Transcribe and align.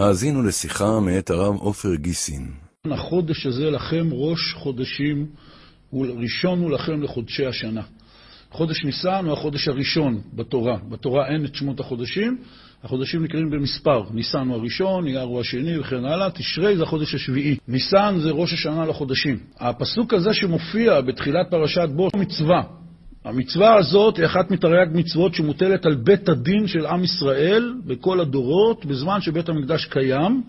האזינו 0.00 0.42
לשיחה 0.42 1.00
מאת 1.00 1.30
הרב 1.30 1.56
עופר 1.56 1.94
גיסין. 1.94 2.46
החודש 2.90 3.46
הזה 3.46 3.70
לכם 3.70 4.08
ראש 4.12 4.54
חודשים, 4.54 5.26
ראשון 5.92 6.60
הוא 6.60 6.70
לכם 6.70 7.02
לחודשי 7.02 7.46
השנה. 7.46 7.82
חודש 8.50 8.84
ניסן 8.84 9.24
הוא 9.24 9.32
החודש 9.32 9.68
הראשון 9.68 10.20
בתורה. 10.34 10.76
בתורה 10.88 11.28
אין 11.28 11.44
את 11.44 11.54
שמות 11.54 11.80
החודשים, 11.80 12.38
החודשים 12.84 13.24
נקראים 13.24 13.50
במספר. 13.50 14.02
ניסן 14.10 14.48
הוא 14.48 14.56
הראשון, 14.56 15.06
אייר 15.06 15.20
הוא 15.20 15.40
השני 15.40 15.78
וכן 15.78 16.04
הלאה. 16.04 16.30
תשרי 16.30 16.76
זה 16.76 16.82
החודש 16.82 17.14
השביעי. 17.14 17.56
ניסן 17.68 18.14
זה 18.18 18.30
ראש 18.30 18.52
השנה 18.52 18.86
לחודשים. 18.86 19.38
הפסוק 19.58 20.14
הזה 20.14 20.34
שמופיע 20.34 21.00
בתחילת 21.00 21.50
פרשת 21.50 21.88
בו 21.96 22.08
מצווה. 22.16 22.79
המצווה 23.24 23.74
הזאת 23.74 24.16
היא 24.16 24.26
אחת 24.26 24.50
מתרי"ג 24.50 24.88
מצוות 24.92 25.34
שמוטלת 25.34 25.86
על 25.86 25.94
בית 25.94 26.28
הדין 26.28 26.66
של 26.66 26.86
עם 26.86 27.04
ישראל 27.04 27.74
בכל 27.86 28.20
הדורות, 28.20 28.84
בזמן 28.84 29.20
שבית 29.20 29.48
המקדש 29.48 29.84
קיים, 29.84 30.42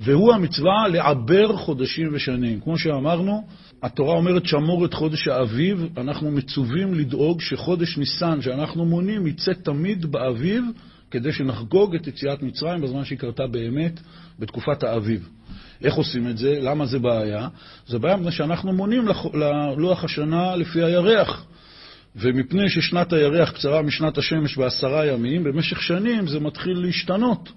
והוא 0.00 0.32
המצווה 0.34 0.88
לעבר 0.88 1.56
חודשים 1.56 2.10
ושנים. 2.12 2.60
כמו 2.60 2.78
שאמרנו, 2.78 3.46
התורה 3.82 4.16
אומרת 4.16 4.46
שמור 4.46 4.84
את 4.84 4.94
חודש 4.94 5.28
האביב, 5.28 5.86
אנחנו 5.96 6.30
מצווים 6.30 6.94
לדאוג 6.94 7.40
שחודש 7.40 7.98
ניסן 7.98 8.42
שאנחנו 8.42 8.84
מונים 8.84 9.26
יצא 9.26 9.52
תמיד 9.52 10.06
באביב, 10.06 10.64
כדי 11.10 11.32
שנחגוג 11.32 11.94
את 11.94 12.06
יציאת 12.06 12.42
מצרים 12.42 12.80
בזמן 12.80 13.04
שהיא 13.04 13.18
קרתה 13.18 13.46
באמת 13.46 14.00
בתקופת 14.38 14.82
האביב. 14.82 15.28
איך 15.82 15.94
עושים 15.94 16.28
את 16.28 16.38
זה? 16.38 16.58
למה 16.62 16.86
זה 16.86 16.98
בעיה? 16.98 17.48
זה 17.86 17.98
בעיה 17.98 18.16
מפני 18.16 18.32
שאנחנו 18.32 18.72
מונים 18.72 19.08
ללוח 19.34 20.04
השנה 20.04 20.56
לפי 20.56 20.82
הירח. 20.82 21.46
ומפני 22.16 22.70
ששנת 22.70 23.12
הירח 23.12 23.50
קצרה 23.50 23.82
משנת 23.82 24.18
השמש 24.18 24.56
בעשרה 24.56 25.06
ימים, 25.06 25.44
במשך 25.44 25.82
שנים 25.82 26.26
זה 26.26 26.40
מתחיל 26.40 26.78
להשתנות. 26.78 27.52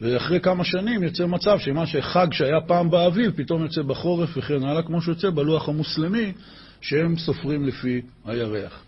ואחרי 0.00 0.40
כמה 0.40 0.64
שנים 0.64 1.02
יוצא 1.02 1.26
מצב 1.26 1.58
שמה 1.58 1.86
שחג 1.86 2.26
שהיה 2.32 2.60
פעם 2.60 2.90
באביב, 2.90 3.32
פתאום 3.36 3.62
יוצא 3.62 3.82
בחורף 3.82 4.36
וכן 4.36 4.64
הלאה, 4.64 4.82
כמו 4.82 5.02
שיוצא 5.02 5.30
בלוח 5.30 5.68
המוסלמי, 5.68 6.32
שהם 6.80 7.16
סופרים 7.16 7.66
לפי 7.66 8.00
הירח. 8.24 8.82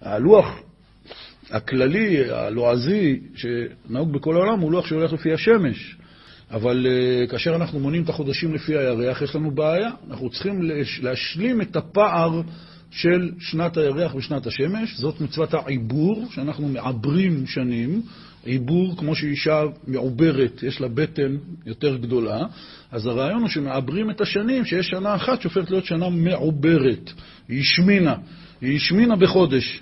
הלוח 0.00 0.60
הכללי, 1.50 2.30
הלועזי, 2.30 3.20
שנהוג 3.34 4.12
בכל 4.12 4.36
העולם, 4.36 4.60
הוא 4.60 4.72
לוח 4.72 4.86
שהולך 4.86 5.12
לפי 5.12 5.32
השמש. 5.32 5.96
אבל 6.50 6.86
uh, 6.86 7.30
כאשר 7.30 7.56
אנחנו 7.56 7.80
מונים 7.80 8.02
את 8.02 8.08
החודשים 8.08 8.54
לפי 8.54 8.76
הירח, 8.76 9.22
יש 9.22 9.34
לנו 9.34 9.50
בעיה. 9.50 9.90
אנחנו 10.10 10.30
צריכים 10.30 10.60
להשלים 11.02 11.60
את 11.60 11.76
הפער 11.76 12.40
של 12.90 13.30
שנת 13.38 13.76
הירח 13.76 14.14
ושנת 14.14 14.46
השמש. 14.46 14.96
זאת 14.96 15.20
מצוות 15.20 15.54
העיבור, 15.54 16.26
שאנחנו 16.30 16.68
מעברים 16.68 17.46
שנים. 17.46 18.02
עיבור, 18.44 18.96
כמו 18.96 19.14
שאישה 19.14 19.62
מעוברת, 19.86 20.62
יש 20.62 20.80
לה 20.80 20.88
בטן 20.88 21.36
יותר 21.66 21.96
גדולה, 21.96 22.46
אז 22.90 23.06
הרעיון 23.06 23.40
הוא 23.40 23.48
שמעברים 23.48 24.10
את 24.10 24.20
השנים, 24.20 24.64
שיש 24.64 24.86
שנה 24.86 25.14
אחת 25.14 25.40
שהופכת 25.40 25.70
להיות 25.70 25.84
שנה 25.84 26.08
מעוברת. 26.08 27.12
היא 27.48 27.60
השמינה, 27.60 28.14
היא 28.60 28.76
השמינה 28.76 29.16
בחודש. 29.16 29.80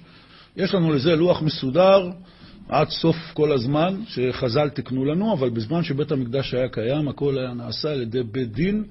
יש 0.57 0.75
לנו 0.75 0.93
לזה 0.93 1.17
לוח 1.17 1.43
מסודר 1.43 2.11
עד 2.69 2.89
סוף 2.89 3.17
כל 3.35 3.53
הזמן, 3.53 3.95
שחז"ל 4.07 4.69
תקנו 4.69 5.05
לנו, 5.05 5.33
אבל 5.33 5.51
בזמן 5.51 5.83
שבית 5.83 6.13
המקדש 6.13 6.55
היה 6.55 6.69
קיים, 6.69 7.09
הכל 7.09 7.39
היה 7.39 7.55
נעשה 7.55 7.91
על 7.93 8.03
ידי 8.03 8.23
בית 8.23 8.53
דין, 8.53 8.85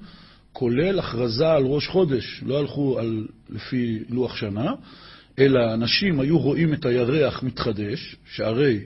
כולל 0.58 0.98
הכרזה 0.98 1.48
על 1.48 1.62
ראש 1.64 1.88
חודש. 1.88 2.42
לא 2.46 2.58
הלכו 2.58 2.98
על, 2.98 3.26
לפי 3.50 3.98
לוח 4.08 4.36
שנה, 4.36 4.72
אלא 5.38 5.74
אנשים 5.74 6.20
היו 6.20 6.38
רואים 6.38 6.74
את 6.74 6.86
הירח 6.86 7.42
מתחדש, 7.42 8.16
שהרי 8.34 8.80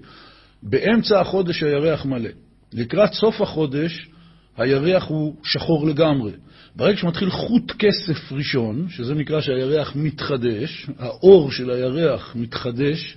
באמצע 0.62 1.20
החודש 1.20 1.62
הירח 1.62 2.04
מלא. 2.04 2.30
לקראת 2.72 3.12
סוף 3.12 3.40
החודש 3.40 4.08
הירח 4.56 5.04
הוא 5.04 5.34
שחור 5.44 5.86
לגמרי. 5.86 6.32
ברגע 6.76 6.96
שמתחיל 6.96 7.30
חוט 7.30 7.72
כסף 7.78 8.32
ראשון, 8.32 8.86
שזה 8.88 9.14
נקרא 9.14 9.40
שהירח 9.40 9.92
מתחדש, 9.96 10.86
האור 10.98 11.50
של 11.50 11.70
הירח 11.70 12.36
מתחדש, 12.36 13.16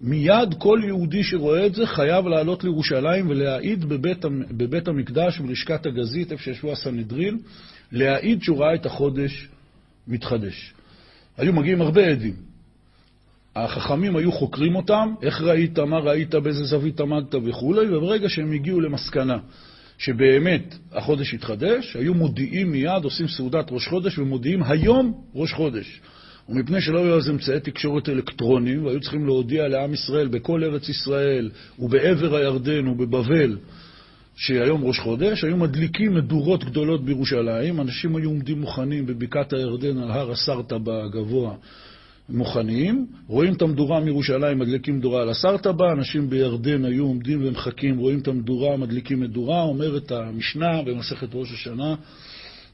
מיד 0.00 0.54
כל 0.58 0.80
יהודי 0.84 1.22
שרואה 1.22 1.66
את 1.66 1.74
זה 1.74 1.86
חייב 1.86 2.26
לעלות 2.26 2.64
לירושלים 2.64 3.30
ולהעיד 3.30 3.84
בבית, 3.84 4.24
בבית 4.50 4.88
המקדש, 4.88 5.40
בלשכת 5.40 5.86
הגזית, 5.86 6.32
איפה 6.32 6.42
שישבו 6.42 6.72
הסנהדרין, 6.72 7.38
להעיד 7.92 8.42
שהוא 8.42 8.58
ראה 8.58 8.74
את 8.74 8.86
החודש 8.86 9.48
מתחדש. 10.08 10.74
היו 11.36 11.52
מגיעים 11.52 11.80
הרבה 11.80 12.06
עדים. 12.06 12.34
החכמים 13.56 14.16
היו 14.16 14.32
חוקרים 14.32 14.76
אותם, 14.76 15.14
איך 15.22 15.40
ראית, 15.40 15.78
מה 15.78 15.98
ראית, 15.98 16.34
באיזה 16.34 16.64
זווית 16.64 17.00
עמדת 17.00 17.34
וכולי, 17.44 17.96
וברגע 17.96 18.28
שהם 18.28 18.52
הגיעו 18.52 18.80
למסקנה 18.80 19.38
שבאמת 19.98 20.74
החודש 20.92 21.34
התחדש, 21.34 21.96
היו 21.96 22.14
מודיעים 22.14 22.70
מיד, 22.70 23.04
עושים 23.04 23.28
סעודת 23.28 23.66
ראש 23.70 23.88
חודש 23.88 24.18
ומודיעים 24.18 24.62
היום 24.62 25.24
ראש 25.34 25.52
חודש. 25.52 26.00
ומפני 26.50 26.80
שלא 26.80 27.04
היו 27.04 27.16
אז 27.16 27.30
אמצעי 27.30 27.60
תקשורת 27.60 28.08
אלקטרוניים, 28.08 28.86
והיו 28.86 29.00
צריכים 29.00 29.26
להודיע 29.26 29.68
לעם 29.68 29.94
ישראל 29.94 30.28
בכל 30.28 30.64
ארץ 30.64 30.88
ישראל 30.88 31.50
ובעבר 31.78 32.36
הירדן 32.36 32.88
ובבבל 32.88 33.58
שהיום 34.36 34.84
ראש 34.84 34.98
חודש, 34.98 35.44
היו 35.44 35.56
מדליקים 35.56 36.14
מדורות 36.14 36.64
גדולות 36.64 37.04
בירושלים, 37.04 37.80
אנשים 37.80 38.16
היו 38.16 38.28
עומדים 38.28 38.60
מוכנים 38.60 39.06
בבקעת 39.06 39.52
הירדן 39.52 39.98
על 39.98 40.10
הר 40.10 40.30
הסרטבה 40.30 41.04
הגבוה 41.04 41.54
מוכנים, 42.28 43.06
רואים 43.26 43.54
את 43.54 43.62
המדורה 43.62 44.00
מירושלים, 44.00 44.58
מדליקים 44.58 44.96
מדורה 44.96 45.22
על 45.22 45.28
הסרטבה, 45.28 45.92
אנשים 45.92 46.30
בירדן 46.30 46.84
היו 46.84 47.04
עומדים 47.04 47.40
ומחכים, 47.44 47.98
רואים 47.98 48.18
את 48.18 48.28
המדורה, 48.28 48.76
מדליקים 48.76 49.20
מדורה, 49.20 49.62
אומרת 49.62 50.12
המשנה 50.12 50.82
במסכת 50.82 51.28
ראש 51.32 51.52
השנה, 51.52 51.94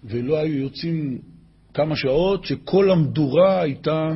ולא 0.04 0.38
היו 0.38 0.58
יוצאים 0.58 1.18
כמה 1.76 1.96
שעות 1.96 2.44
שכל 2.44 2.90
המדורה 2.90 3.60
הייתה, 3.60 4.08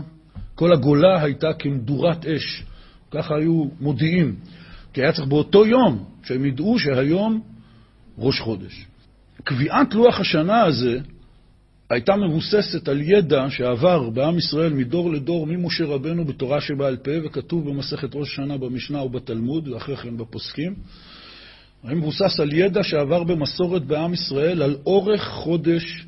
כל 0.55 0.73
הגולה 0.73 1.23
הייתה 1.23 1.53
כמדורת 1.59 2.27
אש. 2.27 2.65
ככה 3.11 3.35
היו 3.37 3.65
מודיעים. 3.81 4.37
כי 4.93 5.01
היה 5.03 5.13
צריך 5.13 5.29
באותו 5.29 5.67
יום 5.67 6.05
שהם 6.25 6.45
ידעו 6.45 6.79
שהיום 6.79 7.41
ראש 8.19 8.41
חודש. 8.41 8.87
קביעת 9.45 9.95
לוח 9.95 10.21
השנה 10.21 10.63
הזה 10.63 10.99
הייתה 11.91 12.17
מבוססת 12.17 12.89
על 12.89 13.01
ידע 13.01 13.47
שעבר 13.51 14.11
בעם 14.11 14.39
ישראל 14.39 14.73
מדור 14.73 15.13
לדור 15.13 15.47
ממשה 15.47 15.85
רבנו 15.85 16.25
בתורה 16.25 16.61
שבעל 16.61 16.97
פה, 16.97 17.11
וכתוב 17.25 17.71
במסכת 17.71 18.15
ראש 18.15 18.33
השנה 18.33 18.59
במשנה 18.59 19.03
ובתלמוד, 19.03 19.69
ואחרי 19.69 19.97
כן 19.97 20.17
בפוסקים. 20.17 20.75
היה 21.85 21.95
מבוסס 21.95 22.41
על 22.41 22.53
ידע 22.53 22.83
שעבר 22.83 23.25
במסורת 23.25 23.85
בעם 23.85 24.15
ישראל 24.15 24.63
על 24.63 24.77
אורך 24.87 25.29
חודש 25.29 26.07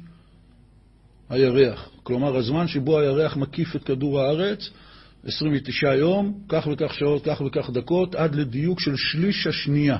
הירח. 1.32 1.88
כלומר, 2.02 2.36
הזמן 2.36 2.68
שבו 2.68 2.98
הירח 2.98 3.36
מקיף 3.36 3.76
את 3.76 3.84
כדור 3.84 4.20
הארץ, 4.20 4.70
29 5.24 5.94
יום, 5.94 6.38
כך 6.48 6.68
וכך 6.72 6.94
שעות, 6.94 7.22
כך 7.24 7.40
וכך 7.46 7.70
דקות, 7.70 8.14
עד 8.14 8.34
לדיוק 8.34 8.80
של 8.80 8.96
שליש 8.96 9.46
השנייה. 9.46 9.96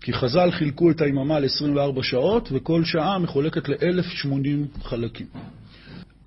כי 0.00 0.12
חז"ל 0.12 0.50
חילקו 0.50 0.90
את 0.90 1.00
היממה 1.00 1.40
ל-24 1.40 2.02
שעות, 2.02 2.48
וכל 2.52 2.84
שעה 2.84 3.18
מחולקת 3.18 3.68
ל-1080 3.68 4.82
חלקים. 4.82 5.26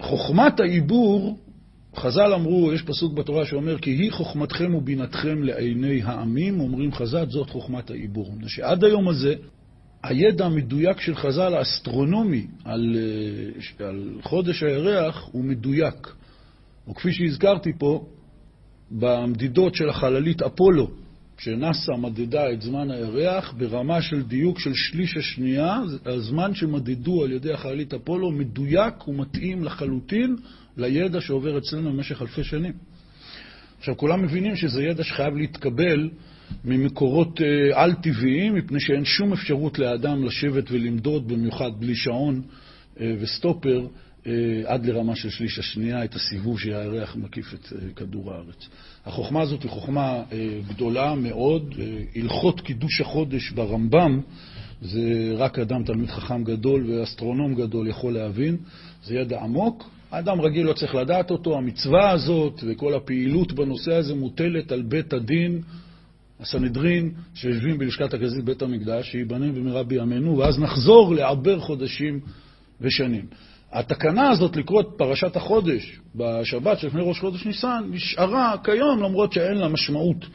חוכמת 0.01 0.59
העיבור, 0.59 1.37
חז"ל 1.95 2.33
אמרו, 2.33 2.73
יש 2.73 2.81
פסוק 2.81 3.13
בתורה 3.13 3.45
שאומר, 3.45 3.77
כי 3.77 3.89
היא 3.89 4.11
חוכמתכם 4.11 4.75
ובינתכם 4.75 5.43
לעיני 5.43 6.01
העמים, 6.03 6.59
אומרים 6.59 6.93
חז"ל, 6.93 7.25
זאת 7.29 7.49
חוכמת 7.49 7.89
העיבור. 7.89 8.33
שעד 8.47 8.83
היום 8.83 9.07
הזה, 9.07 9.35
הידע 10.03 10.45
המדויק 10.45 10.99
של 10.99 11.15
חז"ל 11.15 11.53
האסטרונומי 11.53 12.47
על, 12.65 12.95
אה, 13.79 13.87
על 13.87 14.19
חודש 14.21 14.63
הירח 14.63 15.29
הוא 15.31 15.43
מדויק. 15.43 16.15
וכפי 16.89 17.13
שהזכרתי 17.13 17.73
פה, 17.77 18.05
במדידות 18.91 19.75
של 19.75 19.89
החללית 19.89 20.41
אפולו, 20.41 20.89
שנאס"א 21.37 21.95
מדדה 21.97 22.51
את 22.51 22.61
זמן 22.61 22.91
הירח 22.91 23.53
ברמה 23.57 24.01
של 24.01 24.23
דיוק 24.23 24.59
של 24.59 24.73
שליש 24.73 25.17
השנייה, 25.17 25.81
הזמן 26.05 26.55
שמדדו 26.55 27.23
על 27.23 27.31
ידי 27.31 27.53
החללית 27.53 27.93
אפולו 27.93 28.31
מדויק 28.31 29.07
ומתאים 29.07 29.63
לחלוטין 29.63 30.35
לידע 30.77 31.21
שעובר 31.21 31.57
אצלנו 31.57 31.93
במשך 31.93 32.21
אלפי 32.21 32.43
שנים. 32.43 32.73
עכשיו, 33.79 33.97
כולם 33.97 34.21
מבינים 34.21 34.55
שזה 34.55 34.83
ידע 34.83 35.03
שחייב 35.03 35.35
להתקבל 35.35 36.09
ממקורות 36.65 37.41
אה, 37.41 37.83
על-טבעיים, 37.83 38.55
מפני 38.55 38.79
שאין 38.79 39.05
שום 39.05 39.33
אפשרות 39.33 39.79
לאדם 39.79 40.23
לשבת 40.23 40.71
ולמדוד, 40.71 41.27
במיוחד 41.27 41.71
בלי 41.79 41.95
שעון 41.95 42.41
אה, 42.99 43.15
וסטופר, 43.19 43.87
אה, 44.27 44.33
עד 44.65 44.85
לרמה 44.85 45.15
של 45.15 45.29
שליש 45.29 45.59
השנייה 45.59 46.03
את 46.03 46.15
הסיבוב 46.15 46.59
שהירח 46.59 47.15
מקיף 47.15 47.53
את 47.53 47.73
אה, 47.73 47.93
כדור 47.95 48.33
הארץ. 48.33 48.69
החוכמה 49.05 49.41
הזאת 49.41 49.63
היא 49.63 49.71
חוכמה 49.71 50.23
אה, 50.31 50.49
גדולה 50.67 51.15
מאוד. 51.15 51.75
הלכות 52.15 52.61
קידוש 52.61 53.01
החודש 53.01 53.51
ברמב"ם, 53.51 54.21
זה 54.81 55.33
רק 55.37 55.59
אדם 55.59 55.83
תלמיד 55.83 56.09
חכם 56.09 56.43
גדול 56.43 56.91
ואסטרונום 56.91 57.55
גדול 57.55 57.87
יכול 57.87 58.13
להבין. 58.13 58.57
זה 59.05 59.15
ידע 59.15 59.41
עמוק. 59.41 59.89
האדם 60.11 60.41
רגיל 60.41 60.65
לא 60.65 60.73
צריך 60.73 60.95
לדעת 60.95 61.31
אותו. 61.31 61.57
המצווה 61.57 62.11
הזאת 62.11 62.63
וכל 62.67 62.93
הפעילות 62.93 63.53
בנושא 63.53 63.93
הזה 63.93 64.15
מוטלת 64.15 64.71
על 64.71 64.81
בית 64.81 65.13
הדין 65.13 65.61
הסנהדרין 66.39 67.11
שיושבים 67.33 67.77
בלשכת 67.77 68.13
הגזית 68.13 68.45
בית 68.45 68.61
המקדש, 68.61 69.11
שייבנה 69.11 69.51
במהרה 69.51 69.83
בימינו, 69.83 70.37
ואז 70.37 70.59
נחזור 70.59 71.15
לעבר 71.15 71.59
חודשים 71.59 72.19
ושנים. 72.81 73.25
התקנה 73.71 74.29
הזאת 74.29 74.55
לקרוא 74.55 74.81
את 74.81 74.87
פרשת 74.97 75.35
החודש 75.35 75.99
בשבת 76.15 76.79
שלפני 76.79 77.01
ראש 77.03 77.19
חודש 77.19 77.45
ניסן 77.45 77.83
נשארה 77.91 78.55
כיום, 78.63 79.03
למרות 79.03 79.33
שאין 79.33 79.57
לה 79.57 79.67
משמעות 79.67 80.25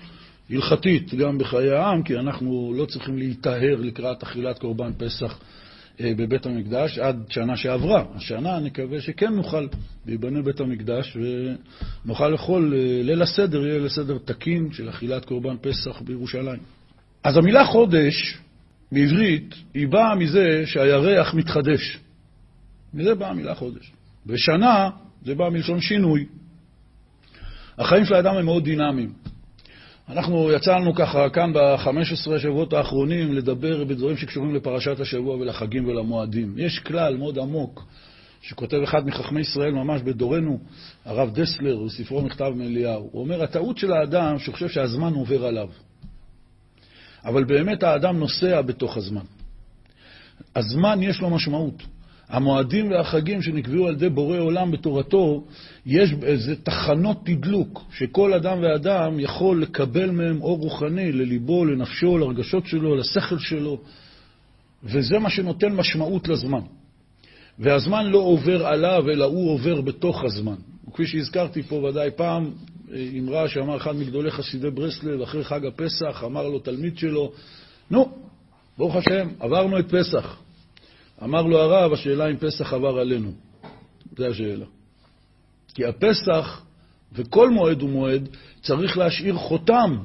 הלכתית 0.51 1.15
גם 1.15 1.39
בחיי 1.39 1.71
העם, 1.71 2.03
כי 2.03 2.17
אנחנו 2.17 2.73
לא 2.77 2.85
צריכים 2.87 3.19
להיטהר 3.19 3.77
לקראת 3.81 4.23
אכילת 4.23 4.59
קורבן 4.59 4.93
פסח 4.99 5.39
בבית 6.17 6.47
המקדש 6.47 6.99
עד 6.99 7.17
שנה 7.29 7.57
שעברה. 7.57 8.05
השנה 8.15 8.59
נקווה 8.61 9.01
שכן 9.01 9.35
נוכל 9.35 9.67
להיבנה 10.07 10.43
בית 10.43 10.61
המקדש 10.61 11.17
ונוכל 12.05 12.29
לאכול 12.29 12.75
אה, 12.75 13.03
ליל 13.03 13.23
הסדר, 13.23 13.67
יהיה 13.67 13.79
ליל 13.79 13.89
סדר 13.89 14.19
תקין 14.25 14.73
של 14.73 14.89
אכילת 14.89 15.25
קורבן 15.25 15.57
פסח 15.61 16.01
בירושלים. 16.01 16.61
אז 17.25 17.37
המילה 17.37 17.65
חודש 17.65 18.39
בעברית 18.93 19.55
היא 19.75 19.89
באה 19.89 20.15
מזה 20.15 20.63
שהירח 20.67 21.35
מתחדש. 21.35 21.99
מזה 22.95 23.15
באה 23.15 23.31
המילה 23.31 23.55
חודש. 23.55 23.93
ושנה 24.27 24.91
זה 25.25 25.35
בא 25.35 25.49
מלשון 25.49 25.81
שינוי. 25.81 26.27
החיים 27.79 28.05
של 28.05 28.15
האדם 28.15 28.37
הם 28.37 28.45
מאוד 28.45 28.65
דינמיים. 28.65 29.13
אנחנו 30.09 30.53
יצאנו 30.53 30.95
ככה 30.95 31.31
כאן 31.31 31.53
ב-15 31.53 32.35
השבועות 32.35 32.73
האחרונים 32.73 33.33
לדבר 33.33 33.85
בדברים 33.85 34.17
שקשורים 34.17 34.55
לפרשת 34.55 35.01
השבוע 35.01 35.37
ולחגים 35.37 35.89
ולמועדים. 35.89 36.55
יש 36.59 36.79
כלל 36.79 37.17
מאוד 37.17 37.39
עמוק 37.39 37.85
שכותב 38.41 38.81
אחד 38.85 39.07
מחכמי 39.07 39.41
ישראל 39.41 39.73
ממש 39.73 40.03
בדורנו, 40.03 40.59
הרב 41.05 41.31
דסלר, 41.35 41.85
בספרו 41.87 42.23
מכתב 42.23 42.53
מאליהו. 42.57 43.09
הוא 43.13 43.23
אומר, 43.23 43.43
הטעות 43.43 43.79
של 43.79 43.93
האדם 43.93 44.39
שחושב 44.39 44.69
שהזמן 44.69 45.13
עובר 45.13 45.45
עליו. 45.45 45.69
אבל 47.25 47.45
באמת 47.45 47.83
האדם 47.83 48.19
נוסע 48.19 48.61
בתוך 48.61 48.97
הזמן. 48.97 49.25
הזמן 50.57 51.03
יש 51.03 51.21
לו 51.21 51.31
משמעות. 51.31 51.83
המועדים 52.33 52.91
והחגים 52.91 53.43
שנקבעו 53.43 53.87
על 53.87 53.95
ידי 53.95 54.09
בורא 54.09 54.39
עולם 54.39 54.71
בתורתו, 54.71 55.45
יש 55.87 56.15
איזה 56.23 56.57
תחנות 56.57 57.17
תדלוק, 57.25 57.85
שכל 57.93 58.35
אדם 58.35 58.59
ואדם 58.63 59.21
יכול 59.21 59.63
לקבל 59.63 60.11
מהם 60.11 60.43
אור 60.43 60.59
רוחני 60.59 61.13
לליבו, 61.13 61.65
לנפשו, 61.65 62.19
לרגשות 62.19 62.67
שלו, 62.67 62.97
לשכל 62.97 63.39
שלו, 63.39 63.79
וזה 64.85 65.19
מה 65.19 65.31
שנותן 65.31 65.73
משמעות 65.73 66.29
לזמן. 66.29 66.61
והזמן 67.59 68.07
לא 68.07 68.19
עובר 68.19 68.67
עליו, 68.67 69.11
אלא 69.11 69.25
הוא 69.25 69.51
עובר 69.51 69.81
בתוך 69.81 70.25
הזמן. 70.25 70.57
וכפי 70.89 71.07
שהזכרתי 71.07 71.63
פה 71.63 71.75
ודאי 71.75 72.11
פעם, 72.17 72.51
אמרה 73.19 73.49
שאמר 73.49 73.77
אחד 73.77 73.97
מגדולי 73.97 74.31
חסידי 74.31 74.71
ברסלב, 74.71 75.21
אחרי 75.23 75.45
חג 75.45 75.67
הפסח, 75.67 76.23
אמר 76.27 76.49
לו 76.49 76.59
תלמיד 76.59 76.99
שלו, 76.99 77.33
נו, 77.91 78.09
ברוך 78.79 78.97
השם, 78.97 79.29
עברנו 79.41 79.79
את 79.79 79.95
פסח. 79.95 80.42
אמר 81.25 81.43
לו 81.43 81.59
הרב, 81.59 81.93
השאלה 81.93 82.31
אם 82.31 82.37
פסח 82.37 82.73
עבר 82.73 82.99
עלינו. 82.99 83.33
זו 84.17 84.27
השאלה. 84.27 84.67
כי 85.75 85.85
הפסח 85.85 86.63
וכל 87.13 87.51
מועד 87.51 87.83
ומועד 87.83 88.29
צריך 88.63 88.99
להשאיר 88.99 89.35
חותם 89.35 89.97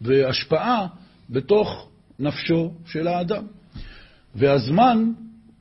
והשפעה 0.00 0.86
בתוך 1.30 1.88
נפשו 2.18 2.72
של 2.86 3.08
האדם. 3.08 3.44
והזמן 4.34 5.12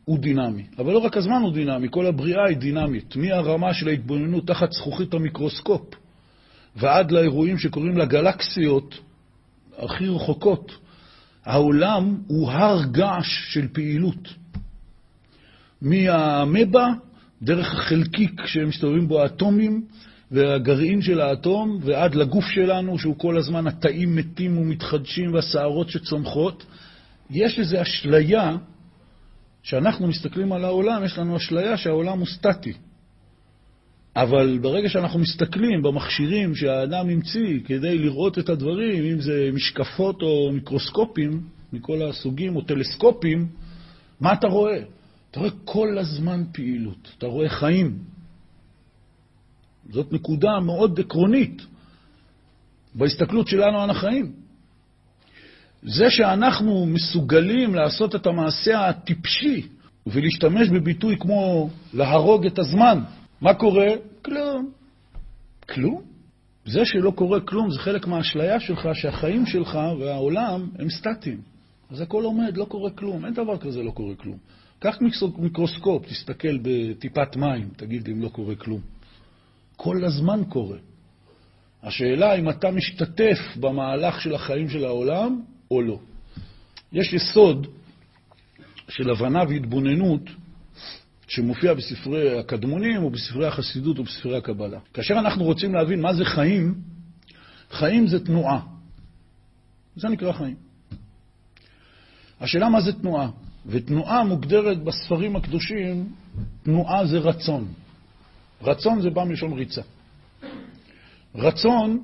הוא 0.06 0.20
דינמי. 0.20 0.64
אבל 0.80 0.94
לא 0.94 1.00
רק 1.00 1.18
הזמן 1.18 1.42
הוא 1.42 1.54
דינמי, 1.54 1.88
כל 1.92 2.06
הבריאה 2.06 2.48
היא 2.50 2.58
דינמית. 2.58 3.16
מהרמה 3.16 3.74
של 3.74 3.88
ההתבוננות 3.88 4.48
תחת 4.48 4.72
זכוכית 4.72 5.14
המיקרוסקופ 5.14 5.96
ועד 6.76 7.12
לאירועים 7.12 7.58
שקוראים 7.58 7.98
לגלקסיות 7.98 8.96
הכי 9.78 10.08
רחוקות, 10.08 10.72
העולם 11.46 12.18
הוא 12.28 12.52
הר 12.52 12.84
געש 12.92 13.54
של 13.54 13.68
פעילות. 13.68 14.34
מהמבה, 15.82 16.88
דרך 17.42 17.74
החלקיק 17.74 18.42
שמסתובבים 18.46 19.08
בו 19.08 19.22
האטומים 19.22 19.86
והגרעין 20.32 21.02
של 21.02 21.22
האטום, 21.22 21.80
ועד 21.82 22.16
לגוף 22.16 22.46
שלנו, 22.46 23.00
שהוא 23.00 23.16
כל 23.18 23.38
הזמן 23.38 23.68
התאים 23.68 24.16
מתים 24.16 24.58
ומתחדשים 24.58 25.34
והשערות 25.34 25.90
שצומחות, 25.90 26.66
יש 27.30 27.60
איזו 27.60 27.82
אשליה, 27.82 28.58
שאנחנו 29.64 30.08
מסתכלים 30.08 30.52
על 30.52 30.66
העולם, 30.66 31.04
יש 31.06 31.18
לנו 31.18 31.38
אשליה 31.38 31.78
שהעולם 31.78 32.20
הוא 32.20 32.28
סטטי. 32.28 32.74
אבל 34.16 34.60
ברגע 34.62 34.90
שאנחנו 34.90 35.20
מסתכלים 35.20 35.82
במכשירים 35.82 36.56
שהאדם 36.56 37.10
המציא 37.10 37.60
כדי 37.66 37.98
לראות 37.98 38.40
את 38.40 38.50
הדברים, 38.50 39.06
אם 39.06 39.22
זה 39.22 39.50
משקפות 39.54 40.22
או 40.22 40.52
מיקרוסקופים 40.54 41.42
מכל 41.74 42.02
הסוגים 42.02 42.56
או 42.56 42.62
טלסקופים, 42.62 43.48
מה 44.20 44.34
אתה 44.34 44.48
רואה? 44.48 44.80
אתה 45.36 45.44
רואה 45.44 45.54
כל 45.66 45.98
הזמן 45.98 46.44
פעילות, 46.52 47.12
אתה 47.18 47.26
רואה 47.28 47.50
חיים. 47.50 47.98
זאת 49.90 50.14
נקודה 50.14 50.60
מאוד 50.60 51.00
עקרונית 51.00 51.62
בהסתכלות 52.96 53.48
שלנו 53.48 53.82
על 53.82 53.90
החיים. 53.90 54.32
זה 55.84 56.10
שאנחנו 56.10 56.86
מסוגלים 56.86 57.76
לעשות 57.76 58.16
את 58.16 58.26
המעשה 58.28 58.90
הטיפשי 58.90 59.68
ולהשתמש 60.08 60.70
בביטוי 60.70 61.18
כמו 61.20 61.70
להרוג 61.94 62.46
את 62.46 62.60
הזמן, 62.60 63.00
מה 63.42 63.54
קורה? 63.54 63.88
כלום. 64.22 64.72
כלום? 65.70 66.02
זה 66.66 66.86
שלא 66.86 67.12
קורה 67.12 67.42
כלום 67.42 67.72
זה 67.72 67.80
חלק 67.80 68.08
מהאשליה 68.08 68.60
שלך 68.60 68.88
שהחיים 68.94 69.46
שלך 69.46 69.80
והעולם 70.00 70.70
הם 70.80 70.90
סטטיים. 70.90 71.42
אז 71.92 72.02
הכל 72.02 72.24
עומד, 72.24 72.58
לא 72.58 72.66
קורה 72.66 72.92
כלום, 72.92 73.26
אין 73.26 73.34
דבר 73.34 73.58
כזה 73.58 73.84
לא 73.84 73.92
קורה 73.92 74.16
כלום. 74.16 74.38
קח 74.86 74.98
מיקרוסקופ, 75.38 76.06
תסתכל 76.06 76.58
בטיפת 76.62 77.36
מים, 77.36 77.70
תגיד 77.78 78.10
אם 78.10 78.22
לא 78.22 78.30
קורה 78.30 78.56
כלום. 78.56 78.82
כל 79.76 80.06
הזמן 80.06 80.42
קורה. 80.50 80.78
השאלה 81.84 82.36
אם 82.36 82.50
אתה 82.50 82.72
משתתף 82.72 83.38
במהלך 83.60 84.22
של 84.22 84.36
החיים 84.36 84.70
של 84.70 84.86
העולם 84.86 85.42
או 85.72 85.82
לא. 85.82 86.00
יש 86.94 87.14
יסוד 87.14 87.68
של 88.88 89.10
הבנה 89.10 89.44
והתבוננות 89.50 90.22
שמופיע 91.28 91.74
בספרי 91.74 92.40
הקדמונים 92.40 93.04
או 93.04 93.10
בספרי 93.10 93.48
החסידות 93.48 93.98
או 93.98 94.04
בספרי 94.04 94.38
הקבלה. 94.38 94.80
כאשר 94.94 95.14
אנחנו 95.14 95.44
רוצים 95.44 95.74
להבין 95.74 96.02
מה 96.02 96.14
זה 96.14 96.26
חיים, 96.26 96.76
חיים 97.72 98.08
זה 98.08 98.26
תנועה. 98.26 98.60
זה 99.96 100.10
נקרא 100.10 100.32
חיים. 100.32 100.56
השאלה 102.42 102.70
מה 102.70 102.82
זה 102.82 102.94
תנועה. 102.94 103.30
ותנועה 103.68 104.24
מוגדרת 104.24 104.84
בספרים 104.84 105.36
הקדושים, 105.36 106.10
תנועה 106.64 107.06
זה 107.06 107.18
רצון. 107.18 107.68
רצון 108.62 109.02
זה 109.02 109.10
בא 109.10 109.24
מלשון 109.24 109.54
ריצה. 109.54 109.82
רצון 111.36 112.04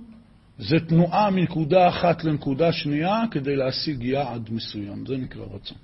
זה 0.60 0.80
תנועה 0.80 1.32
מנקודה 1.32 1.90
אחת 1.90 2.24
לנקודה 2.24 2.72
שנייה 2.72 3.24
כדי 3.32 3.56
להשיג 3.56 4.04
יעד 4.04 4.50
מסוים, 4.52 5.06
זה 5.06 5.18
נקרא 5.18 5.46
רצון. 5.54 5.78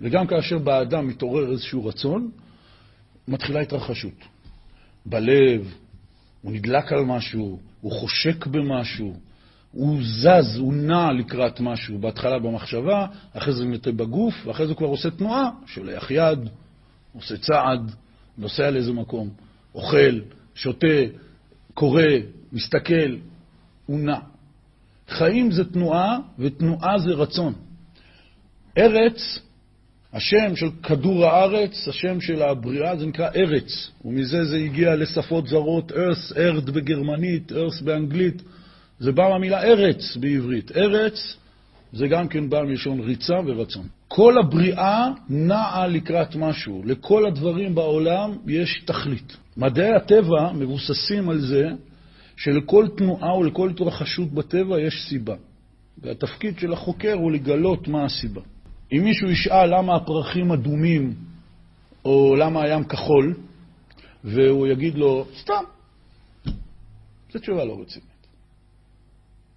וגם 0.00 0.26
כאשר 0.26 0.58
באדם 0.58 1.08
מתעורר 1.08 1.52
איזשהו 1.52 1.86
רצון, 1.86 2.30
מתחילה 3.28 3.60
התרחשות. 3.60 4.24
בלב, 5.06 5.74
הוא 6.42 6.52
נדלק 6.52 6.92
על 6.92 7.04
משהו, 7.04 7.58
הוא 7.80 7.92
חושק 7.92 8.46
במשהו, 8.46 9.16
הוא 9.74 9.98
זז, 10.02 10.56
הוא 10.58 10.74
נע 10.74 11.12
לקראת 11.12 11.60
משהו, 11.60 11.98
בהתחלה 11.98 12.38
במחשבה, 12.38 13.06
אחרי 13.32 13.52
זה 13.52 13.64
נטה 13.64 13.92
בגוף, 13.92 14.46
ואחרי 14.46 14.66
זה 14.66 14.72
הוא 14.72 14.78
כבר 14.78 14.86
עושה 14.86 15.10
תנועה, 15.10 15.50
שולח 15.66 16.10
יד, 16.10 16.38
עושה 17.14 17.36
צעד, 17.36 17.94
נוסע 18.38 18.70
לאיזה 18.70 18.92
מקום, 18.92 19.30
אוכל, 19.74 20.20
שותה, 20.54 20.86
קורא, 21.74 22.02
מסתכל, 22.52 23.16
הוא 23.86 24.00
נע. 24.00 24.18
חיים 25.08 25.50
זה 25.50 25.64
תנועה, 25.64 26.18
ותנועה 26.38 26.98
זה 26.98 27.10
רצון. 27.10 27.54
ארץ, 28.78 29.38
השם 30.12 30.56
של 30.56 30.68
כדור 30.82 31.26
הארץ, 31.26 31.88
השם 31.88 32.20
של 32.20 32.42
הבריאה, 32.42 32.96
זה 32.96 33.06
נקרא 33.06 33.28
ארץ, 33.36 33.90
ומזה 34.04 34.44
זה 34.44 34.56
הגיע 34.56 34.96
לשפות 34.96 35.46
זרות, 35.46 35.92
earth, 35.92 36.32
earth 36.32 36.70
בגרמנית, 36.70 37.52
earth 37.52 37.84
באנגלית. 37.84 38.42
זה 38.98 39.12
בא 39.12 39.28
מהמילה 39.28 39.62
ארץ 39.62 40.16
בעברית. 40.16 40.76
ארץ 40.76 41.36
זה 41.92 42.08
גם 42.08 42.28
כן 42.28 42.50
בא 42.50 42.62
מלשון 42.62 43.00
ריצה 43.00 43.34
ורצון. 43.46 43.86
כל 44.08 44.38
הבריאה 44.38 45.08
נעה 45.28 45.86
לקראת 45.86 46.36
משהו. 46.36 46.82
לכל 46.84 47.26
הדברים 47.26 47.74
בעולם 47.74 48.36
יש 48.46 48.82
תכלית. 48.84 49.36
מדעי 49.56 49.94
הטבע 49.94 50.52
מבוססים 50.52 51.30
על 51.30 51.40
זה 51.40 51.68
שלכל 52.36 52.88
תנועה 52.96 53.36
ולכל 53.38 53.70
התרחשות 53.70 54.32
בטבע 54.32 54.80
יש 54.80 55.06
סיבה. 55.08 55.34
והתפקיד 55.98 56.58
של 56.58 56.72
החוקר 56.72 57.12
הוא 57.12 57.32
לגלות 57.32 57.88
מה 57.88 58.04
הסיבה. 58.04 58.40
אם 58.92 59.04
מישהו 59.04 59.30
ישאל 59.30 59.78
למה 59.78 59.96
הפרחים 59.96 60.52
אדומים 60.52 61.14
או 62.04 62.34
למה 62.36 62.62
הים 62.62 62.84
כחול, 62.84 63.34
והוא 64.24 64.66
יגיד 64.66 64.94
לו, 64.94 65.26
סתם. 65.40 65.64
זו 67.32 67.38
תשובה 67.38 67.64
לא 67.64 67.80
רצינית. 67.80 68.13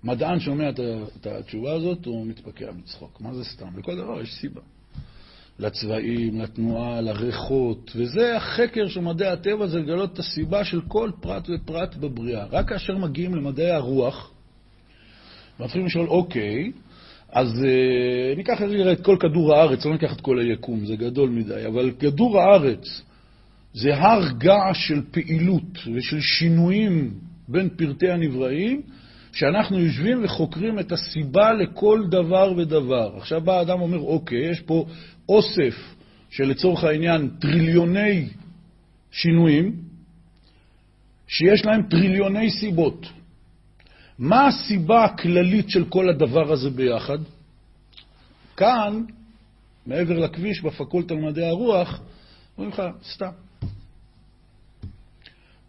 מדען 0.03 0.39
שומע 0.39 0.69
את 0.69 1.27
התשובה 1.27 1.73
הזאת, 1.73 2.05
הוא 2.05 2.27
מתפקע 2.27 2.71
מצחוק. 2.71 3.21
מה 3.21 3.33
זה 3.33 3.43
סתם? 3.43 3.67
לכל 3.77 3.95
דבר 3.95 4.21
יש 4.21 4.33
סיבה. 4.33 4.61
לצבעים, 5.59 6.41
לתנועה, 6.41 7.01
לריחות, 7.01 7.91
וזה 7.95 8.37
החקר 8.37 8.87
של 8.87 8.99
מדעי 8.99 9.29
הטבע, 9.29 9.67
זה 9.67 9.79
לגלות 9.79 10.13
את 10.13 10.19
הסיבה 10.19 10.63
של 10.63 10.81
כל 10.87 11.11
פרט 11.21 11.49
ופרט 11.49 11.95
בבריאה. 11.95 12.45
רק 12.45 12.69
כאשר 12.69 12.97
מגיעים 12.97 13.35
למדעי 13.35 13.71
הרוח, 13.71 14.31
מתחילים 15.59 15.87
לשאול, 15.87 16.07
אוקיי, 16.07 16.71
אז 17.31 17.47
uh, 17.47 18.37
ניקח 18.37 18.61
את 18.91 19.01
כל 19.01 19.17
כדור 19.19 19.55
הארץ, 19.55 19.85
לא 19.85 19.91
ניקח 19.91 20.13
את 20.13 20.21
כל 20.21 20.39
היקום, 20.39 20.85
זה 20.85 20.95
גדול 20.95 21.29
מדי, 21.29 21.65
אבל 21.67 21.91
כדור 21.99 22.41
הארץ 22.41 23.01
זה 23.73 23.95
הר 23.95 24.31
געש 24.37 24.87
של 24.87 25.01
פעילות 25.11 25.87
ושל 25.95 26.19
שינויים 26.19 27.13
בין 27.47 27.69
פרטי 27.69 28.09
הנבראים, 28.09 28.81
שאנחנו 29.37 29.79
יושבים 29.79 30.25
וחוקרים 30.25 30.79
את 30.79 30.91
הסיבה 30.91 31.53
לכל 31.53 32.03
דבר 32.09 32.53
ודבר. 32.57 33.17
עכשיו 33.17 33.41
בא 33.41 33.57
האדם 33.57 33.79
ואומר, 33.79 33.99
אוקיי, 33.99 34.51
יש 34.51 34.61
פה 34.61 34.85
אוסף 35.29 35.95
שלצורך 36.29 36.83
העניין 36.83 37.29
טריליוני 37.39 38.29
שינויים, 39.11 39.75
שיש 41.27 41.65
להם 41.65 41.83
טריליוני 41.89 42.51
סיבות. 42.51 43.05
מה 44.19 44.47
הסיבה 44.47 45.05
הכללית 45.05 45.69
של 45.69 45.85
כל 45.85 46.09
הדבר 46.09 46.51
הזה 46.51 46.69
ביחד? 46.69 47.19
כאן, 48.55 49.03
מעבר 49.85 50.19
לכביש, 50.19 50.61
בפקולטה 50.61 51.13
למדעי 51.13 51.45
הרוח, 51.45 52.01
אומרים 52.57 52.73
לך, 52.73 52.83
סתם. 53.13 53.46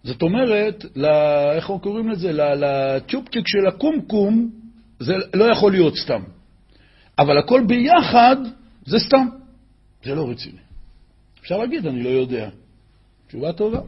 זאת 0.09 0.23
אומרת, 0.23 0.85
איך 1.57 1.73
קוראים 1.81 2.09
לזה? 2.09 2.33
לצ'ופצ'יק 2.33 3.47
של 3.47 3.67
הקומקום, 3.69 4.51
זה 5.01 5.15
לא 5.35 5.53
יכול 5.53 5.73
להיות 5.73 5.97
סתם. 5.97 6.23
אבל 7.19 7.39
הכל 7.39 7.65
ביחד 7.67 8.37
זה 8.87 8.99
סתם. 8.99 9.27
זה 10.05 10.15
לא 10.15 10.31
רציני. 10.31 10.59
אפשר 11.41 11.59
להגיד, 11.59 11.87
אני 11.87 12.03
לא 12.03 12.09
יודע. 12.09 12.49
תשובה 13.29 13.53
טובה. 13.53 13.81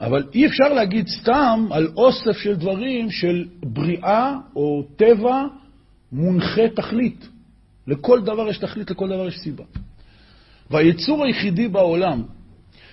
אבל 0.00 0.28
אי 0.34 0.46
אפשר 0.46 0.72
להגיד 0.72 1.08
סתם 1.08 1.66
על 1.70 1.88
אוסף 1.96 2.36
של 2.42 2.56
דברים 2.56 3.10
של 3.10 3.44
בריאה 3.62 4.36
או 4.56 4.82
טבע 4.96 5.44
מונחה 6.12 6.68
תכלית. 6.76 7.28
לכל 7.86 8.20
דבר 8.20 8.48
יש 8.48 8.58
תכלית, 8.58 8.90
לכל 8.90 9.08
דבר 9.08 9.28
יש 9.28 9.38
סיבה. 9.38 9.64
והיצור 10.70 11.24
היחידי 11.24 11.68
בעולם 11.68 12.22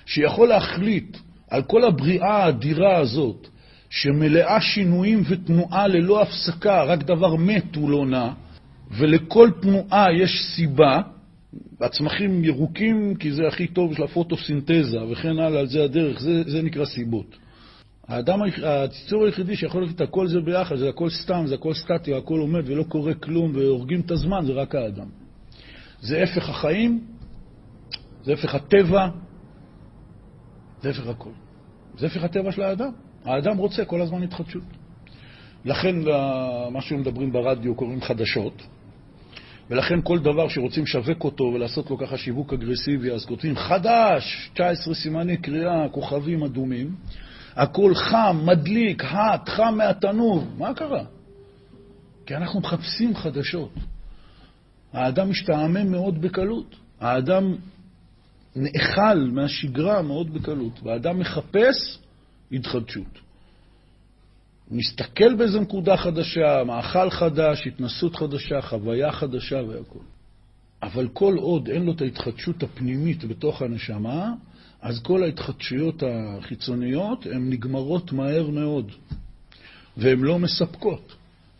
שיכול 0.05 0.47
להחליט 0.47 1.17
על 1.49 1.61
כל 1.63 1.83
הבריאה 1.83 2.43
האדירה 2.43 2.97
הזאת, 2.97 3.47
שמלאה 3.89 4.61
שינויים 4.61 5.23
ותנועה 5.29 5.87
ללא 5.87 6.21
הפסקה, 6.21 6.83
רק 6.83 7.03
דבר 7.03 7.35
מת 7.35 7.75
הוא 7.75 7.89
לא 7.89 8.05
נע, 8.05 8.29
ולכל 8.91 9.49
תנועה 9.61 10.13
יש 10.13 10.31
סיבה, 10.55 11.01
הצמחים 11.81 12.43
ירוקים 12.43 13.15
כי 13.15 13.31
זה 13.31 13.47
הכי 13.47 13.67
טוב 13.67 13.95
של 13.95 14.03
הפוטוסינתזה 14.03 15.03
וכן 15.11 15.39
הלאה, 15.39 15.59
על 15.59 15.67
זה 15.67 15.83
הדרך, 15.83 16.19
זה, 16.19 16.43
זה 16.47 16.61
נקרא 16.61 16.85
סיבות. 16.85 17.37
האדם, 18.07 18.39
הציצור 18.63 19.25
היחידי 19.25 19.55
שיכול 19.55 19.83
לתת 19.83 19.95
את 19.95 20.01
הכל 20.01 20.27
זה 20.27 20.39
ביחד, 20.39 20.75
זה 20.75 20.89
הכל 20.89 21.09
סתם, 21.09 21.43
זה 21.47 21.55
הכל 21.55 21.73
סטטי, 21.73 22.13
הכל 22.13 22.39
עומד 22.39 22.61
ולא 22.65 22.83
קורה 22.83 23.13
כלום 23.13 23.51
והורגים 23.55 24.01
את 24.01 24.11
הזמן, 24.11 24.45
זה 24.45 24.53
רק 24.53 24.75
האדם. 24.75 25.07
זה 26.01 26.23
הפך 26.23 26.49
החיים, 26.49 27.01
זה 28.23 28.33
הפך 28.33 28.55
הטבע, 28.55 29.07
זה 30.81 30.89
הפך 30.89 31.07
הכל. 31.07 31.29
זה 31.97 32.07
הפך 32.07 32.23
הטבע 32.23 32.51
של 32.51 32.61
האדם. 32.61 32.91
האדם 33.25 33.57
רוצה 33.57 33.85
כל 33.85 34.01
הזמן 34.01 34.23
התחדשות. 34.23 34.63
לכן 35.65 35.95
מה 36.71 36.81
שמדברים 36.81 37.31
ברדיו 37.31 37.75
קוראים 37.75 38.01
חדשות, 38.01 38.61
ולכן 39.69 39.99
כל 40.03 40.19
דבר 40.19 40.49
שרוצים 40.49 40.83
לשווק 40.83 41.23
אותו 41.23 41.43
ולעשות 41.43 41.89
לו 41.89 41.97
ככה 41.97 42.17
שיווק 42.17 42.53
אגרסיבי, 42.53 43.11
אז 43.11 43.25
כותבים 43.25 43.55
חדש, 43.55 44.49
19 44.53 44.93
סימני 44.93 45.37
קריאה, 45.37 45.89
כוכבים 45.89 46.43
אדומים, 46.43 46.95
הכל 47.55 47.95
חם, 47.95 48.41
מדליק, 48.45 49.03
האט, 49.05 49.49
חם 49.49 49.75
מהתנור. 49.77 50.43
מה 50.57 50.73
קרה? 50.73 51.03
כי 52.25 52.35
אנחנו 52.35 52.59
מחפשים 52.59 53.15
חדשות. 53.15 53.73
האדם 54.93 55.29
משתעמם 55.29 55.91
מאוד 55.91 56.21
בקלות. 56.21 56.75
האדם 56.99 57.55
נאכל 58.55 59.17
מהשגרה 59.31 60.01
מאוד 60.01 60.33
בקלות, 60.33 60.79
והאדם 60.83 61.19
מחפש 61.19 61.99
התחדשות. 62.51 63.19
הוא 64.69 64.77
מסתכל 64.77 65.35
באיזו 65.35 65.61
נקודה 65.61 65.97
חדשה, 65.97 66.63
מאכל 66.63 67.09
חדש, 67.09 67.67
התנסות 67.67 68.15
חדשה, 68.15 68.61
חוויה 68.61 69.11
חדשה 69.11 69.55
והכול. 69.55 70.01
אבל 70.83 71.07
כל 71.13 71.35
עוד 71.37 71.69
אין 71.69 71.85
לו 71.85 71.91
את 71.91 72.01
ההתחדשות 72.01 72.63
הפנימית 72.63 73.25
בתוך 73.25 73.61
הנשמה, 73.61 74.33
אז 74.81 74.99
כל 75.03 75.23
ההתחדשויות 75.23 76.03
החיצוניות 76.07 77.25
הן 77.25 77.49
נגמרות 77.49 78.11
מהר 78.11 78.49
מאוד, 78.49 78.91
והן 79.97 80.19
לא 80.19 80.39
מספקות. 80.39 81.15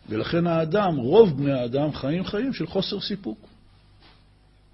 ולכן 0.08 0.46
האדם, 0.46 0.96
רוב 0.96 1.36
בני 1.36 1.52
האדם, 1.52 1.92
חיים 1.92 2.24
חיים 2.24 2.52
של 2.52 2.66
חוסר 2.66 3.00
סיפוק. 3.00 3.38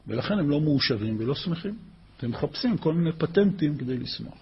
ולכן 0.06 0.38
הם 0.38 0.50
לא 0.50 0.60
מאושרים 0.60 1.16
ולא 1.18 1.34
שמחים. 1.34 1.91
אתם 2.22 2.30
מחפשים 2.30 2.78
כל 2.78 2.94
מיני 2.94 3.12
פטנטים 3.12 3.78
כדי 3.78 3.98
לשמוח. 3.98 4.38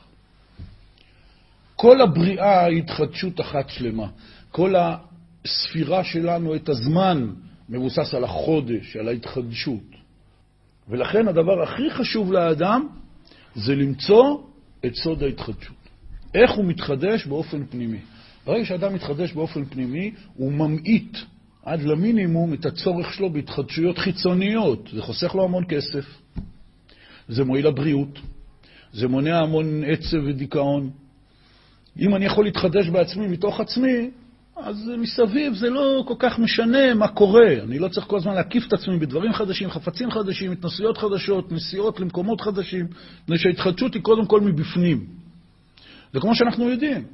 כל 1.77 2.01
הבריאה 2.01 2.65
היא 2.65 2.79
התחדשות 2.79 3.41
אחת 3.41 3.69
שלמה. 3.71 4.07
כל 4.51 4.75
הספירה 4.77 6.05
שלנו, 6.05 6.55
את 6.55 6.69
הזמן, 6.69 7.31
מבוסס 7.69 8.15
על 8.15 8.25
החודש, 8.25 8.97
על 8.97 9.09
ההתחדשות. 9.09 9.85
ולכן 10.89 11.29
הדבר 11.29 11.63
הכי 11.63 11.91
חשוב 11.91 12.33
לאדם 12.33 12.89
זה 13.55 13.75
למצוא 13.75 14.39
את 14.87 14.95
סוד 14.95 15.23
ההתחדשות. 15.23 15.77
איך 16.35 16.51
הוא 16.51 16.65
מתחדש 16.65 17.27
באופן 17.27 17.67
פנימי. 17.67 18.01
ברגע 18.47 18.65
שאדם 18.65 18.95
מתחדש 18.95 19.33
באופן 19.33 19.65
פנימי, 19.65 20.11
הוא 20.35 20.53
ממעיט 20.53 21.19
עד 21.63 21.83
למינימום 21.83 22.55
את 22.55 22.67
הצורך 22.67 23.15
שלו 23.15 23.31
בהתחדשויות 23.31 23.99
חיצוניות. 23.99 24.89
זה 24.93 25.03
חוסך 25.03 25.35
לו 25.35 25.45
המון 25.45 25.65
כסף, 25.69 26.05
זה 27.31 27.45
מועיל 27.45 27.67
לבריאות, 27.67 28.19
זה 28.93 29.09
מונע 29.09 29.39
המון 29.39 29.85
עצב 29.87 30.17
ודיכאון. 30.27 30.91
אם 31.99 32.15
אני 32.15 32.25
יכול 32.25 32.45
להתחדש 32.45 32.89
בעצמי 32.89 33.27
מתוך 33.27 33.61
עצמי, 33.61 34.11
אז 34.57 34.91
מסביב 34.99 35.55
זה 35.55 35.71
לא 35.71 36.05
כל 36.07 36.15
כך 36.19 36.39
משנה 36.39 36.95
מה 36.95 37.09
קורה. 37.09 37.53
אני 37.63 37.79
לא 37.79 37.89
צריך 37.89 38.07
כל 38.07 38.17
הזמן 38.17 38.35
להקיף 38.35 38.67
את 38.69 38.73
עצמי 38.73 38.99
בדברים 38.99 39.33
חדשים, 39.33 39.71
חפצים 39.71 40.11
חדשים, 40.11 40.53
התנסויות 40.53 40.99
חדשות, 40.99 41.53
נסיעות 41.53 42.01
למקומות 42.01 42.41
חדשים, 42.41 42.87
מפני 43.23 43.39
שההתחדשות 43.39 43.95
היא 43.95 44.03
קודם 44.03 44.27
כל 44.27 44.41
מבפנים. 44.41 45.07
וכמו 46.15 46.35
שאנחנו 46.35 46.71
יודעים, 46.71 47.05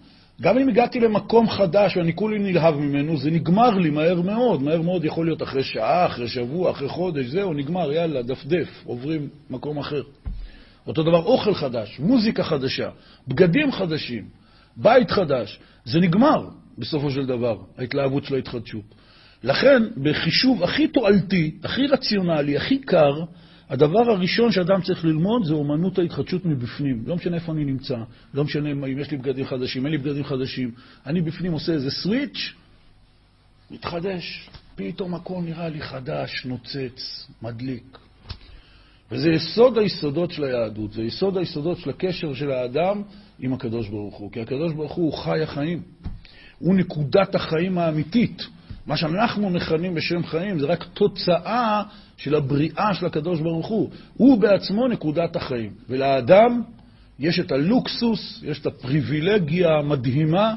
גם 0.40 0.58
אם 0.58 0.68
הגעתי 0.68 1.00
למקום 1.00 1.48
חדש 1.48 1.96
ואני 1.96 2.14
כולי 2.14 2.38
נלהב 2.38 2.76
ממנו, 2.76 3.16
זה 3.16 3.30
נגמר 3.30 3.70
לי 3.70 3.90
מהר 3.90 4.20
מאוד. 4.20 4.62
מהר 4.62 4.82
מאוד 4.82 5.04
יכול 5.04 5.26
להיות 5.26 5.42
אחרי 5.42 5.62
שעה, 5.64 6.06
אחרי 6.06 6.28
שבוע, 6.28 6.70
אחרי 6.70 6.88
חודש, 6.88 7.26
זהו, 7.26 7.54
נגמר, 7.54 7.92
יאללה, 7.92 8.22
דפדף, 8.22 8.68
עוברים 8.84 9.28
מקום 9.50 9.78
אחר. 9.78 10.02
אותו 10.86 11.02
דבר, 11.02 11.22
אוכל 11.24 11.54
חדש, 11.54 12.00
מוזיקה 12.00 12.44
חדשה, 12.44 12.90
בגדים 13.28 13.72
חדשים, 13.72 14.24
בית 14.76 15.10
חדש, 15.10 15.60
זה 15.84 16.00
נגמר 16.00 16.48
בסופו 16.78 17.10
של 17.10 17.26
דבר, 17.26 17.56
ההתלהבות 17.78 18.24
של 18.24 18.34
ההתחדשות. 18.34 18.94
לכן, 19.44 19.82
בחישוב 20.02 20.62
הכי 20.62 20.88
תועלתי, 20.88 21.54
הכי 21.64 21.86
רציונלי, 21.86 22.56
הכי 22.56 22.78
קר, 22.78 23.24
הדבר 23.70 24.10
הראשון 24.10 24.52
שאדם 24.52 24.82
צריך 24.82 25.04
ללמוד 25.04 25.44
זה 25.44 25.54
אומנות 25.54 25.98
ההתחדשות 25.98 26.44
מבפנים. 26.44 27.02
לא 27.06 27.16
משנה 27.16 27.36
איפה 27.36 27.52
אני 27.52 27.64
נמצא, 27.64 27.96
לא 28.34 28.44
משנה 28.44 28.70
אם 28.70 28.98
יש 28.98 29.10
לי 29.10 29.16
בגדים 29.16 29.46
חדשים, 29.46 29.86
אין 29.86 29.92
לי 29.92 29.98
בגדים 29.98 30.24
חדשים. 30.24 30.70
אני 31.06 31.20
בפנים 31.20 31.52
עושה 31.52 31.72
איזה 31.72 31.90
סוויץ', 31.90 32.52
מתחדש. 33.70 34.50
פתאום 34.74 35.14
הכל 35.14 35.40
נראה 35.44 35.68
לי 35.68 35.80
חדש, 35.80 36.46
נוצץ, 36.46 37.28
מדליק. 37.42 37.98
וזה 39.10 39.30
יסוד 39.30 39.78
היסודות 39.78 40.30
של 40.30 40.44
היהדות, 40.44 40.92
זה 40.92 41.02
יסוד 41.02 41.36
היסודות 41.36 41.78
של 41.78 41.90
הקשר 41.90 42.34
של 42.34 42.50
האדם 42.50 43.02
עם 43.38 43.52
הקדוש 43.52 43.88
ברוך 43.88 44.16
הוא. 44.16 44.32
כי 44.32 44.40
הקדוש 44.40 44.72
ברוך 44.72 44.92
הוא 44.92 45.12
חי 45.12 45.42
החיים. 45.42 45.82
הוא 46.58 46.74
נקודת 46.74 47.34
החיים 47.34 47.78
האמיתית. 47.78 48.46
מה 48.86 48.96
שאנחנו 48.96 49.50
מכנים 49.50 49.94
בשם 49.94 50.26
חיים 50.26 50.58
זה 50.58 50.66
רק 50.66 50.84
תוצאה 50.94 51.82
של 52.16 52.34
הבריאה 52.34 52.94
של 52.94 53.06
הקדוש 53.06 53.40
ברוך 53.40 53.66
הוא. 53.66 53.90
הוא 54.14 54.38
בעצמו 54.38 54.88
נקודת 54.88 55.36
החיים. 55.36 55.72
ולאדם 55.88 56.62
יש 57.18 57.40
את 57.40 57.52
הלוקסוס, 57.52 58.42
יש 58.44 58.60
את 58.60 58.66
הפריבילגיה 58.66 59.68
המדהימה, 59.78 60.54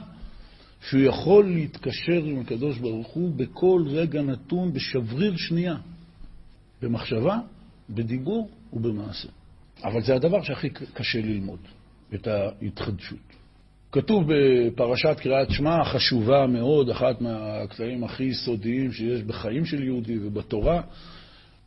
שהוא 0.89 1.01
יכול 1.01 1.45
להתקשר 1.45 2.23
עם 2.25 2.39
הקדוש 2.39 2.77
ברוך 2.77 3.07
הוא 3.07 3.31
בכל 3.35 3.83
רגע 3.87 4.21
נתון, 4.21 4.73
בשבריר 4.73 5.37
שנייה, 5.37 5.75
במחשבה, 6.81 7.37
בדיבור 7.89 8.49
ובמעשה. 8.73 9.27
אבל 9.83 10.01
זה 10.01 10.15
הדבר 10.15 10.43
שהכי 10.43 10.69
קשה 10.69 11.21
ללמוד, 11.21 11.59
את 12.13 12.27
ההתחדשות. 12.27 13.17
כתוב 13.91 14.23
בפרשת 14.27 15.15
קריאת 15.19 15.51
שמע, 15.51 15.83
חשובה 15.85 16.47
מאוד, 16.47 16.89
אחת 16.89 17.21
מהקטעים 17.21 18.03
הכי 18.03 18.23
יסודיים 18.23 18.91
שיש 18.91 19.21
בחיים 19.21 19.65
של 19.65 19.83
יהודי 19.83 20.17
ובתורה, 20.21 20.81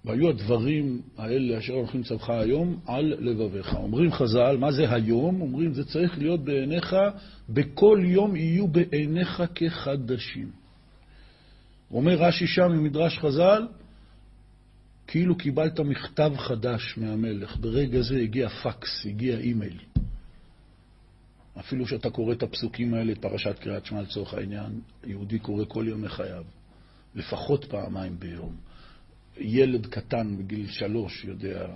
והיו 0.05 0.29
הדברים 0.29 1.03
האלה 1.19 1.59
אשר 1.59 1.73
הולכים 1.73 2.03
צווך 2.03 2.31
היום 2.31 2.81
על 2.87 3.15
לבביך. 3.19 3.75
אומרים 3.75 4.13
חז"ל, 4.13 4.57
מה 4.57 4.73
זה 4.73 4.95
היום? 4.95 5.41
אומרים, 5.41 5.75
זה 5.75 5.85
צריך 5.85 6.19
להיות 6.19 6.45
בעיניך, 6.45 6.97
בכל 7.49 8.01
יום 8.05 8.37
יהיו 8.37 8.69
בעיניך 8.69 9.43
כחדשים. 9.55 10.51
אומר 11.91 12.15
רש"י 12.15 12.47
שם 12.47 12.69
ממדרש 12.73 13.19
חז"ל, 13.19 13.67
כאילו 15.07 15.37
קיבלת 15.37 15.81
מכתב 15.81 16.33
חדש 16.37 16.99
מהמלך. 16.99 17.57
ברגע 17.57 18.03
זה 18.03 18.17
הגיע 18.17 18.49
פקס, 18.49 19.07
הגיע 19.07 19.39
אימייל. 19.39 19.79
אפילו 21.59 21.87
שאתה 21.87 22.11
קורא 22.11 22.33
את 22.33 22.43
הפסוקים 22.43 22.95
האלה, 22.95 23.13
את 23.13 23.19
פרשת 23.19 23.59
קריאת 23.59 23.87
שמע 23.87 24.03
לצורך 24.03 24.35
העניין, 24.35 24.81
יהודי 25.07 25.39
קורא 25.39 25.65
כל 25.69 25.85
יום 25.89 26.03
מחייו, 26.03 26.45
לפחות 27.15 27.65
פעמיים 27.65 28.17
ביום. 28.19 28.57
ילד 29.37 29.87
קטן 29.87 30.37
בגיל 30.37 30.71
שלוש 30.71 31.25
יודע 31.25 31.67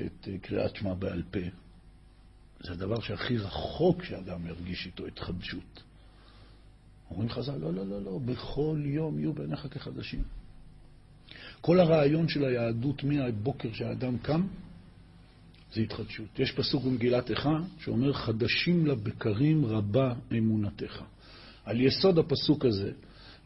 את 0.00 0.28
קריאת 0.42 0.76
שמע 0.76 0.94
בעל 0.94 1.22
פה. 1.30 1.40
זה 2.60 2.72
הדבר 2.72 3.00
שהכי 3.00 3.36
רחוק 3.36 4.04
שאדם 4.04 4.46
ירגיש 4.46 4.86
איתו 4.86 5.06
התחדשות. 5.06 5.82
אומרים 7.10 7.30
חז"ל, 7.30 7.56
לא, 7.56 7.74
לא, 7.74 7.86
לא, 7.86 8.02
לא, 8.02 8.18
בכל 8.18 8.78
יום 8.84 9.18
יהיו 9.18 9.32
בעיניך 9.32 9.66
כחדשים. 9.70 10.22
כל 11.60 11.80
הרעיון 11.80 12.28
של 12.28 12.44
היהדות 12.44 13.04
מהבוקר 13.04 13.72
שהאדם 13.72 14.18
קם, 14.18 14.46
זה 15.74 15.80
התחדשות. 15.80 16.38
יש 16.38 16.52
פסוק 16.52 16.84
במגילת 16.84 17.30
איכה 17.30 17.58
שאומר, 17.78 18.12
חדשים 18.12 18.86
לבקרים 18.86 19.66
רבה 19.66 20.14
אמונתך. 20.38 21.02
על 21.64 21.80
יסוד 21.80 22.18
הפסוק 22.18 22.64
הזה 22.64 22.92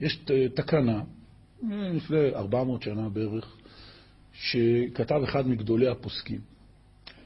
יש 0.01 0.21
תקנה, 0.55 1.03
לפני 1.71 2.35
400 2.35 2.83
שנה 2.83 3.09
בערך, 3.09 3.57
שכתב 4.33 5.21
אחד 5.25 5.49
מגדולי 5.49 5.89
הפוסקים, 5.89 6.41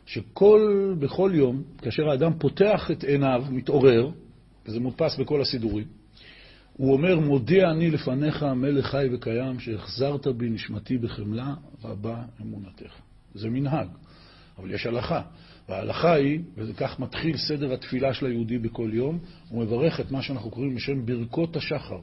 שבכל 0.07 1.33
יום, 1.35 1.63
כאשר 1.79 2.09
האדם 2.11 2.33
פותח 2.39 2.91
את 2.91 3.05
עיניו, 3.05 3.45
מתעורר, 3.51 4.11
וזה 4.67 4.81
מודפס 4.81 5.17
בכל 5.17 5.41
הסידורים, 5.41 5.87
הוא 6.77 6.93
אומר, 6.93 7.21
מודה 7.21 7.71
אני 7.71 7.91
לפניך, 7.91 8.43
מלך 8.43 8.87
חי 8.87 9.07
וקיים, 9.13 9.61
שהחזרת 9.61 10.27
בי 10.27 10.51
נשמתי 10.51 10.99
בחמלה, 10.99 11.55
רבה 11.85 12.23
אמונתך. 12.41 12.93
זה 13.35 13.51
מנהג, 13.51 13.89
אבל 14.59 14.71
יש 14.75 14.87
הלכה. 14.87 15.23
וההלכה 15.69 16.13
היא, 16.13 16.41
וכך 16.57 16.99
מתחיל 16.99 17.37
סדר 17.37 17.73
התפילה 17.73 18.15
של 18.15 18.27
היהודי 18.27 18.59
בכל 18.59 18.91
יום, 18.93 19.19
הוא 19.49 19.63
מברך 19.63 20.01
את 20.01 20.11
מה 20.11 20.23
שאנחנו 20.23 20.51
קוראים 20.51 20.75
בשם 20.75 21.07
ברכות 21.07 21.57
השחר. 21.57 22.01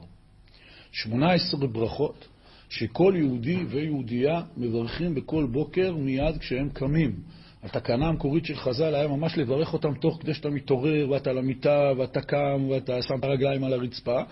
18 0.94 1.66
ברכות 1.66 2.28
שכל 2.68 3.14
יהודי 3.16 3.64
ויהודייה 3.68 4.42
מברכים 4.56 5.14
בכל 5.14 5.46
בוקר 5.46 5.96
מיד 5.96 6.38
כשהם 6.38 6.68
קמים. 6.70 7.16
התקנה 7.62 8.08
המקורית 8.08 8.44
של 8.44 8.56
חז"ל 8.56 8.94
היה 8.94 9.08
ממש 9.08 9.38
לברך 9.38 9.72
אותם 9.72 9.94
תוך 9.94 10.18
כדי 10.20 10.34
שאתה 10.34 10.50
מתעורר, 10.50 11.10
ואתה 11.10 11.30
על 11.30 11.38
המיטה, 11.38 11.92
ואתה 11.98 12.20
קם, 12.20 12.68
ואתה 12.70 13.02
שם 13.02 13.14
את 13.18 13.24
הרגליים 13.24 13.64
על 13.64 13.72
הרצפה. 13.72 14.22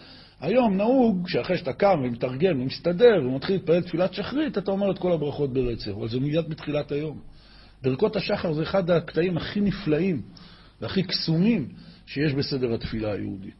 היום 0.40 0.76
נהוג 0.76 1.28
שאחרי 1.28 1.58
שאתה 1.58 1.72
קם 1.72 2.00
ומתארגן 2.04 2.60
ומסתדר 2.60 3.22
ומתחיל 3.26 3.56
להתפלל 3.56 3.80
תפילת 3.80 4.14
שחרית, 4.14 4.58
אתה 4.58 4.70
אומר 4.70 4.90
את 4.90 4.98
כל 4.98 5.12
הברכות 5.12 5.52
ברצף, 5.52 5.90
אבל 5.90 6.08
זה 6.08 6.20
מיד 6.20 6.48
בתחילת 6.48 6.92
היום. 6.92 7.18
ברכות 7.82 8.16
השחר 8.16 8.52
זה 8.52 8.62
אחד 8.62 8.90
הקטעים 8.90 9.36
הכי 9.36 9.60
נפלאים 9.60 10.22
והכי 10.80 11.02
קסומים 11.02 11.68
שיש 12.06 12.32
בסדר 12.32 12.74
התפילה 12.74 13.12
היהודי. 13.12 13.50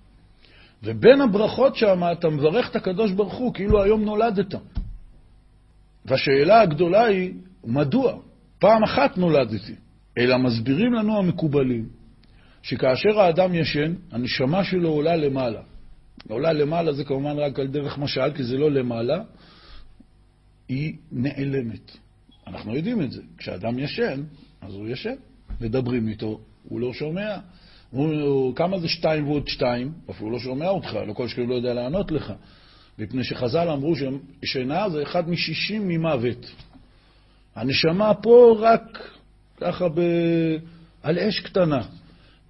ובין 0.85 1.21
הברכות 1.21 1.77
שם 1.77 2.03
אתה 2.13 2.29
מברך 2.29 2.71
את 2.71 2.77
הקדוש 2.77 3.13
ברוך 3.13 3.35
הוא 3.35 3.55
כאילו 3.55 3.83
היום 3.83 4.05
נולדת. 4.05 4.55
והשאלה 6.05 6.61
הגדולה 6.61 7.05
היא, 7.05 7.35
מדוע? 7.65 8.19
פעם 8.59 8.83
אחת 8.85 9.19
נולדתי. 9.19 9.75
אלא 10.19 10.39
מסבירים 10.39 10.93
לנו 10.93 11.19
המקובלים 11.19 11.89
שכאשר 12.63 13.21
האדם 13.21 13.55
ישן, 13.55 13.95
הנשמה 14.13 14.65
שלו 14.65 14.89
עולה 14.89 15.17
למעלה. 15.17 15.61
עולה 16.29 16.53
למעלה 16.53 16.93
זה 16.93 17.05
כמובן 17.05 17.39
רק 17.39 17.59
על 17.59 17.67
דרך 17.67 17.99
משל, 17.99 18.33
כי 18.35 18.45
זה 18.45 18.57
לא 18.57 18.71
למעלה, 18.71 19.23
היא 20.69 20.95
נעלמת. 21.13 21.97
אנחנו 22.47 22.77
יודעים 22.77 23.03
את 23.03 23.11
זה. 23.11 23.23
כשאדם 23.39 23.79
ישן, 23.79 24.23
אז 24.61 24.75
הוא 24.75 24.89
ישן. 24.89 25.15
מדברים 25.61 26.09
איתו, 26.09 26.41
הוא 26.69 26.81
לא 26.81 26.93
שומע. 26.93 27.39
כמה 28.57 28.79
זה 28.79 28.89
שתיים 28.89 29.29
ועוד 29.29 29.49
שתיים? 29.49 29.93
אפילו 30.11 30.31
לא 30.31 30.39
שומע 30.39 30.69
אותך, 30.69 30.99
לא 31.07 31.13
כל 31.13 31.29
שכן 31.29 31.47
לא 31.47 31.55
יודע 31.55 31.75
לענות 31.75 32.13
לך. 32.13 32.33
מפני 32.99 33.25
שחז"ל 33.25 33.69
אמרו 33.69 33.95
ששינה 34.45 34.89
זה 34.91 35.03
אחד 35.03 35.31
משישים 35.31 35.89
ממוות. 35.89 36.47
הנשמה 37.55 38.15
פה 38.15 38.57
רק 38.61 39.13
ככה 39.57 39.89
ב... 39.89 40.01
על 41.03 41.19
אש 41.19 41.41
קטנה. 41.41 41.83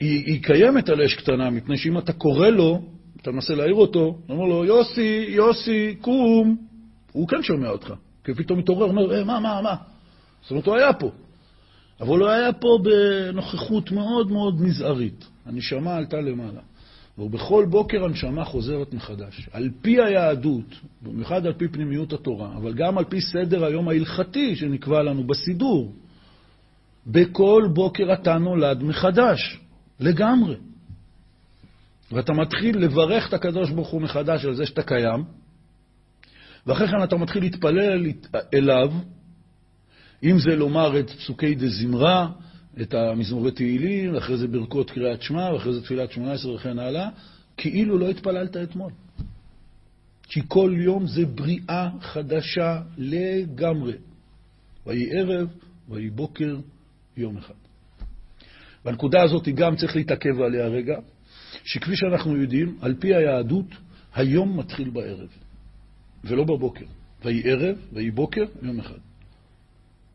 היא, 0.01 0.27
היא 0.27 0.43
קיימת 0.43 0.89
על 0.89 1.03
אש 1.03 1.15
קטנה, 1.15 1.51
מפני 1.51 1.77
שאם 1.77 1.99
אתה 1.99 2.13
קורא 2.13 2.49
לו, 2.49 2.83
אתה 3.23 3.31
מנסה 3.31 3.55
להעיר 3.55 3.75
אותו, 3.75 4.19
אתה 4.25 4.33
אומר 4.33 4.45
לו, 4.45 4.65
יוסי, 4.65 5.25
יוסי, 5.29 5.97
קום. 6.01 6.57
הוא 7.13 7.29
כן 7.29 7.43
שומע 7.43 7.69
אותך. 7.69 7.93
כי 8.25 8.35
פתאום 8.35 8.59
מתעורר, 8.59 8.87
אומר, 8.87 9.15
אה, 9.15 9.25
מה, 9.25 9.41
מה, 9.41 9.63
מה? 9.63 9.75
זאת 10.43 10.51
אומרת, 10.51 10.67
הוא 10.67 10.77
היה 10.77 10.93
פה. 10.93 11.11
אבל 12.01 12.19
הוא 12.19 12.29
היה 12.29 12.53
פה 12.53 12.79
בנוכחות 12.83 13.93
מאוד 13.93 14.31
מאוד 14.31 14.63
מזערית. 14.63 15.25
הנשמה 15.47 15.97
עלתה 15.97 16.21
למעלה. 16.21 16.61
ובכל 17.19 17.67
בוקר 17.71 18.05
הנשמה 18.05 18.45
חוזרת 18.45 18.95
מחדש. 18.95 19.49
על 19.53 19.71
פי 19.83 20.03
היהדות, 20.03 20.75
במיוחד 21.03 21.47
על 21.47 21.53
פי 21.53 21.69
פנימיות 21.69 22.13
התורה, 22.13 22.57
אבל 22.57 22.75
גם 22.75 22.99
על 22.99 23.05
פי 23.05 23.21
סדר 23.21 23.65
היום 23.65 23.89
ההלכתי 23.89 24.57
שנקבע 24.57 25.03
לנו 25.03 25.25
בסידור, 25.25 25.95
בכל 27.07 27.69
בוקר 27.75 28.13
אתה 28.13 28.39
נולד 28.39 28.83
מחדש, 28.83 29.61
לגמרי. 30.01 30.57
ואתה 32.13 32.33
מתחיל 32.33 32.79
לברך 32.79 33.29
את 33.29 33.35
הקדוש 33.35 33.71
ברוך 33.71 33.89
הוא 33.89 34.03
מחדש 34.03 34.45
על 34.45 34.55
זה 34.55 34.67
שאתה 34.67 34.83
קיים, 34.83 35.25
ואחרי 36.67 36.89
כן 36.89 37.03
אתה 37.05 37.17
מתחיל 37.17 37.43
להתפלל 37.43 38.07
אליו, 38.55 38.93
אם 40.23 40.39
זה 40.39 40.57
לומר 40.57 41.01
את 41.01 41.11
פסוקי 41.11 41.55
דה 41.55 41.69
זמרה, 41.69 42.29
את 42.81 42.95
המזמורי 42.95 43.51
תהילים, 43.51 44.15
ואחרי 44.15 44.37
זה 44.37 44.49
ברכות 44.49 44.91
קריאת 44.91 45.23
שמע, 45.23 45.53
ואחרי 45.53 45.73
זה 45.73 45.83
תפילת 45.83 46.13
שמונה 46.13 46.33
עשרה 46.33 46.55
וכן 46.55 46.79
הלאה, 46.79 47.09
כאילו 47.57 47.99
לא 47.99 48.11
התפללת 48.11 48.57
אתמול. 48.57 48.93
כי 50.23 50.41
כל 50.49 50.75
יום 50.77 51.07
זה 51.07 51.27
בריאה 51.27 51.89
חדשה 52.01 52.83
לגמרי. 52.99 53.93
ויהי 54.87 55.19
ערב, 55.19 55.49
ויהי 55.89 56.11
בוקר, 56.11 56.57
יום 57.17 57.37
אחד. 57.37 57.55
והנקודה 58.85 59.23
הזאת 59.23 59.49
גם 59.49 59.77
צריך 59.77 59.97
להתעכב 59.97 60.41
עליה 60.41 60.67
רגע, 60.67 60.99
שכפי 61.65 61.97
שאנחנו 61.97 62.37
יודעים, 62.37 62.79
על 62.81 62.95
פי 62.95 63.15
היהדות, 63.15 63.67
היום 64.15 64.59
מתחיל 64.59 64.91
בערב, 64.91 65.29
ולא 66.25 66.45
בבוקר. 66.45 66.85
ויהי 67.25 67.43
ערב, 67.45 67.77
ויהי 67.93 68.11
בוקר, 68.11 68.45
יום 68.63 68.81
אחד. 68.81 68.99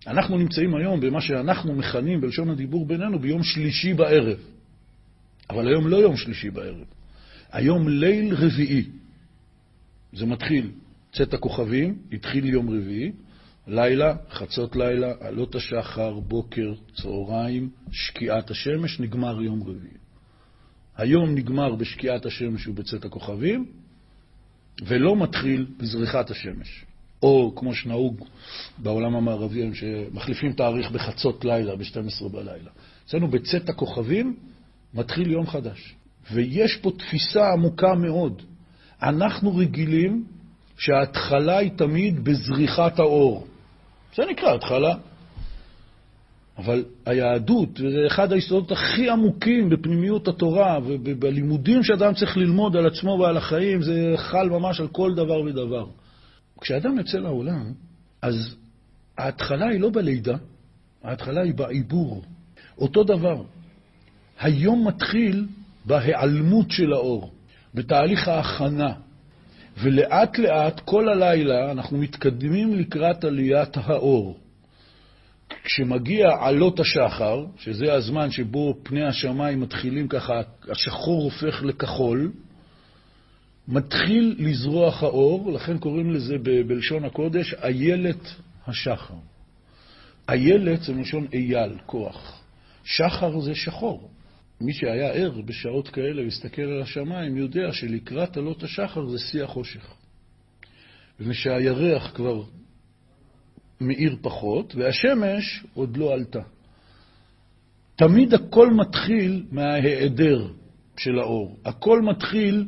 אנחנו 0.07 0.37
נמצאים 0.37 0.75
היום 0.75 0.99
במה 0.99 1.21
שאנחנו 1.21 1.75
מכנים 1.75 2.21
בלשון 2.21 2.49
הדיבור 2.49 2.85
בינינו 2.85 3.19
ביום 3.19 3.43
שלישי 3.43 3.93
בערב. 3.93 4.37
אבל 5.49 5.67
היום 5.67 5.87
לא 5.87 5.97
יום 5.97 6.17
שלישי 6.17 6.49
בערב, 6.49 6.85
היום 7.51 7.89
ליל 7.89 8.35
רביעי. 8.35 8.85
זה 10.13 10.25
מתחיל, 10.25 10.71
צאת 11.11 11.33
הכוכבים, 11.33 11.97
התחיל 12.11 12.45
יום 12.45 12.69
רביעי, 12.69 13.11
לילה, 13.67 14.15
חצות 14.31 14.75
לילה, 14.75 15.13
עלות 15.19 15.55
השחר, 15.55 16.19
בוקר, 16.19 16.73
צהריים, 16.95 17.69
שקיעת 17.91 18.51
השמש, 18.51 18.99
נגמר 18.99 19.41
יום 19.41 19.63
רביעי. 19.63 19.97
היום 20.97 21.35
נגמר 21.35 21.75
בשקיעת 21.75 22.25
השמש 22.25 22.67
ובצאת 22.67 23.05
הכוכבים, 23.05 23.65
ולא 24.85 25.15
מתחיל 25.15 25.67
בזריחת 25.77 26.31
השמש. 26.31 26.85
או 27.23 27.53
כמו 27.56 27.73
שנהוג 27.73 28.23
בעולם 28.77 29.15
המערבי, 29.15 29.69
שמחליפים 29.73 30.53
תאריך 30.53 30.91
בחצות 30.91 31.45
לילה, 31.45 31.75
ב-12 31.75 32.30
בלילה. 32.32 32.69
אצלנו 33.06 33.27
בצאת 33.27 33.69
הכוכבים 33.69 34.36
מתחיל 34.93 35.32
יום 35.32 35.47
חדש. 35.47 35.95
ויש 36.32 36.75
פה 36.75 36.91
תפיסה 36.97 37.51
עמוקה 37.53 37.95
מאוד. 37.95 38.41
אנחנו 39.01 39.56
רגילים 39.56 40.25
שההתחלה 40.77 41.58
היא 41.58 41.71
תמיד 41.75 42.23
בזריחת 42.23 42.99
האור. 42.99 43.47
זה 44.15 44.23
נקרא 44.32 44.56
התחלה. 44.56 44.95
אבל 46.58 46.86
היהדות, 47.06 47.69
וזה 47.80 48.08
אחד 48.08 48.32
היסודות 48.32 48.71
הכי 48.71 49.10
עמוקים 49.10 49.69
בפנימיות 49.69 50.27
התורה 50.27 50.80
ובלימודים 50.84 51.84
שאדם 51.84 52.13
צריך 52.13 52.38
ללמוד 52.38 52.77
על 52.77 52.88
עצמו 52.88 53.17
ועל 53.19 53.38
החיים, 53.38 53.82
זה 53.82 54.13
חל 54.15 54.49
ממש 54.49 54.80
על 54.80 54.88
כל 54.88 55.13
דבר 55.15 55.41
ודבר. 55.41 55.86
כשאדם 56.61 56.97
יוצא 56.97 57.17
לעולם, 57.17 57.73
אז 58.21 58.55
ההתחלה 59.17 59.67
היא 59.67 59.79
לא 59.79 59.89
בלידה, 59.89 60.37
ההתחלה 61.03 61.41
היא 61.41 61.53
בעיבור. 61.53 62.23
אותו 62.77 63.03
דבר, 63.03 63.43
היום 64.39 64.87
מתחיל 64.87 65.47
בהיעלמות 65.85 66.71
של 66.71 66.93
האור, 66.93 67.33
בתהליך 67.73 68.27
ההכנה. 68.27 68.93
ולאט 69.81 70.37
לאט, 70.37 70.79
כל 70.79 71.09
הלילה, 71.09 71.71
אנחנו 71.71 71.97
מתקדמים 71.97 72.75
לקראת 72.75 73.23
עליית 73.23 73.77
האור. 73.77 74.39
כשמגיע 75.63 76.27
עלות 76.39 76.79
השחר, 76.79 77.45
שזה 77.57 77.93
הזמן 77.93 78.31
שבו 78.31 78.77
פני 78.83 79.07
השמיים 79.07 79.59
מתחילים 79.59 80.07
ככה, 80.07 80.41
השחור 80.69 81.23
הופך 81.23 81.63
לכחול, 81.63 82.31
מתחיל 83.67 84.36
לזרוח 84.39 85.03
האור, 85.03 85.51
לכן 85.51 85.77
קוראים 85.77 86.12
לזה 86.12 86.36
בלשון 86.67 87.06
הקודש 87.06 87.53
איילת 87.53 88.36
השחר. 88.67 89.13
איילת 90.30 90.82
זה 90.82 90.93
מלשון 90.93 91.27
אייל, 91.34 91.77
כוח. 91.86 92.41
שחר 92.84 93.39
זה 93.39 93.56
שחור. 93.56 94.10
מי 94.62 94.73
שהיה 94.73 95.12
ער 95.12 95.41
בשעות 95.45 95.88
כאלה 95.88 96.23
והסתכל 96.23 96.62
על 96.62 96.82
השמיים 96.82 97.38
יודע 97.38 97.71
שלקראת 97.71 98.38
עלות 98.38 98.63
השחר 98.63 99.10
זה 99.10 99.17
שיא 99.19 99.43
החושך. 99.43 99.93
ושהירח 101.19 102.12
כבר 102.15 102.43
מאיר 103.82 104.17
פחות, 104.21 104.75
והשמש 104.75 105.63
עוד 105.73 105.97
לא 105.97 106.13
עלתה. 106.13 106.41
תמיד 107.95 108.34
הכל 108.34 108.73
מתחיל 108.73 109.45
מההיעדר 109.51 110.47
של 110.97 111.19
האור. 111.19 111.58
הכל 111.65 112.01
מתחיל 112.01 112.65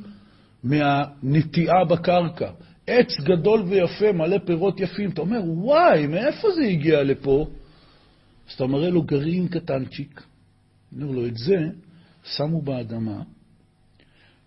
מהנטיעה 0.64 1.86
בקרקע. 1.86 2.52
עץ 2.88 3.20
גדול 3.22 3.62
ויפה, 3.62 4.12
מלא 4.12 4.38
פירות 4.46 4.80
יפים. 4.80 5.10
אתה 5.10 5.22
אומר, 5.22 5.40
וואי, 5.44 6.08
מאיפה 6.08 6.48
זה 6.56 6.62
הגיע 6.62 7.04
לפה? 7.04 7.48
אז 8.50 8.54
אתה 8.54 8.68
מראה 8.68 8.90
לו 8.90 9.02
גרעין 9.02 9.48
קטנצ'יק. 9.48 10.22
אומר 10.96 11.12
לו, 11.12 11.26
את 11.28 11.38
זה 11.38 11.56
שמו 12.24 12.62
באדמה, 12.62 13.22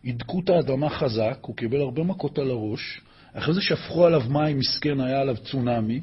הידקו 0.02 0.40
את 0.44 0.50
האדמה 0.50 0.90
חזק, 0.90 1.38
הוא 1.40 1.56
קיבל 1.56 1.80
הרבה 1.80 2.02
מכות 2.02 2.38
על 2.38 2.50
הראש, 2.50 3.00
אחרי 3.32 3.54
זה 3.54 3.60
שפכו 3.60 4.06
עליו 4.06 4.22
מים, 4.28 4.58
מסכן, 4.58 5.00
היה 5.00 5.20
עליו 5.20 5.36
צונאמי, 5.36 6.00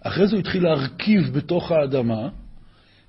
אחרי 0.00 0.26
זה 0.26 0.32
הוא 0.32 0.40
התחיל 0.40 0.62
להרכיב 0.62 1.32
בתוך 1.32 1.72
האדמה, 1.72 2.28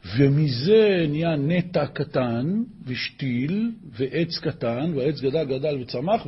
ומזה 0.05 1.05
נהיה 1.09 1.35
נטע 1.35 1.85
קטן 1.87 2.63
ושתיל 2.85 3.71
ועץ 3.91 4.39
קטן, 4.39 4.91
והעץ 4.95 5.21
גדל, 5.21 5.43
גדל 5.43 5.77
וצמח 5.81 6.27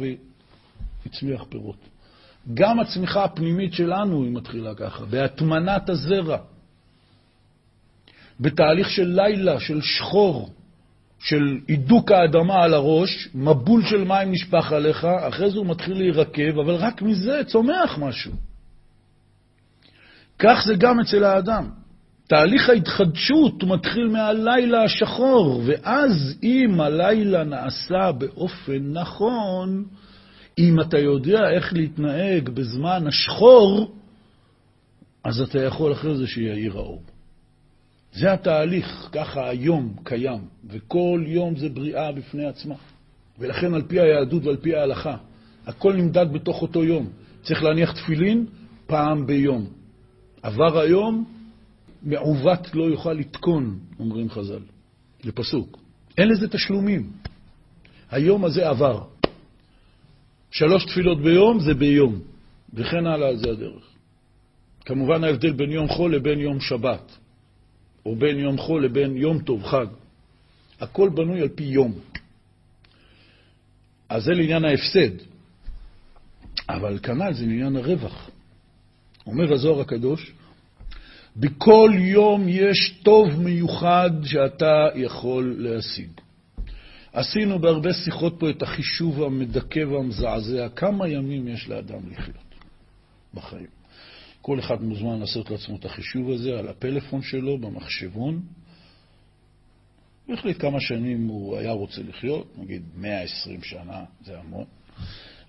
והצמיח 1.06 1.44
פירות. 1.50 1.78
גם 2.54 2.80
הצמיחה 2.80 3.24
הפנימית 3.24 3.74
שלנו 3.74 4.24
היא 4.24 4.32
מתחילה 4.32 4.76
ככה, 4.76 5.06
בהטמנת 5.06 5.90
הזרע, 5.90 6.38
בתהליך 8.40 8.90
של 8.90 9.08
לילה, 9.08 9.60
של 9.60 9.82
שחור, 9.82 10.50
של 11.20 11.60
הידוק 11.68 12.12
האדמה 12.12 12.64
על 12.64 12.74
הראש, 12.74 13.30
מבול 13.36 13.86
של 13.86 14.04
מים 14.04 14.32
נשפך 14.32 14.72
עליך, 14.72 15.06
אחרי 15.06 15.52
זה 15.52 15.58
הוא 15.58 15.66
מתחיל 15.66 15.98
להירקב, 15.98 16.60
אבל 16.60 16.76
רק 16.76 17.02
מזה 17.02 17.42
צומח 17.48 17.98
משהו. 17.98 18.32
כך 20.40 20.64
זה 20.66 20.76
גם 20.76 21.00
אצל 21.00 21.24
האדם. 21.24 21.70
תהליך 22.30 22.70
ההתחדשות 22.70 23.64
מתחיל 23.64 24.08
מהלילה 24.08 24.84
השחור, 24.84 25.62
ואז 25.66 26.38
אם 26.44 26.82
הלילה 26.82 27.44
נעשה 27.44 28.12
באופן 28.12 28.94
נכון, 28.94 29.86
אם 30.58 30.82
אתה 30.82 31.00
יודע 31.00 31.50
איך 31.50 31.74
להתנהג 31.74 32.50
בזמן 32.50 33.08
השחור, 33.08 33.96
אז 35.24 35.42
אתה 35.42 35.60
יכול 35.60 35.92
אחרי 35.92 36.18
זה 36.18 36.28
שיעיר 36.28 36.78
האור. 36.78 37.02
זה 38.14 38.34
התהליך, 38.34 39.10
ככה 39.12 39.50
היום 39.50 39.96
קיים, 40.04 40.42
וכל 40.70 41.24
יום 41.28 41.56
זה 41.56 41.70
בריאה 41.70 42.12
בפני 42.12 42.46
עצמה. 42.46 42.76
ולכן 43.40 43.74
על 43.74 43.82
פי 43.82 44.00
היהדות 44.00 44.46
ועל 44.46 44.58
פי 44.58 44.76
ההלכה, 44.76 45.18
הכל 45.68 45.94
נמדד 45.94 46.34
בתוך 46.34 46.62
אותו 46.62 46.84
יום. 46.84 47.10
צריך 47.42 47.64
להניח 47.64 47.92
תפילין 47.92 48.46
פעם 48.88 49.26
ביום. 49.26 49.66
עבר 50.42 50.80
היום, 50.80 51.39
מעוות 52.04 52.76
לא 52.76 52.84
יוכל 52.84 53.14
לתקון, 53.14 53.80
אומרים 54.00 54.30
חז"ל. 54.30 54.60
זה 55.24 55.32
פסוק. 55.32 55.80
אין 56.18 56.28
לזה 56.28 56.48
תשלומים. 56.48 57.12
היום 58.12 58.46
הזה 58.46 58.70
עבר. 58.70 59.04
שלוש 60.52 60.86
תפילות 60.86 61.22
ביום 61.22 61.60
זה 61.60 61.74
ביום, 61.74 62.20
וכן 62.74 63.06
הלאה 63.06 63.36
זה 63.36 63.50
הדרך. 63.52 63.84
כמובן 64.86 65.24
ההבדל 65.24 65.52
בין 65.52 65.72
יום 65.72 65.88
חול 65.88 66.16
לבין 66.16 66.40
יום 66.40 66.60
שבת, 66.60 67.18
או 68.06 68.16
בין 68.16 68.40
יום 68.40 68.58
חול 68.58 68.86
לבין 68.86 69.18
יום 69.18 69.40
טוב, 69.44 69.64
חג. 69.64 69.86
הכל 70.80 71.10
בנוי 71.10 71.42
על 71.42 71.50
פי 71.50 71.64
יום. 71.64 71.94
אז 74.10 74.24
זה 74.24 74.32
לעניין 74.34 74.66
ההפסד. 74.66 75.24
אבל 76.70 77.00
כנ"ל 77.00 77.34
זה 77.34 77.46
לעניין 77.46 77.76
הרווח. 77.76 78.30
אומר 79.26 79.54
הזוהר 79.54 79.82
הקדוש, 79.82 80.34
בכל 81.40 81.92
יום 81.98 82.50
יש 82.50 83.00
טוב 83.04 83.40
מיוחד 83.40 84.12
שאתה 84.24 84.88
יכול 84.96 85.56
להשיג. 85.58 86.10
עשינו 87.14 87.60
בהרבה 87.60 87.94
שיחות 87.94 88.36
פה 88.40 88.50
את 88.50 88.62
החישוב 88.62 89.24
המדכא 89.24 89.80
והמזעזע, 89.80 90.70
כמה 90.76 91.08
ימים 91.08 91.48
יש 91.48 91.70
לאדם 91.70 92.12
לחיות 92.12 92.56
בחיים. 93.34 93.68
כל 94.42 94.60
אחד 94.60 94.84
מוזמן 94.84 95.20
לעשות 95.20 95.52
לעצמו 95.52 95.76
את 95.76 95.86
החישוב 95.86 96.30
הזה 96.30 96.60
על 96.60 96.68
הפלאפון 96.68 97.22
שלו, 97.22 97.58
במחשבון. 97.58 98.42
הוא 100.26 100.34
החליט 100.36 100.62
כמה 100.62 100.80
שנים 100.80 101.28
הוא 101.28 101.58
היה 101.58 101.72
רוצה 101.72 102.02
לחיות, 102.02 102.58
נגיד 102.58 102.82
120 102.96 103.64
שנה, 103.64 104.04
זה 104.26 104.40
המון. 104.40 104.66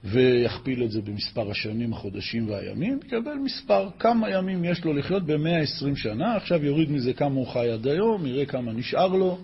ויכפיל 0.04 0.84
את 0.84 0.90
זה 0.90 1.02
במספר 1.02 1.50
השנים, 1.50 1.92
החודשים 1.92 2.50
והימים, 2.50 3.00
יקבל 3.06 3.34
מספר, 3.34 3.88
כמה 3.98 4.30
ימים 4.30 4.64
יש 4.64 4.84
לו 4.84 4.92
לחיות 4.92 5.26
ב-120 5.26 5.96
שנה, 5.96 6.36
עכשיו 6.36 6.64
יוריד 6.64 6.90
מזה 6.90 7.12
כמה 7.12 7.34
הוא 7.34 7.46
חי 7.46 7.70
עד 7.70 7.86
היום, 7.86 8.26
יראה 8.26 8.46
כמה 8.46 8.72
נשאר 8.72 9.08
לו. 9.08 9.38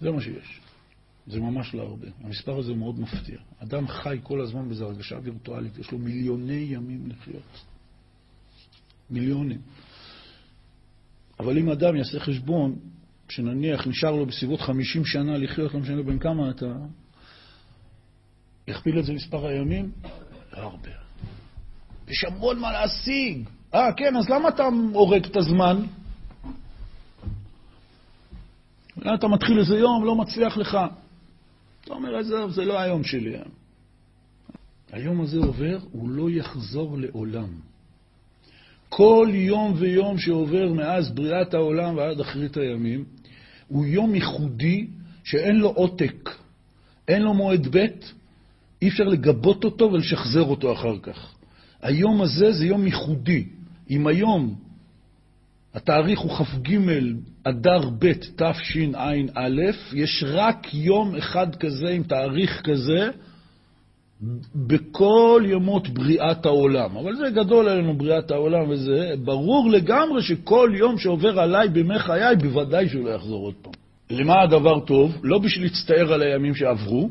זה 0.00 0.10
מה 0.10 0.20
שיש. 0.20 0.60
זה 1.26 1.40
ממש 1.40 1.74
לא 1.74 1.82
הרבה. 1.82 2.06
המספר 2.24 2.58
הזה 2.58 2.74
מאוד 2.74 3.00
מפתיע. 3.00 3.38
אדם 3.62 3.88
חי 3.88 4.18
כל 4.22 4.40
הזמן 4.40 4.68
באיזו 4.68 4.86
הרגשה 4.86 5.18
וירטואלית, 5.22 5.78
יש 5.78 5.92
לו 5.92 5.98
מיליוני 5.98 6.66
ימים 6.70 7.08
לחיות. 7.08 7.64
מיליונים. 9.10 9.60
אבל 11.40 11.58
אם 11.58 11.70
אדם 11.70 11.96
יעשה 11.96 12.20
חשבון, 12.20 12.76
שנניח 13.28 13.86
נשאר 13.86 14.10
לו 14.10 14.26
בסביבות 14.26 14.60
50 14.60 15.04
שנה 15.04 15.38
לחיות, 15.38 15.74
לא 15.74 15.80
משנה 15.80 16.02
בין 16.02 16.18
כמה 16.18 16.50
אתה, 16.50 16.74
יכפיל 18.68 18.98
את 18.98 19.04
זה 19.04 19.12
מספר 19.12 19.46
הימים? 19.46 19.90
לא 20.52 20.62
הרבה. 20.62 20.90
יש 22.08 22.24
המון 22.24 22.58
מה 22.58 22.72
להשיג. 22.72 23.48
אה, 23.74 23.92
כן, 23.96 24.16
אז 24.16 24.28
למה 24.28 24.48
אתה 24.48 24.68
הורג 24.92 25.24
את 25.26 25.36
הזמן? 25.36 25.82
אתה 29.14 29.28
מתחיל 29.28 29.58
איזה 29.58 29.74
יום, 29.74 30.04
לא 30.04 30.14
מצליח 30.14 30.56
לך. 30.56 30.78
אתה 31.84 31.94
אומר, 31.94 32.16
עזוב, 32.16 32.50
זה 32.50 32.64
לא 32.64 32.78
היום 32.78 33.04
שלי. 33.04 33.36
היום 34.92 35.20
הזה 35.20 35.38
עובר, 35.38 35.78
הוא 35.92 36.10
לא 36.10 36.30
יחזור 36.30 36.98
לעולם. 36.98 37.48
כל 38.88 39.28
יום 39.32 39.74
ויום 39.76 40.18
שעובר 40.18 40.72
מאז 40.72 41.10
בריאת 41.10 41.54
העולם 41.54 41.96
ועד 41.96 42.20
אחרית 42.20 42.56
הימים, 42.56 43.04
הוא 43.68 43.86
יום 43.86 44.14
ייחודי 44.14 44.86
שאין 45.24 45.56
לו 45.56 45.68
עותק, 45.68 46.30
אין 47.08 47.22
לו 47.22 47.34
מועד 47.34 47.68
ב', 47.70 47.86
אי 48.82 48.88
אפשר 48.88 49.04
לגבות 49.04 49.64
אותו 49.64 49.92
ולשחזר 49.92 50.42
אותו 50.42 50.72
אחר 50.72 50.98
כך. 51.02 51.34
היום 51.82 52.22
הזה 52.22 52.52
זה 52.52 52.66
יום 52.66 52.86
ייחודי. 52.86 53.44
אם 53.90 54.06
היום 54.06 54.54
התאריך 55.74 56.20
הוא 56.20 56.30
כ"ג 56.30 56.76
אדר 57.44 57.90
ב' 57.98 58.12
תשע"א, 58.36 59.50
יש 59.92 60.24
רק 60.26 60.74
יום 60.74 61.16
אחד 61.16 61.54
כזה 61.54 61.88
עם 61.88 62.02
תאריך 62.02 62.60
כזה 62.64 63.10
בכל 64.54 65.42
ימות 65.46 65.88
בריאת 65.88 66.46
העולם. 66.46 66.96
אבל 66.96 67.16
זה 67.16 67.30
גדול 67.30 67.68
עלינו 67.68 67.98
בריאת 67.98 68.30
העולם 68.30 68.70
וזה, 68.70 69.14
ברור 69.24 69.70
לגמרי 69.70 70.22
שכל 70.22 70.72
יום 70.74 70.98
שעובר 70.98 71.40
עליי 71.40 71.68
בימי 71.68 71.98
חיי, 71.98 72.36
בוודאי 72.36 72.88
שהוא 72.88 73.04
לא 73.04 73.10
יחזור 73.10 73.44
עוד 73.44 73.54
פעם. 73.62 73.72
למה 74.10 74.42
הדבר 74.42 74.80
טוב? 74.80 75.16
לא 75.22 75.38
בשביל 75.38 75.64
להצטער 75.64 76.12
על 76.12 76.22
הימים 76.22 76.54
שעברו, 76.54 77.10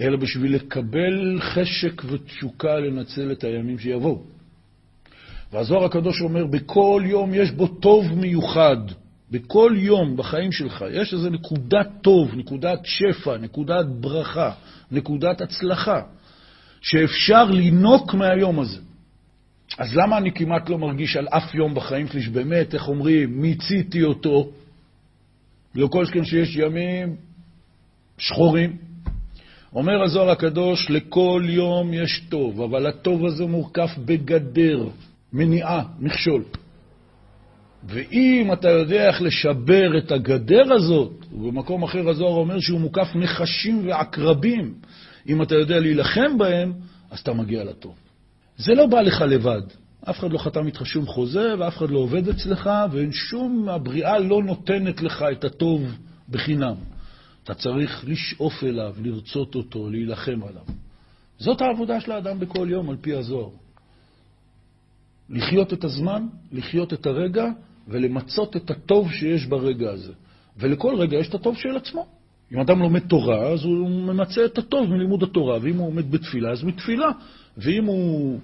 אלא 0.00 0.16
בשביל 0.16 0.54
לקבל 0.54 1.38
חשק 1.40 2.02
ותשוקה 2.04 2.74
לנצל 2.80 3.32
את 3.32 3.44
הימים 3.44 3.78
שיבואו. 3.78 4.22
והזוהר 5.52 5.84
הקדוש 5.84 6.20
אומר, 6.20 6.46
בכל 6.46 7.02
יום 7.06 7.34
יש 7.34 7.50
בו 7.50 7.66
טוב 7.66 8.14
מיוחד. 8.14 8.76
בכל 9.30 9.72
יום 9.76 10.16
בחיים 10.16 10.52
שלך 10.52 10.84
יש 10.92 11.14
איזו 11.14 11.30
נקודת 11.30 11.88
טוב, 12.02 12.34
נקודת 12.34 12.78
שפע, 12.84 13.36
נקודת 13.36 13.86
ברכה, 13.86 14.52
נקודת 14.90 15.40
הצלחה, 15.40 16.00
שאפשר 16.80 17.44
לינוק 17.44 18.14
מהיום 18.14 18.60
הזה. 18.60 18.80
אז 19.78 19.96
למה 19.96 20.18
אני 20.18 20.32
כמעט 20.32 20.68
לא 20.68 20.78
מרגיש 20.78 21.16
על 21.16 21.28
אף 21.28 21.54
יום 21.54 21.74
בחיים 21.74 22.08
שלי 22.08 22.22
שבאמת, 22.22 22.74
איך 22.74 22.88
אומרים, 22.88 23.40
מיציתי 23.40 24.02
אותו? 24.02 24.50
לא 25.74 25.86
כל 25.86 26.06
שכן 26.06 26.24
שיש 26.24 26.56
ימים 26.56 27.16
שחורים. 28.18 28.91
אומר 29.74 30.02
הזוהר 30.02 30.30
הקדוש, 30.30 30.90
לכל 30.90 31.42
יום 31.46 31.94
יש 31.94 32.22
טוב, 32.28 32.60
אבל 32.60 32.86
הטוב 32.86 33.26
הזה 33.26 33.46
מורכב 33.46 33.88
בגדר, 34.04 34.88
מניעה, 35.32 35.82
מכשול. 35.98 36.42
ואם 37.84 38.50
אתה 38.52 38.68
יודע 38.68 39.08
איך 39.08 39.22
לשבר 39.22 39.98
את 39.98 40.12
הגדר 40.12 40.72
הזאת, 40.72 41.12
ובמקום 41.32 41.82
אחר 41.82 42.08
הזוהר 42.08 42.34
אומר 42.34 42.60
שהוא 42.60 42.80
מוקף 42.80 43.08
נחשים 43.14 43.88
ועקרבים, 43.88 44.74
אם 45.28 45.42
אתה 45.42 45.54
יודע 45.54 45.80
להילחם 45.80 46.38
בהם, 46.38 46.72
אז 47.10 47.18
אתה 47.18 47.32
מגיע 47.32 47.64
לטוב. 47.64 47.94
זה 48.56 48.74
לא 48.74 48.86
בא 48.86 49.00
לך 49.00 49.20
לבד. 49.20 49.62
אף 50.10 50.18
אחד 50.18 50.32
לא 50.32 50.38
חתם 50.38 50.66
איתך 50.66 50.86
שום 50.86 51.06
חוזה, 51.06 51.54
ואף 51.58 51.76
אחד 51.76 51.90
לא 51.90 51.98
עובד 51.98 52.28
אצלך, 52.28 52.70
ואין 52.92 53.12
שום, 53.12 53.68
הבריאה 53.68 54.18
לא 54.18 54.42
נותנת 54.42 55.02
לך 55.02 55.24
את 55.32 55.44
הטוב 55.44 55.98
בחינם. 56.28 56.74
אתה 57.44 57.54
צריך 57.54 58.04
לשאוף 58.08 58.64
אליו, 58.64 58.94
לרצות 59.02 59.54
אותו, 59.54 59.90
להילחם 59.90 60.40
עליו. 60.48 60.64
זאת 61.38 61.60
העבודה 61.60 62.00
של 62.00 62.12
האדם 62.12 62.40
בכל 62.40 62.66
יום, 62.70 62.90
על 62.90 62.96
פי 63.00 63.14
הזוהר. 63.14 63.48
לחיות 65.30 65.72
את 65.72 65.84
הזמן, 65.84 66.26
לחיות 66.52 66.92
את 66.92 67.06
הרגע, 67.06 67.46
ולמצות 67.88 68.56
את 68.56 68.70
הטוב 68.70 69.12
שיש 69.12 69.46
ברגע 69.46 69.90
הזה. 69.90 70.12
ולכל 70.56 70.94
רגע 70.94 71.16
יש 71.16 71.28
את 71.28 71.34
הטוב 71.34 71.56
של 71.56 71.76
עצמו. 71.76 72.06
אם 72.52 72.60
אדם 72.60 72.78
לומד 72.78 73.00
תורה, 73.00 73.48
אז 73.48 73.64
הוא 73.64 73.90
ממצה 73.90 74.44
את 74.44 74.58
הטוב 74.58 74.90
מלימוד 74.90 75.22
התורה, 75.22 75.58
ואם 75.62 75.76
הוא 75.76 75.86
עומד 75.86 76.10
בתפילה, 76.10 76.50
אז 76.50 76.64
מתפילה. 76.64 77.08
ואם 77.56 77.84
הוא 77.84 78.40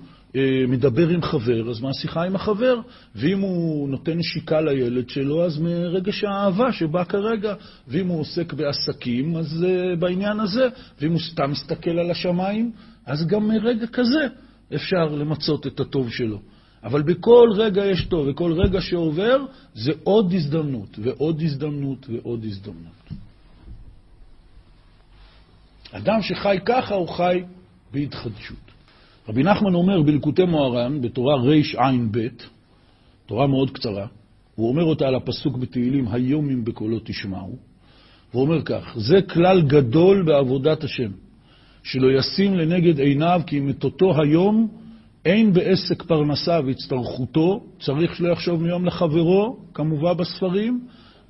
מדבר 0.68 1.08
עם 1.08 1.22
חבר, 1.22 1.70
אז 1.70 1.80
מהשיחה 1.80 2.22
עם 2.22 2.36
החבר, 2.36 2.80
ואם 3.14 3.40
הוא 3.40 3.88
נותן 3.88 4.18
נשיקה 4.18 4.60
לילד 4.60 5.08
שלו, 5.08 5.44
אז 5.44 5.58
מרגש 5.58 6.24
האהבה 6.24 6.72
שבא 6.72 7.04
כרגע, 7.04 7.54
ואם 7.88 8.08
הוא 8.08 8.20
עוסק 8.20 8.52
בעסקים, 8.52 9.36
אז 9.36 9.64
אה, 9.64 9.96
בעניין 9.96 10.40
הזה, 10.40 10.68
ואם 11.00 11.12
הוא 11.12 11.20
סתם 11.20 11.50
מסתכל 11.50 11.90
על 11.90 12.10
השמיים, 12.10 12.72
אז 13.06 13.26
גם 13.26 13.48
מרגע 13.48 13.86
כזה 13.86 14.26
אפשר 14.74 15.04
למצות 15.04 15.66
את 15.66 15.80
הטוב 15.80 16.10
שלו. 16.10 16.40
אבל 16.84 17.02
בכל 17.02 17.48
רגע 17.56 17.86
יש 17.86 18.06
טוב, 18.06 18.28
וכל 18.28 18.52
רגע 18.52 18.80
שעובר 18.80 19.44
זה 19.74 19.92
עוד 20.04 20.32
הזדמנות, 20.32 20.98
ועוד 20.98 21.42
הזדמנות, 21.42 22.06
ועוד 22.08 22.44
הזדמנות. 22.44 23.10
אדם 25.92 26.22
שחי 26.22 26.58
ככה, 26.64 26.94
הוא 26.94 27.08
חי 27.08 27.42
בהתחדשות. 27.92 28.67
רבי 29.28 29.42
נחמן 29.42 29.74
אומר 29.74 30.02
בלקוטי 30.02 30.44
מוהר"ן, 30.44 31.00
בתורה 31.00 31.36
רע"ב, 31.36 32.18
תורה 33.26 33.46
מאוד 33.46 33.70
קצרה, 33.70 34.06
הוא 34.54 34.68
אומר 34.68 34.84
אותה 34.84 35.08
על 35.08 35.14
הפסוק 35.14 35.56
בתהילים, 35.56 36.08
היום 36.08 36.50
אם 36.50 36.64
בקולו 36.64 36.98
תשמעו, 37.04 37.56
הוא 38.32 38.42
אומר 38.42 38.62
כך, 38.62 38.94
זה 38.96 39.22
כלל 39.22 39.62
גדול 39.62 40.22
בעבודת 40.22 40.84
השם, 40.84 41.10
שלא 41.82 42.18
ישים 42.18 42.54
לנגד 42.54 43.00
עיניו 43.00 43.40
כי 43.46 43.58
אם 43.58 43.70
את 43.70 43.84
אותו 43.84 44.20
היום 44.20 44.68
אין 45.24 45.52
בעסק 45.52 46.02
פרנסה 46.02 46.60
והצטרכותו, 46.66 47.64
צריך 47.80 48.16
שלא 48.16 48.32
יחשוב 48.32 48.62
מיום 48.62 48.84
לחברו, 48.84 49.56
כמובן 49.74 50.14
בספרים, 50.16 50.80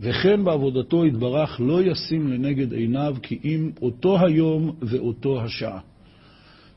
וכן 0.00 0.44
בעבודתו 0.44 1.06
יתברך 1.06 1.60
לא 1.60 1.82
ישים 1.82 2.28
לנגד 2.28 2.72
עיניו 2.72 3.16
כי 3.22 3.38
אם 3.44 3.70
אותו 3.82 4.18
היום 4.26 4.72
ואותו 4.82 5.40
השעה. 5.40 5.80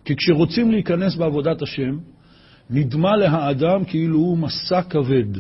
כי 0.05 0.15
כשרוצים 0.15 0.71
להיכנס 0.71 1.15
בעבודת 1.15 1.61
השם, 1.61 1.97
נדמה 2.69 3.17
להאדם 3.17 3.85
כאילו 3.85 4.17
הוא 4.17 4.37
מסע 4.37 4.81
כבד, 4.81 5.37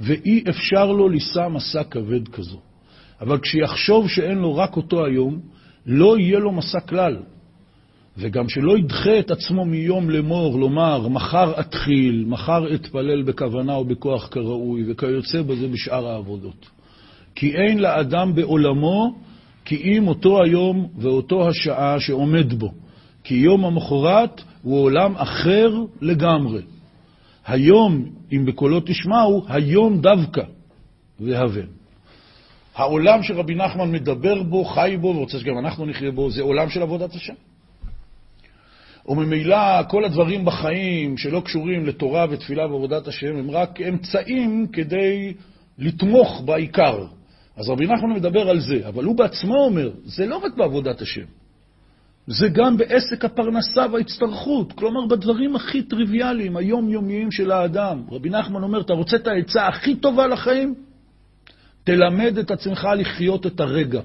ואי 0.00 0.44
אפשר 0.48 0.92
לו 0.92 1.08
לישא 1.08 1.48
מסע 1.48 1.84
כבד 1.84 2.28
כזו. 2.28 2.58
אבל 3.20 3.38
כשיחשוב 3.38 4.08
שאין 4.08 4.38
לו 4.38 4.56
רק 4.56 4.76
אותו 4.76 5.04
היום, 5.04 5.40
לא 5.86 6.18
יהיה 6.18 6.38
לו 6.38 6.52
מסע 6.52 6.80
כלל. 6.80 7.16
וגם 8.18 8.48
שלא 8.48 8.78
ידחה 8.78 9.18
את 9.18 9.30
עצמו 9.30 9.64
מיום 9.64 10.10
לאמור, 10.10 10.58
לומר, 10.58 11.08
מחר 11.08 11.60
אתחיל, 11.60 12.24
מחר 12.26 12.74
אתפלל 12.74 13.22
בכוונה 13.22 13.74
או 13.74 13.84
בכוח 13.84 14.28
כראוי, 14.30 14.84
וכיוצא 14.86 15.42
בזה 15.42 15.68
בשאר 15.68 16.06
העבודות. 16.06 16.70
כי 17.34 17.54
אין 17.54 17.78
לאדם 17.78 18.34
בעולמו 18.34 19.14
כי 19.64 19.76
אם 19.76 20.08
אותו 20.08 20.42
היום 20.42 20.88
ואותו 20.98 21.48
השעה 21.48 22.00
שעומד 22.00 22.52
בו. 22.52 22.72
כי 23.24 23.34
יום 23.34 23.64
המחרת 23.64 24.42
הוא 24.62 24.82
עולם 24.82 25.16
אחר 25.16 25.70
לגמרי. 26.00 26.62
היום, 27.46 28.04
אם 28.32 28.44
בקולו 28.46 28.80
תשמעו, 28.80 29.44
היום 29.48 30.00
דווקא 30.00 30.42
והבן. 31.20 31.66
העולם 32.74 33.22
שרבי 33.22 33.54
נחמן 33.54 33.92
מדבר 33.92 34.42
בו, 34.42 34.64
חי 34.64 34.96
בו, 35.00 35.08
ורוצה 35.08 35.38
שגם 35.38 35.58
אנחנו 35.58 35.86
נחיה 35.86 36.10
בו, 36.10 36.30
זה 36.30 36.42
עולם 36.42 36.68
של 36.68 36.82
עבודת 36.82 37.14
השם. 37.14 37.34
וממילא 39.06 39.82
כל 39.88 40.04
הדברים 40.04 40.44
בחיים 40.44 41.16
שלא 41.16 41.40
קשורים 41.40 41.86
לתורה 41.86 42.26
ותפילה 42.30 42.66
ועבודת 42.66 43.06
השם 43.08 43.36
הם 43.36 43.50
רק 43.50 43.80
אמצעים 43.80 44.66
כדי 44.72 45.34
לתמוך 45.78 46.42
בעיקר. 46.44 47.06
אז 47.56 47.68
רבי 47.68 47.86
נחמן 47.86 48.12
מדבר 48.12 48.50
על 48.50 48.60
זה, 48.60 48.88
אבל 48.88 49.04
הוא 49.04 49.16
בעצמו 49.16 49.54
אומר, 49.54 49.90
זה 50.04 50.26
לא 50.26 50.36
רק 50.36 50.56
בעבודת 50.56 51.00
השם. 51.00 51.24
זה 52.26 52.48
גם 52.48 52.76
בעסק 52.76 53.24
הפרנסה 53.24 53.86
וההצטרכות, 53.92 54.72
כלומר 54.72 55.06
בדברים 55.06 55.56
הכי 55.56 55.82
טריוויאליים, 55.82 56.56
היומיומיים 56.56 57.30
של 57.30 57.50
האדם. 57.50 58.02
רבי 58.10 58.30
נחמן 58.30 58.62
אומר, 58.62 58.80
אתה 58.80 58.92
רוצה 58.92 59.16
את 59.16 59.26
העצה 59.26 59.66
הכי 59.66 59.96
טובה 59.96 60.26
לחיים? 60.26 60.74
תלמד 61.84 62.38
את 62.38 62.50
עצמך 62.50 62.88
לחיות 62.98 63.46
את 63.46 63.60
הרגע. 63.60 64.00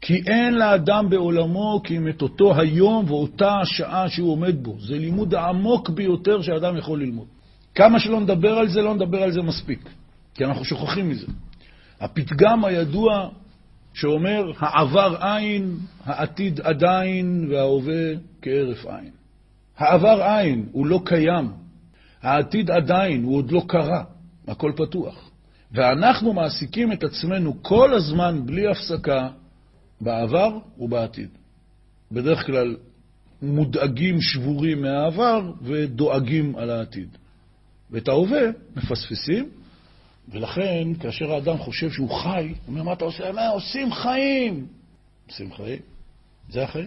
כי 0.00 0.22
אין 0.26 0.54
לאדם 0.54 1.10
בעולמו 1.10 1.80
כי 1.84 1.96
אם 1.96 2.08
את 2.08 2.22
אותו 2.22 2.60
היום 2.60 3.04
ואותה 3.08 3.58
השעה 3.60 4.08
שהוא 4.08 4.32
עומד 4.32 4.62
בו. 4.62 4.76
זה 4.80 4.98
לימוד 4.98 5.34
העמוק 5.34 5.90
ביותר 5.90 6.42
שאדם 6.42 6.76
יכול 6.76 7.00
ללמוד. 7.00 7.26
כמה 7.74 8.00
שלא 8.00 8.20
נדבר 8.20 8.58
על 8.58 8.68
זה, 8.68 8.82
לא 8.82 8.94
נדבר 8.94 9.22
על 9.22 9.32
זה 9.32 9.42
מספיק, 9.42 9.88
כי 10.34 10.44
אנחנו 10.44 10.64
שוכחים 10.64 11.08
מזה. 11.08 11.26
הפתגם 12.00 12.64
הידוע 12.64 13.28
שאומר, 13.94 14.52
העבר 14.58 15.36
אין, 15.36 15.76
העתיד 16.04 16.60
עדיין, 16.60 17.46
וההווה 17.50 18.12
כהרף 18.42 18.86
עין. 18.86 19.10
העבר 19.76 20.38
אין, 20.38 20.68
הוא 20.72 20.86
לא 20.86 21.00
קיים. 21.04 21.50
העתיד 22.22 22.70
עדיין, 22.70 23.24
הוא 23.24 23.36
עוד 23.36 23.50
לא 23.50 23.62
קרה. 23.68 24.04
הכל 24.48 24.72
פתוח. 24.76 25.30
ואנחנו 25.72 26.32
מעסיקים 26.32 26.92
את 26.92 27.04
עצמנו 27.04 27.62
כל 27.62 27.94
הזמן, 27.94 28.40
בלי 28.46 28.66
הפסקה, 28.68 29.28
בעבר 30.00 30.58
ובעתיד. 30.78 31.28
בדרך 32.12 32.46
כלל 32.46 32.76
מודאגים, 33.42 34.20
שבורים 34.20 34.82
מהעבר 34.82 35.52
ודואגים 35.62 36.56
על 36.56 36.70
העתיד. 36.70 37.08
ואת 37.90 38.08
ההווה 38.08 38.42
מפספסים, 38.76 39.48
ולכן, 40.28 40.88
כאשר 41.00 41.32
האדם 41.32 41.58
חושב 41.58 41.90
שהוא 41.90 42.10
חי, 42.10 42.48
הוא 42.48 42.56
אומר, 42.68 42.82
מה 42.82 42.92
אתה 42.92 43.04
עושה? 43.04 43.32
מה, 43.32 43.48
עושים 43.48 43.92
חיים. 43.92 44.66
עושים 45.28 45.52
חיים? 45.52 45.78
זה 46.50 46.64
החיים. 46.64 46.86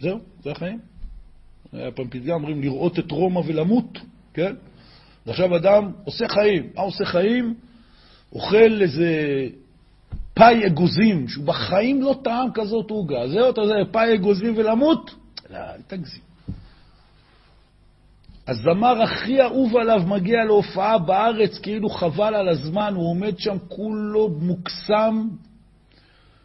זהו, 0.00 0.18
זה 0.42 0.50
החיים. 0.50 0.78
היה 1.72 1.90
פעם 1.90 2.08
פתגם, 2.10 2.34
אומרים, 2.34 2.62
לראות 2.62 2.98
את 2.98 3.10
רומא 3.10 3.40
ולמות, 3.46 3.98
כן? 4.34 4.54
ועכשיו 5.26 5.56
אדם 5.56 5.92
עושה 6.04 6.28
חיים. 6.28 6.70
מה 6.74 6.82
עושה 6.82 7.04
חיים? 7.04 7.54
אוכל 8.32 8.82
איזה 8.82 9.08
פאי 10.34 10.66
אגוזים, 10.66 11.28
שהוא 11.28 11.46
בחיים 11.46 12.02
לא 12.02 12.20
טעם 12.24 12.48
כזאת 12.54 12.90
עוגה. 12.90 13.28
זהו, 13.28 13.50
אתה 13.50 13.60
יודע, 13.60 13.74
פאי 13.90 14.14
אגוזים 14.14 14.54
ולמות? 14.56 15.14
לא, 15.50 15.56
אל 15.58 15.80
תגזים. 15.86 16.22
הזמר 18.48 19.02
הכי 19.02 19.42
אהוב 19.42 19.76
עליו 19.76 20.02
מגיע 20.06 20.44
להופעה 20.44 20.98
בארץ, 20.98 21.58
כאילו 21.58 21.88
חבל 21.88 22.34
על 22.34 22.48
הזמן, 22.48 22.94
הוא 22.94 23.10
עומד 23.10 23.38
שם 23.38 23.56
כולו 23.68 24.28
מוקסם, 24.28 25.28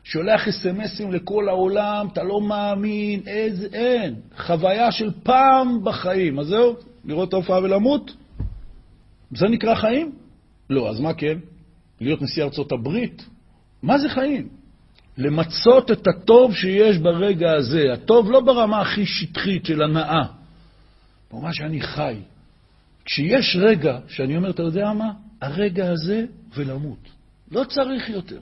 שולח 0.04 0.48
אס.אם.אסים 0.48 1.12
לכל 1.12 1.50
העולם, 1.50 2.08
אתה 2.14 2.24
לא 2.24 2.42
מאמין, 2.42 3.20
איזה, 3.28 3.68
אין. 3.74 4.16
חוויה 4.38 4.92
של 4.92 5.12
פעם 5.24 5.84
בחיים. 5.84 6.40
אז 6.40 6.48
זהו, 6.48 6.76
לראות 7.06 7.30
את 7.30 7.34
ההופעה 7.34 7.60
ולמות? 7.60 8.12
זה 9.32 9.48
נקרא 9.48 9.76
חיים? 9.76 10.12
לא, 10.70 10.90
אז 10.90 11.00
מה 11.00 11.14
כן? 11.14 11.38
להיות 12.02 12.22
נשיא 12.22 12.44
ארצות 12.44 12.72
הברית? 12.72 13.26
מה 13.84 13.98
זה 13.98 14.10
חיים? 14.10 14.48
למצות 15.18 15.92
את 15.92 16.08
הטוב 16.08 16.56
שיש 16.56 16.98
ברגע 16.98 17.52
הזה. 17.52 17.94
הטוב 17.94 18.32
לא 18.32 18.40
ברמה 18.40 18.82
הכי 18.82 19.06
שטחית 19.06 19.66
של 19.66 19.82
הנאה. 19.82 20.39
ברמה 21.32 21.54
שאני 21.54 21.82
חי. 21.82 22.16
כשיש 23.06 23.58
רגע 23.60 24.00
שאני 24.08 24.38
אומר, 24.38 24.50
אתה 24.50 24.62
יודע 24.62 24.94
מה? 24.94 25.12
הרגע 25.42 25.92
הזה 25.92 26.26
ולמות. 26.56 27.10
לא 27.52 27.64
צריך 27.64 28.10
יותר. 28.10 28.40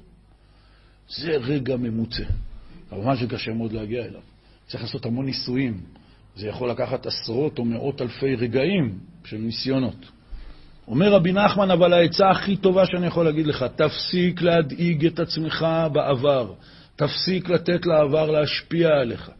זה 1.10 1.32
רגע 1.32 1.76
ממוצע. 1.78 2.23
כמובן 2.89 3.15
שקשה 3.17 3.54
מאוד 3.54 3.71
להגיע 3.73 4.06
אליו. 4.06 4.21
צריך 4.67 4.84
לעשות 4.84 5.06
המון 5.06 5.26
ניסויים. 5.26 5.82
זה 6.36 6.47
יכול 6.47 6.69
לקחת 6.69 7.06
עשרות 7.06 7.60
או 7.60 7.65
מאות 7.65 8.02
אלפי 8.02 8.36
רגעים 8.36 9.00
של 9.26 9.38
ניסיונות. 9.38 10.06
אומר 10.88 11.13
רבי 11.13 11.34
נחמן, 11.34 11.71
אבל 11.71 11.93
העצה 11.93 12.30
הכי 12.30 12.56
טובה 12.56 12.86
שאני 12.86 13.08
יכול 13.08 13.26
להגיד 13.26 13.47
לך, 13.47 13.65
תפסיק 13.76 14.41
להדאיג 14.41 15.06
את 15.06 15.19
עצמך 15.19 15.67
בעבר, 15.93 16.54
תפסיק 16.95 17.50
לתת 17.50 17.86
לעבר 17.86 18.32
להשפיע 18.32 18.88
עליך. 18.88 19.32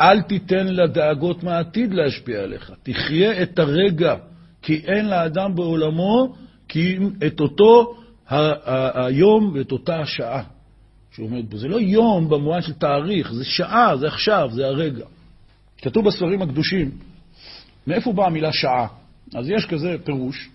אל 0.00 0.22
תיתן 0.22 0.66
לדאגות 0.66 1.42
מהעתיד 1.42 1.94
להשפיע 1.94 2.40
עליך. 2.40 2.72
תחיה 2.82 3.42
את 3.42 3.58
הרגע, 3.58 4.14
כי 4.62 4.76
אין 4.76 5.08
לאדם 5.08 5.54
בעולמו 5.54 6.34
כי 6.68 6.98
את 7.26 7.40
אותו 7.40 7.94
היום 8.94 9.52
ואת 9.54 9.72
אותה 9.72 10.00
השעה 10.00 10.42
שהוא 11.12 11.26
עומד 11.26 11.50
בו. 11.50 11.56
זה 11.56 11.68
לא 11.68 11.80
יום 11.80 12.28
במובן 12.28 12.62
של 12.62 12.72
תאריך, 12.72 13.32
זה 13.32 13.44
שעה, 13.44 13.96
זה 13.96 14.06
עכשיו, 14.06 14.48
זה 14.52 14.66
הרגע. 14.66 15.04
כתוב 15.78 16.06
בספרים 16.06 16.42
הקדושים, 16.42 16.90
מאיפה 17.86 18.12
באה 18.12 18.26
המילה 18.26 18.52
שעה? 18.52 18.86
אז 19.34 19.50
יש 19.50 19.66
כזה 19.66 19.96
פירוש. 20.04 20.50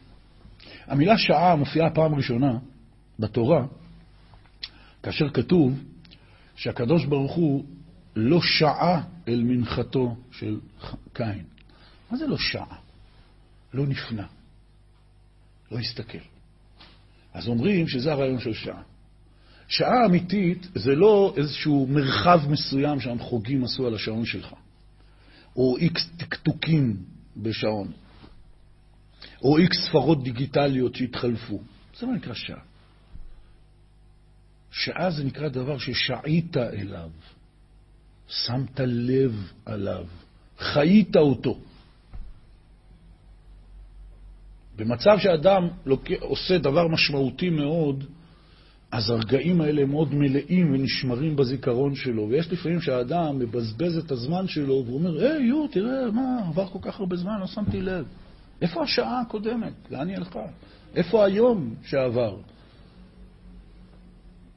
המילה 0.88 1.18
שעה 1.18 1.56
מופיעה 1.56 1.90
פעם 1.90 2.16
ראשונה 2.16 2.58
בתורה, 3.20 3.66
כאשר 5.04 5.30
כתוב 5.30 5.80
שהקדוש 6.56 7.06
ברוך 7.06 7.34
הוא 7.34 7.66
לא 8.16 8.42
שעה 8.42 9.04
אל 9.28 9.44
מנחתו 9.44 10.16
של 10.32 10.60
קין. 11.14 11.44
מה 12.12 12.18
זה 12.18 12.28
לא 12.28 12.38
שעה? 12.38 12.78
לא 13.74 13.88
נפנה, 13.88 14.28
לא 15.72 15.80
הסתכל. 15.80 16.18
אז 17.34 17.48
אומרים 17.48 17.88
שזה 17.88 18.12
הרעיון 18.12 18.40
של 18.40 18.54
שעה. 18.54 18.82
שעה 19.68 20.06
אמיתית 20.06 20.68
זה 20.76 20.96
לא 20.96 21.34
איזשהו 21.38 21.88
מרחב 21.88 22.42
מסוים 22.50 23.00
שהמחוגים 23.00 23.64
עשו 23.64 23.88
על 23.88 23.96
השעון 23.96 24.26
שלך, 24.26 24.54
או 25.56 25.78
איקס 25.78 26.10
טקטוקים 26.18 26.98
בשעון, 27.38 27.92
או 29.42 29.58
איקס 29.58 29.78
ספרות 29.88 30.24
דיגיטליות 30.24 30.96
שהתחלפו. 30.96 31.62
זה 32.00 32.06
לא 32.06 32.14
נקרא 32.14 32.34
שעה. 32.34 32.60
שעה 34.72 35.12
זה 35.12 35.24
נקרא 35.24 35.48
דבר 35.48 35.78
ששעית 35.78 36.58
אליו, 36.58 37.10
שמת 38.28 38.80
לב 38.80 39.52
עליו, 39.66 40.06
חיית 40.60 41.16
אותו. 41.16 41.58
במצב 44.76 45.18
שאדם 45.20 45.68
עושה 46.20 46.58
דבר 46.58 46.88
משמעותי 46.88 47.50
מאוד, 47.50 48.04
אז 48.92 49.10
הרגעים 49.10 49.62
האלה 49.62 49.82
הם 49.82 49.90
מאוד 49.90 50.14
מלאים 50.14 50.74
ונשמרים 50.74 51.36
בזיכרון 51.36 51.96
שלו. 51.96 52.30
ויש 52.30 52.52
לפעמים 52.52 52.82
שהאדם 52.82 53.40
מבזבז 53.40 53.98
את 53.98 54.12
הזמן 54.12 54.48
שלו 54.48 54.84
ואומר, 54.88 55.18
היי, 55.20 55.44
יו, 55.44 55.68
תראה, 55.68 56.12
מה, 56.12 56.40
עבר 56.48 56.68
כל 56.68 56.80
כך 56.82 57.00
הרבה 57.00 57.16
זמן, 57.16 57.40
לא 57.40 57.48
שמתי 57.48 57.82
לב. 57.82 58.06
איפה 58.62 58.84
השעה 58.84 59.22
הקודמת? 59.22 59.74
לאן 59.92 60.08
היא 60.08 60.18
הלכה? 60.18 60.46
איפה 60.96 61.26
היום 61.26 61.76
שעבר? 61.84 62.38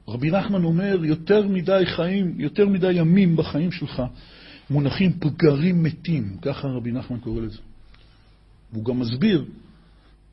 רבי 0.09 0.31
נחמן 0.31 0.63
אומר, 0.63 1.05
יותר 1.05 1.47
מדי 1.47 1.83
חיים, 1.85 2.33
יותר 2.37 2.67
מדי 2.67 2.93
ימים 2.93 3.35
בחיים 3.35 3.71
שלך 3.71 4.03
מונחים 4.69 5.11
פגרים 5.19 5.83
מתים, 5.83 6.37
ככה 6.41 6.67
רבי 6.67 6.91
נחמן 6.91 7.19
קורא 7.19 7.41
לזה. 7.41 7.59
והוא 8.73 8.85
גם 8.85 8.99
מסביר 8.99 9.45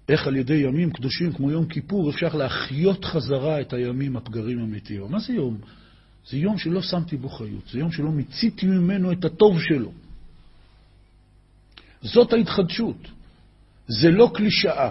איך 0.08 0.26
על 0.26 0.36
ידי 0.36 0.54
ימים 0.54 0.90
קדושים 0.90 1.32
כמו 1.32 1.50
יום 1.50 1.66
כיפור 1.66 2.10
אפשר 2.10 2.34
להחיות 2.34 3.04
חזרה 3.04 3.60
את 3.60 3.72
הימים 3.72 4.16
הפגרים 4.16 4.58
המתים. 4.58 5.02
מה 5.10 5.18
זה 5.18 5.32
יום? 5.32 5.58
זה 6.28 6.36
יום 6.36 6.58
שלא 6.58 6.82
שמתי 6.82 7.16
בו 7.16 7.28
חיות, 7.28 7.68
זה 7.72 7.78
יום 7.78 7.92
שלא 7.92 8.10
מיציתי 8.10 8.66
ממנו 8.66 9.12
את 9.12 9.24
הטוב 9.24 9.60
שלו. 9.60 9.92
זאת 12.02 12.32
ההתחדשות. 12.32 13.08
זה 13.88 14.10
לא 14.10 14.30
קלישאה, 14.34 14.90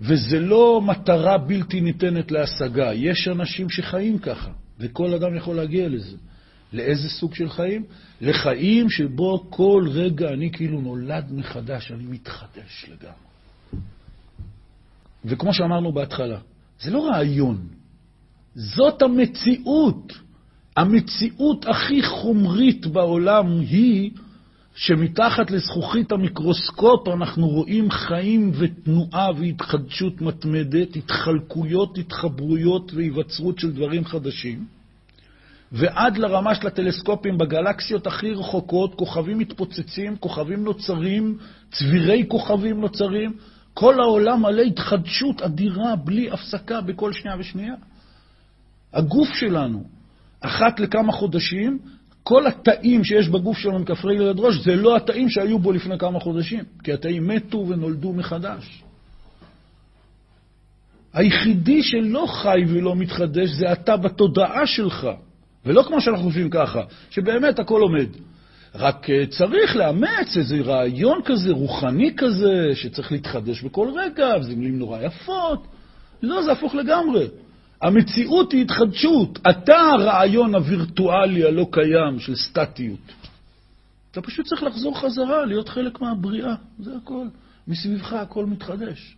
וזה 0.00 0.40
לא 0.40 0.80
מטרה 0.82 1.38
בלתי 1.38 1.80
ניתנת 1.80 2.30
להשגה. 2.30 2.92
יש 2.94 3.28
אנשים 3.28 3.70
שחיים 3.70 4.18
ככה, 4.18 4.50
וכל 4.78 5.14
אדם 5.14 5.36
יכול 5.36 5.56
להגיע 5.56 5.88
לזה. 5.88 6.16
לאיזה 6.72 7.08
סוג 7.08 7.34
של 7.34 7.50
חיים? 7.50 7.84
לחיים 8.20 8.90
שבו 8.90 9.46
כל 9.50 9.88
רגע 9.90 10.28
אני 10.28 10.50
כאילו 10.52 10.80
נולד 10.80 11.32
מחדש, 11.32 11.92
אני 11.92 12.04
מתחדש 12.04 12.86
לגמרי. 12.88 13.84
וכמו 15.24 15.54
שאמרנו 15.54 15.92
בהתחלה, 15.92 16.38
זה 16.80 16.90
לא 16.90 17.08
רעיון, 17.08 17.66
זאת 18.54 19.02
המציאות. 19.02 20.12
המציאות 20.76 21.66
הכי 21.66 22.02
חומרית 22.02 22.86
בעולם 22.86 23.58
היא 23.60 24.10
שמתחת 24.74 25.50
לזכוכית 25.50 26.12
המיקרוסקופ 26.12 27.08
אנחנו 27.08 27.48
רואים 27.48 27.90
חיים 27.90 28.52
ותנועה 28.54 29.28
והתחדשות 29.36 30.20
מתמדת, 30.20 30.96
התחלקויות, 30.96 31.98
התחברויות 31.98 32.92
והיווצרות 32.94 33.58
של 33.58 33.72
דברים 33.72 34.04
חדשים, 34.04 34.66
ועד 35.72 36.16
לרמה 36.18 36.54
של 36.54 36.66
הטלסקופים 36.66 37.38
בגלקסיות 37.38 38.06
הכי 38.06 38.32
רחוקות, 38.32 38.94
כוכבים 38.94 39.38
מתפוצצים, 39.38 40.16
כוכבים 40.16 40.64
נוצרים, 40.64 41.38
צבירי 41.72 42.24
כוכבים 42.28 42.80
נוצרים, 42.80 43.36
כל 43.74 44.00
העולם 44.00 44.42
מלא 44.42 44.62
התחדשות 44.62 45.42
אדירה, 45.42 45.96
בלי 45.96 46.30
הפסקה, 46.30 46.80
בכל 46.80 47.12
שנייה 47.12 47.36
ושנייה. 47.38 47.74
הגוף 48.92 49.28
שלנו, 49.34 49.84
אחת 50.40 50.80
לכמה 50.80 51.12
חודשים, 51.12 51.78
כל 52.24 52.46
התאים 52.46 53.04
שיש 53.04 53.28
בגוף 53.28 53.58
שלנו 53.58 53.78
מכף 53.78 54.04
רגל 54.04 54.28
עד 54.28 54.40
ראש, 54.40 54.54
זה 54.54 54.76
לא 54.76 54.96
התאים 54.96 55.28
שהיו 55.28 55.58
בו 55.58 55.72
לפני 55.72 55.98
כמה 55.98 56.20
חודשים, 56.20 56.64
כי 56.84 56.92
התאים 56.92 57.28
מתו 57.28 57.66
ונולדו 57.68 58.12
מחדש. 58.12 58.82
היחידי 61.12 61.82
שלא 61.82 62.26
חי 62.28 62.64
ולא 62.68 62.96
מתחדש 62.96 63.48
זה 63.50 63.72
אתה 63.72 63.96
בתודעה 63.96 64.66
שלך, 64.66 65.08
ולא 65.66 65.82
כמו 65.82 66.00
שאנחנו 66.00 66.24
חושבים 66.24 66.50
ככה, 66.50 66.82
שבאמת 67.10 67.58
הכל 67.58 67.80
עומד. 67.80 68.08
רק 68.74 69.10
אה, 69.10 69.26
צריך 69.26 69.76
לאמץ 69.76 70.36
איזה 70.36 70.56
רעיון 70.60 71.20
כזה, 71.24 71.52
רוחני 71.52 72.14
כזה, 72.16 72.70
שצריך 72.74 73.12
להתחדש 73.12 73.62
בכל 73.62 73.88
רגע, 73.96 74.26
וזה 74.40 74.56
מילים 74.56 74.78
נורא 74.78 75.02
יפות. 75.02 75.66
לא, 76.22 76.42
זה 76.42 76.52
הפוך 76.52 76.74
לגמרי. 76.74 77.26
המציאות 77.84 78.52
היא 78.52 78.62
התחדשות. 78.62 79.38
אתה 79.50 79.76
הרעיון 79.76 80.54
הווירטואלי 80.54 81.44
הלא 81.44 81.68
קיים 81.70 82.18
של 82.18 82.36
סטטיות. 82.36 83.12
אתה 84.10 84.22
פשוט 84.22 84.46
צריך 84.46 84.62
לחזור 84.62 85.00
חזרה, 85.00 85.44
להיות 85.44 85.68
חלק 85.68 86.00
מהבריאה, 86.00 86.54
זה 86.78 86.96
הכל. 86.96 87.26
מסביבך 87.68 88.12
הכל 88.12 88.46
מתחדש. 88.46 89.16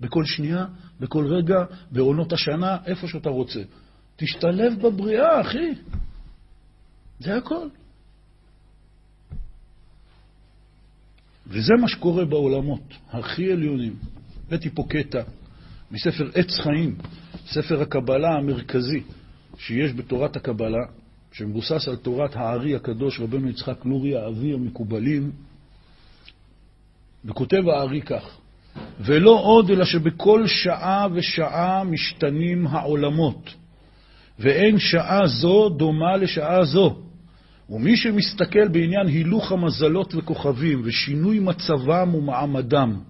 בכל 0.00 0.24
שנייה, 0.24 0.66
בכל 1.00 1.26
רגע, 1.26 1.64
בעונות 1.90 2.32
השנה, 2.32 2.76
איפה 2.86 3.08
שאתה 3.08 3.28
רוצה. 3.28 3.60
תשתלב 4.16 4.82
בבריאה, 4.82 5.40
אחי. 5.40 5.74
זה 7.20 7.36
הכל. 7.36 7.68
וזה 11.46 11.72
מה 11.80 11.88
שקורה 11.88 12.24
בעולמות 12.24 12.94
הכי 13.10 13.52
עליונים. 13.52 13.96
הבאתי 14.46 14.70
פה 14.70 14.84
קטע 14.88 15.22
מספר 15.90 16.30
עץ 16.34 16.60
חיים, 16.62 16.96
ספר 17.46 17.82
הקבלה 17.82 18.34
המרכזי 18.34 19.02
שיש 19.58 19.92
בתורת 19.92 20.36
הקבלה, 20.36 20.84
שמבוסס 21.32 21.88
על 21.88 21.96
תורת 21.96 22.36
הארי 22.36 22.74
הקדוש 22.74 23.20
רבנו 23.20 23.48
יצחק 23.48 23.84
לוריה, 23.84 24.28
אבי 24.28 24.54
המקובלים, 24.54 25.30
וכותב 27.24 27.68
הארי 27.68 28.00
כך: 28.00 28.38
ולא 29.00 29.30
עוד 29.30 29.70
אלא 29.70 29.84
שבכל 29.84 30.46
שעה 30.46 31.06
ושעה 31.12 31.84
משתנים 31.84 32.66
העולמות, 32.66 33.54
ואין 34.38 34.78
שעה 34.78 35.26
זו 35.26 35.68
דומה 35.68 36.16
לשעה 36.16 36.64
זו. 36.64 36.96
ומי 37.70 37.96
שמסתכל 37.96 38.68
בעניין 38.68 39.06
הילוך 39.06 39.52
המזלות 39.52 40.14
וכוכבים 40.14 40.80
ושינוי 40.84 41.38
מצבם 41.38 42.14
ומעמדם, 42.14 43.00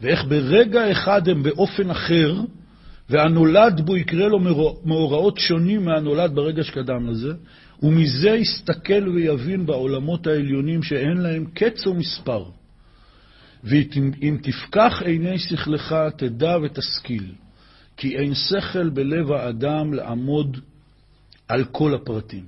ואיך 0.00 0.24
ברגע 0.24 0.90
אחד 0.92 1.28
הם 1.28 1.42
באופן 1.42 1.90
אחר, 1.90 2.40
והנולד 3.12 3.80
בו 3.80 3.96
יקרה 3.96 4.28
לו 4.28 4.38
מאורעות 4.84 5.38
שונים 5.38 5.84
מהנולד 5.84 6.34
ברגע 6.34 6.64
שקדם 6.64 7.10
לזה, 7.10 7.32
ומזה 7.82 8.30
יסתכל 8.30 9.08
ויבין 9.08 9.66
בעולמות 9.66 10.26
העליונים 10.26 10.82
שאין 10.82 11.16
להם 11.16 11.44
קץ 11.54 11.86
או 11.86 11.94
מספר. 11.94 12.44
ואם 13.64 14.38
תפקח 14.42 15.02
עיני 15.04 15.38
שכלך, 15.38 15.94
תדע 16.16 16.56
ותשכיל, 16.62 17.24
כי 17.96 18.16
אין 18.16 18.34
שכל 18.34 18.88
בלב 18.88 19.32
האדם 19.32 19.94
לעמוד 19.94 20.58
על 21.48 21.64
כל 21.64 21.94
הפרטים. 21.94 22.44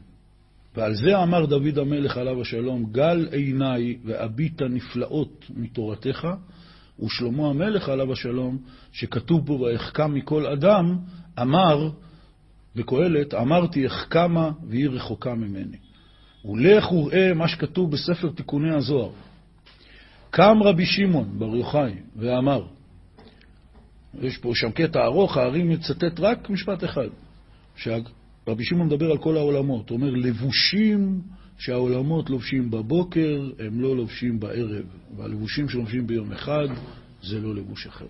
ועל 0.77 0.95
זה 0.95 1.23
אמר 1.23 1.47
דוד 1.47 1.79
המלך 1.79 2.17
עליו 2.17 2.41
השלום, 2.41 2.87
גל 2.93 3.29
עיניי 3.33 3.97
ואביט 4.05 4.63
נפלאות 4.63 5.45
מתורתך, 5.57 6.29
ושלמה 7.03 7.49
המלך 7.49 7.89
עליו 7.89 8.13
השלום, 8.13 8.59
שכתוב 8.93 9.47
בו 9.47 9.61
ואחכם 9.61 10.15
מכל 10.15 10.47
אדם, 10.47 10.99
אמר 11.41 11.91
בקהלת, 12.77 13.35
אמרתי 13.35 13.87
אחכמה 13.87 14.51
והיא 14.69 14.89
רחוקה 14.89 15.35
ממני. 15.35 15.77
ולך 16.45 16.93
וראה 16.93 17.35
מה 17.35 17.49
שכתוב 17.49 17.91
בספר 17.91 18.31
תיקוני 18.31 18.75
הזוהר. 18.75 19.11
קם 20.31 20.63
רבי 20.63 20.87
שמעון 20.87 21.39
בר 21.39 21.57
יוחאי 21.57 21.95
ואמר, 22.17 22.65
יש 24.21 24.39
פה 24.39 24.51
שם 24.55 24.71
קטע 24.71 25.05
ארוך, 25.05 25.37
הארי 25.37 25.63
מצטט 25.63 26.21
רק 26.21 26.51
משפט 26.51 26.85
אחד, 26.85 27.09
רבי 28.49 28.65
שמעון 28.65 28.87
מדבר 28.87 29.11
על 29.11 29.19
כל 29.19 29.37
העולמות. 29.37 29.91
הוא 29.91 29.97
אומר, 29.97 30.11
לבושים 30.11 31.21
שהעולמות 31.59 32.31
לובשים 32.31 32.71
בבוקר, 32.71 33.51
הם 33.59 33.81
לא 33.81 33.97
לובשים 33.97 34.41
בערב. 34.41 34.85
והלבושים 35.17 35.69
שלובשים 35.69 36.07
ביום 36.07 36.33
אחד, 36.33 36.69
זה 37.23 37.41
לא 37.41 37.55
לבוש 37.55 37.87
אחר. 37.87 38.07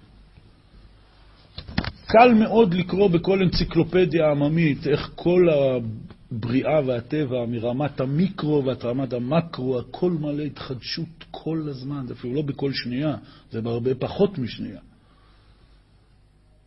קל 2.06 2.34
מאוד 2.34 2.74
לקרוא 2.74 3.10
בכל 3.10 3.42
אנציקלופדיה 3.42 4.30
עממית 4.30 4.86
איך 4.86 5.10
כל 5.14 5.48
הבריאה 5.50 6.80
והטבע, 6.86 7.46
מרמת 7.46 8.00
המיקרו 8.00 8.64
ועד 8.64 8.84
רמת 8.84 9.12
המקרו, 9.12 9.78
הכל 9.78 10.10
מלא 10.10 10.42
התחדשות 10.42 11.24
כל 11.30 11.66
הזמן, 11.68 12.06
זה 12.06 12.14
אפילו 12.14 12.34
לא 12.34 12.42
בכל 12.42 12.70
שנייה, 12.72 13.16
זה 13.50 13.60
בהרבה 13.60 13.94
פחות 13.94 14.38
משנייה. 14.38 14.80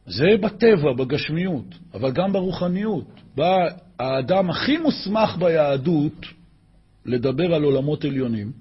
זה 0.06 0.26
בטבע, 0.42 0.94
בגשמיות, 0.98 1.76
אבל 1.94 2.12
גם 2.12 2.34
ברוחניות. 2.34 3.08
בא 3.36 3.58
האדם 4.00 4.50
הכי 4.50 4.78
מוסמך 4.78 5.38
ביהדות 5.40 6.26
לדבר 7.08 7.54
על 7.54 7.64
עולמות 7.64 8.06
עליונים, 8.06 8.52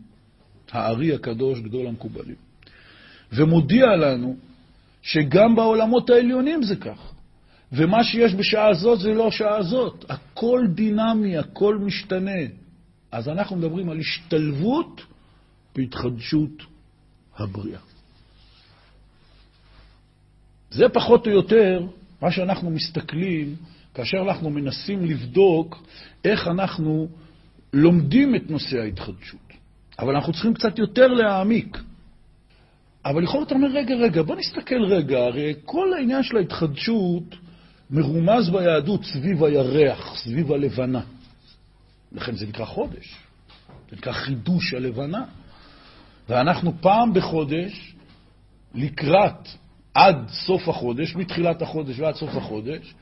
הארי 0.70 1.14
הקדוש, 1.14 1.60
גדול 1.60 1.86
המקובלים, 1.86 2.36
ומודיע 3.32 3.86
לנו 3.86 4.36
שגם 5.02 5.56
בעולמות 5.56 6.10
העליונים 6.10 6.62
זה 6.62 6.76
כך. 6.76 7.12
ומה 7.72 8.04
שיש 8.04 8.34
בשעה 8.34 8.68
הזאת 8.68 9.00
זה 9.00 9.14
לא 9.14 9.28
השעה 9.28 9.56
הזאת. 9.56 10.04
הכל 10.08 10.60
דינמי, 10.74 11.38
הכל 11.38 11.78
משתנה. 11.78 12.40
אז 13.12 13.28
אנחנו 13.28 13.56
מדברים 13.56 13.90
על 13.90 13.98
השתלבות 13.98 15.02
בהתחדשות 15.76 16.62
הבריאה. 17.36 17.80
זה 20.70 20.88
פחות 20.88 21.26
או 21.26 21.32
יותר 21.32 21.86
מה 22.22 22.30
שאנחנו 22.30 22.70
מסתכלים 22.70 23.56
כאשר 23.94 24.18
אנחנו 24.28 24.50
מנסים 24.50 25.04
לבדוק 25.04 25.82
איך 26.24 26.48
אנחנו 26.48 27.08
לומדים 27.76 28.34
את 28.34 28.50
נושא 28.50 28.78
ההתחדשות. 28.78 29.46
אבל 29.98 30.14
אנחנו 30.14 30.32
צריכים 30.32 30.54
קצת 30.54 30.78
יותר 30.78 31.06
להעמיק. 31.06 31.78
אבל 33.04 33.20
להיות, 33.20 33.46
אתה 33.46 33.54
אומר, 33.54 33.68
רגע, 33.68 33.94
רגע, 33.94 34.22
בוא 34.22 34.36
נסתכל 34.36 34.84
רגע, 34.84 35.18
הרי 35.18 35.54
כל 35.64 35.94
העניין 35.94 36.22
של 36.22 36.36
ההתחדשות 36.36 37.36
מרומז 37.90 38.50
ביהדות 38.50 39.04
סביב 39.04 39.44
הירח, 39.44 40.16
סביב 40.16 40.52
הלבנה. 40.52 41.00
לכן 42.12 42.36
זה 42.36 42.46
נקרא 42.46 42.64
חודש, 42.64 43.16
זה 43.90 43.96
נקרא 43.96 44.12
חידוש 44.12 44.74
הלבנה. 44.74 45.24
ואנחנו 46.28 46.72
פעם 46.80 47.12
בחודש, 47.14 47.94
לקראת, 48.74 49.48
עד 49.94 50.28
סוף 50.28 50.68
החודש, 50.68 51.16
מתחילת 51.16 51.62
החודש 51.62 51.98
ועד 51.98 52.14
סוף 52.14 52.36
החודש, 52.36 52.94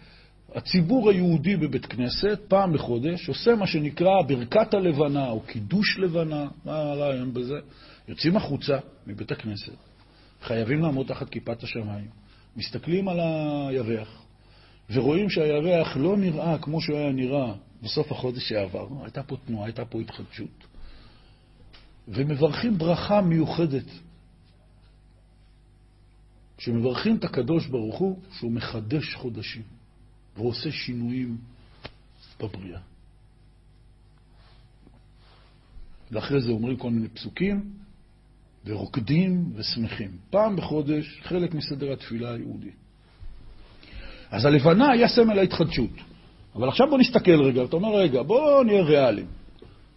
הציבור 0.54 1.10
היהודי 1.10 1.56
בבית 1.56 1.86
כנסת, 1.86 2.38
פעם 2.48 2.72
בחודש, 2.72 3.28
עושה 3.28 3.54
מה 3.54 3.66
שנקרא 3.66 4.22
ברכת 4.28 4.74
הלבנה 4.74 5.28
או 5.30 5.40
קידוש 5.40 5.98
לבנה, 5.98 6.48
מה 6.64 6.78
הרעיון 6.78 7.34
בזה? 7.34 7.58
יוצאים 8.08 8.36
החוצה 8.36 8.78
מבית 9.06 9.32
הכנסת, 9.32 9.72
חייבים 10.42 10.82
לעמוד 10.82 11.06
תחת 11.06 11.28
כיפת 11.30 11.62
השמיים, 11.62 12.08
מסתכלים 12.56 13.08
על 13.08 13.20
הירח, 13.20 14.22
ורואים 14.90 15.30
שהירח 15.30 15.96
לא 15.96 16.16
נראה 16.16 16.58
כמו 16.58 16.80
שהוא 16.80 16.98
היה 16.98 17.12
נראה 17.12 17.54
בסוף 17.82 18.12
החודש 18.12 18.48
שעבר. 18.48 18.86
הייתה 19.02 19.22
פה 19.22 19.36
תנועה, 19.46 19.66
הייתה 19.66 19.84
פה 19.84 20.00
התחדשות. 20.00 20.64
ומברכים 22.08 22.78
ברכה 22.78 23.20
מיוחדת. 23.20 23.84
שמברכים 26.58 27.16
את 27.16 27.24
הקדוש 27.24 27.66
ברוך 27.66 27.98
הוא 27.98 28.18
שהוא 28.38 28.52
מחדש 28.52 29.14
חודשים 29.14 29.62
ועושה 30.36 30.72
שינויים 30.72 31.36
בבריאה. 32.40 32.80
ואחרי 36.10 36.40
זה 36.40 36.52
אומרים 36.52 36.76
כל 36.76 36.90
מיני 36.90 37.08
פסוקים, 37.08 37.72
ורוקדים 38.66 39.52
ושמחים. 39.54 40.10
פעם 40.30 40.56
בחודש, 40.56 41.20
חלק 41.22 41.54
מסדר 41.54 41.92
התפילה 41.92 42.34
היהודי. 42.34 42.70
אז 44.30 44.44
הלבנה 44.44 44.90
היה 44.90 45.08
סמל 45.08 45.38
ההתחדשות. 45.38 45.90
אבל 46.54 46.68
עכשיו 46.68 46.86
בוא 46.90 46.98
נסתכל 46.98 47.42
רגע, 47.42 47.64
אתה 47.64 47.76
אומר, 47.76 47.96
רגע, 47.96 48.22
בוא 48.22 48.64
נהיה 48.64 48.82
ריאליים. 48.82 49.26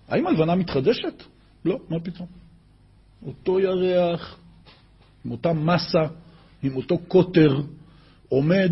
האם 0.08 0.28
הלבנה 0.28 0.56
מתחדשת? 0.56 1.24
לא, 1.66 1.80
מה 1.90 2.00
פתאום. 2.00 2.28
אותו 3.26 3.60
ירח, 3.60 4.38
עם 5.26 5.32
אותה 5.32 5.54
מסה, 5.54 6.04
עם 6.64 6.76
אותו 6.76 6.98
קוטר, 6.98 7.62
עומד, 8.30 8.72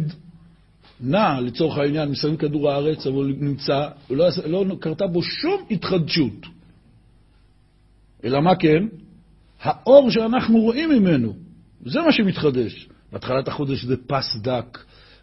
נע 0.99 1.41
לצורך 1.41 1.77
העניין 1.77 2.09
מסביב 2.09 2.35
כדור 2.35 2.71
הארץ, 2.71 3.07
אבל 3.07 3.33
נמצא, 3.39 3.87
לא, 4.09 4.27
לא 4.45 4.75
קרתה 4.79 5.07
בו 5.07 5.23
שום 5.23 5.63
התחדשות. 5.71 6.45
אלא 8.23 8.41
מה 8.41 8.55
כן? 8.55 8.83
האור 9.61 10.11
שאנחנו 10.11 10.59
רואים 10.59 10.89
ממנו, 10.89 11.33
זה 11.85 12.01
מה 12.01 12.11
שמתחדש. 12.11 12.87
בהתחלת 13.11 13.47
החודש 13.47 13.85
זה 13.85 13.95
פס 14.07 14.35
דק, 14.41 14.79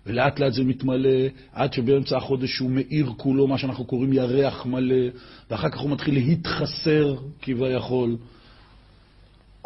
ולאט 0.07 0.41
לאט 0.41 0.53
זה 0.53 0.65
מתמלא, 0.65 1.29
עד 1.53 1.73
שבאמצע 1.73 2.17
החודש 2.17 2.59
הוא 2.59 2.71
מאיר 2.71 3.11
כולו, 3.17 3.47
מה 3.47 3.59
שאנחנו 3.59 3.85
קוראים 3.85 4.13
ירח 4.13 4.67
מלא, 4.67 5.07
ואחר 5.51 5.69
כך 5.69 5.79
הוא 5.79 5.91
מתחיל 5.91 6.15
להתחסר 6.15 7.17
כביכול. 7.43 8.17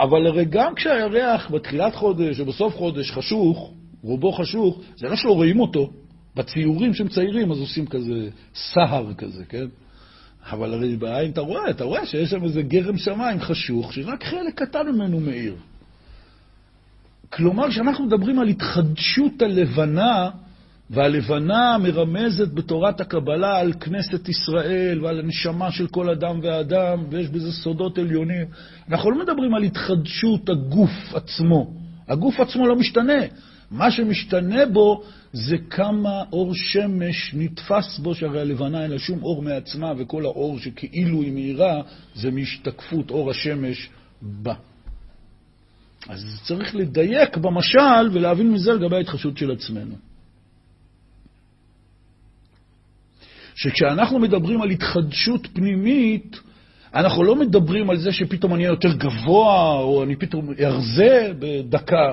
אבל 0.00 0.26
הרי 0.26 0.44
גם 0.44 0.74
כשהירח 0.74 1.50
בתחילת 1.50 1.94
חודש 1.94 2.40
או 2.40 2.44
בסוף 2.44 2.74
חודש 2.76 3.11
חשוך, 3.11 3.72
רובו 4.07 4.32
חשוך, 4.32 4.80
זה 4.96 5.09
לא 5.09 5.16
שלא 5.16 5.32
רואים 5.32 5.61
אותו. 5.61 5.90
בציורים 6.36 6.94
שהם 6.94 7.09
ציירים, 7.09 7.52
אז 7.52 7.59
עושים 7.59 7.86
כזה 7.86 8.28
סהר 8.54 9.14
כזה, 9.14 9.44
כן? 9.48 9.66
אבל 10.50 10.74
הרי 10.74 10.96
בעין 10.96 11.30
אתה 11.30 11.40
רואה, 11.40 11.70
אתה 11.70 11.84
רואה 11.84 12.07
שיש 12.07 12.30
שם 12.30 12.44
איזה 12.44 12.62
גרם 12.62 12.96
שמיים 12.96 13.40
חשוך, 13.40 13.92
שרק 13.92 14.24
חלק 14.24 14.62
קטן 14.62 14.86
ממנו 14.88 15.20
מאיר. 15.20 15.57
כלומר, 17.32 17.70
כשאנחנו 17.70 18.04
מדברים 18.07 18.38
על 18.38 18.48
התחדשות 18.48 19.42
הלבנה, 19.42 20.30
והלבנה 20.90 21.78
מרמזת 21.78 22.52
בתורת 22.52 23.00
הקבלה 23.00 23.59
על 23.59 23.72
כנסת 23.72 24.28
ישראל 24.28 25.04
ועל 25.04 25.18
הנשמה 25.18 25.70
של 25.70 25.86
כל 25.86 26.11
אדם 26.11 26.40
ואדם, 26.42 27.04
ויש 27.11 27.28
בזה 27.28 27.52
סודות 27.52 27.98
עליונים. 27.98 28.46
אנחנו 28.90 29.11
לא 29.11 29.18
מדברים 29.18 29.54
על 29.54 29.62
התחדשות 29.62 30.48
הגוף 30.48 31.14
עצמו. 31.14 31.72
הגוף 32.09 32.40
עצמו 32.40 32.66
לא 32.66 32.76
משתנה. 32.76 33.22
מה 33.71 33.91
שמשתנה 33.91 34.67
בו 34.67 35.03
זה 35.33 35.57
כמה 35.71 36.23
אור 36.33 36.55
שמש 36.55 37.35
נתפס 37.35 37.99
בו, 37.99 38.14
שהרי 38.14 38.41
הלבנה 38.41 38.83
אין 38.83 38.91
לה 38.91 38.99
שום 38.99 39.23
אור 39.23 39.43
מעצמה, 39.43 39.93
וכל 39.99 40.25
האור 40.25 40.59
שכאילו 40.59 41.23
היא 41.23 41.33
מאירה 41.33 41.83
זה 42.14 42.31
מהשתקפות 42.31 43.11
אור 43.11 43.31
השמש 43.31 43.89
בה. 44.23 44.55
אז 46.09 46.41
צריך 46.45 46.75
לדייק 46.75 47.37
במשל 47.37 48.09
ולהבין 48.12 48.53
מזה 48.53 48.73
לגבי 48.73 48.97
ההתחדשות 48.97 49.39
של 49.39 49.51
עצמנו. 49.51 49.95
שכשאנחנו 53.55 54.19
מדברים 54.19 54.62
על 54.62 54.71
התחדשות 54.71 55.47
פנימית, 55.53 56.41
אנחנו 56.95 57.25
לא 57.25 57.37
מדברים 57.37 57.91
על 57.91 57.97
זה 57.97 58.12
שפתאום 58.12 58.55
אני 58.55 58.64
אהיה 58.64 58.73
יותר 58.73 58.93
גבוה, 58.93 59.73
או 59.73 60.03
אני 60.03 60.17
פתאום 60.17 60.53
ארזה 60.61 61.33
בדקה, 61.39 62.12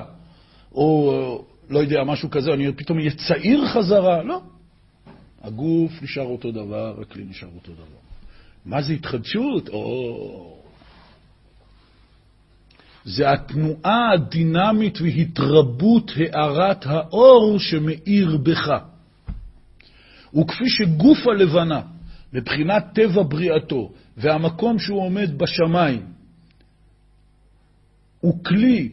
או 0.74 1.44
לא 1.70 1.78
יודע, 1.78 2.04
משהו 2.04 2.30
כזה, 2.30 2.50
אני 2.54 2.72
פתאום 2.72 2.98
אהיה 2.98 3.10
צעיר 3.28 3.66
חזרה. 3.66 4.22
לא. 4.22 4.40
הגוף 5.42 6.02
נשאר 6.02 6.26
אותו 6.26 6.52
דבר, 6.52 7.00
הכלי 7.02 7.24
נשאר 7.24 7.48
אותו 7.54 7.72
דבר. 7.72 7.84
מה 8.64 8.82
זה 8.82 8.92
התחדשות? 8.92 9.68
או... 9.68 10.60
זה 13.04 13.30
התנועה 13.30 14.12
הדינמית 14.14 15.00
והתרבות 15.00 16.12
הארת 16.16 16.86
האור 16.86 17.58
שמאיר 17.58 18.36
בך. 18.36 18.68
וכפי 20.40 20.68
שגוף 20.68 21.18
הלבנה, 21.26 21.80
מבחינת 22.32 22.84
טבע 22.94 23.22
בריאתו, 23.22 23.92
והמקום 24.16 24.78
שהוא 24.78 25.00
עומד 25.00 25.38
בשמיים, 25.38 26.06
הוא 28.20 28.44
כלי 28.44 28.88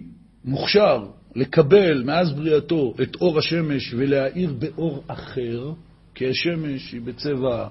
מוכשר 0.45 1.05
לקבל 1.35 2.03
מאז 2.03 2.31
בריאתו 2.31 2.93
את 3.01 3.15
אור 3.15 3.39
השמש 3.39 3.93
ולהאיר 3.93 4.53
באור 4.53 5.03
אחר, 5.07 5.73
כי 6.15 6.29
השמש 6.29 6.91
היא 6.91 7.01
בצבע 7.01 7.67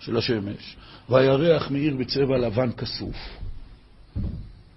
של 0.00 0.16
השמש, 0.16 0.76
והירח 1.08 1.70
מאיר 1.70 1.96
בצבע 1.96 2.38
לבן 2.38 2.72
כסוף. 2.72 3.16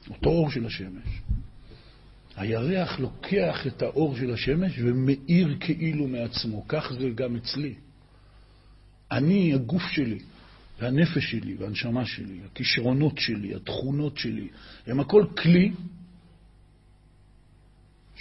אותו 0.10 0.30
אור 0.30 0.52
של 0.52 0.66
השמש. 0.66 1.22
הירח 2.36 3.00
לוקח 3.00 3.68
את 3.68 3.82
האור 3.82 4.18
של 4.18 4.34
השמש 4.34 4.80
ומאיר 4.80 5.58
כאילו 5.60 6.08
מעצמו. 6.08 6.66
כך 6.68 6.94
זה 7.00 7.10
גם 7.16 7.36
אצלי. 7.36 7.74
אני, 9.12 9.54
הגוף 9.54 9.84
שלי, 9.92 10.20
והנפש 10.80 11.32
שלי, 11.32 11.56
והנשמה 11.60 12.06
שלי, 12.06 12.40
הכישרונות 12.46 13.18
שלי, 13.18 13.56
התכונות 13.56 14.18
שלי, 14.18 14.48
הם 14.88 15.00
הכל 15.00 15.26
כלי 15.38 15.72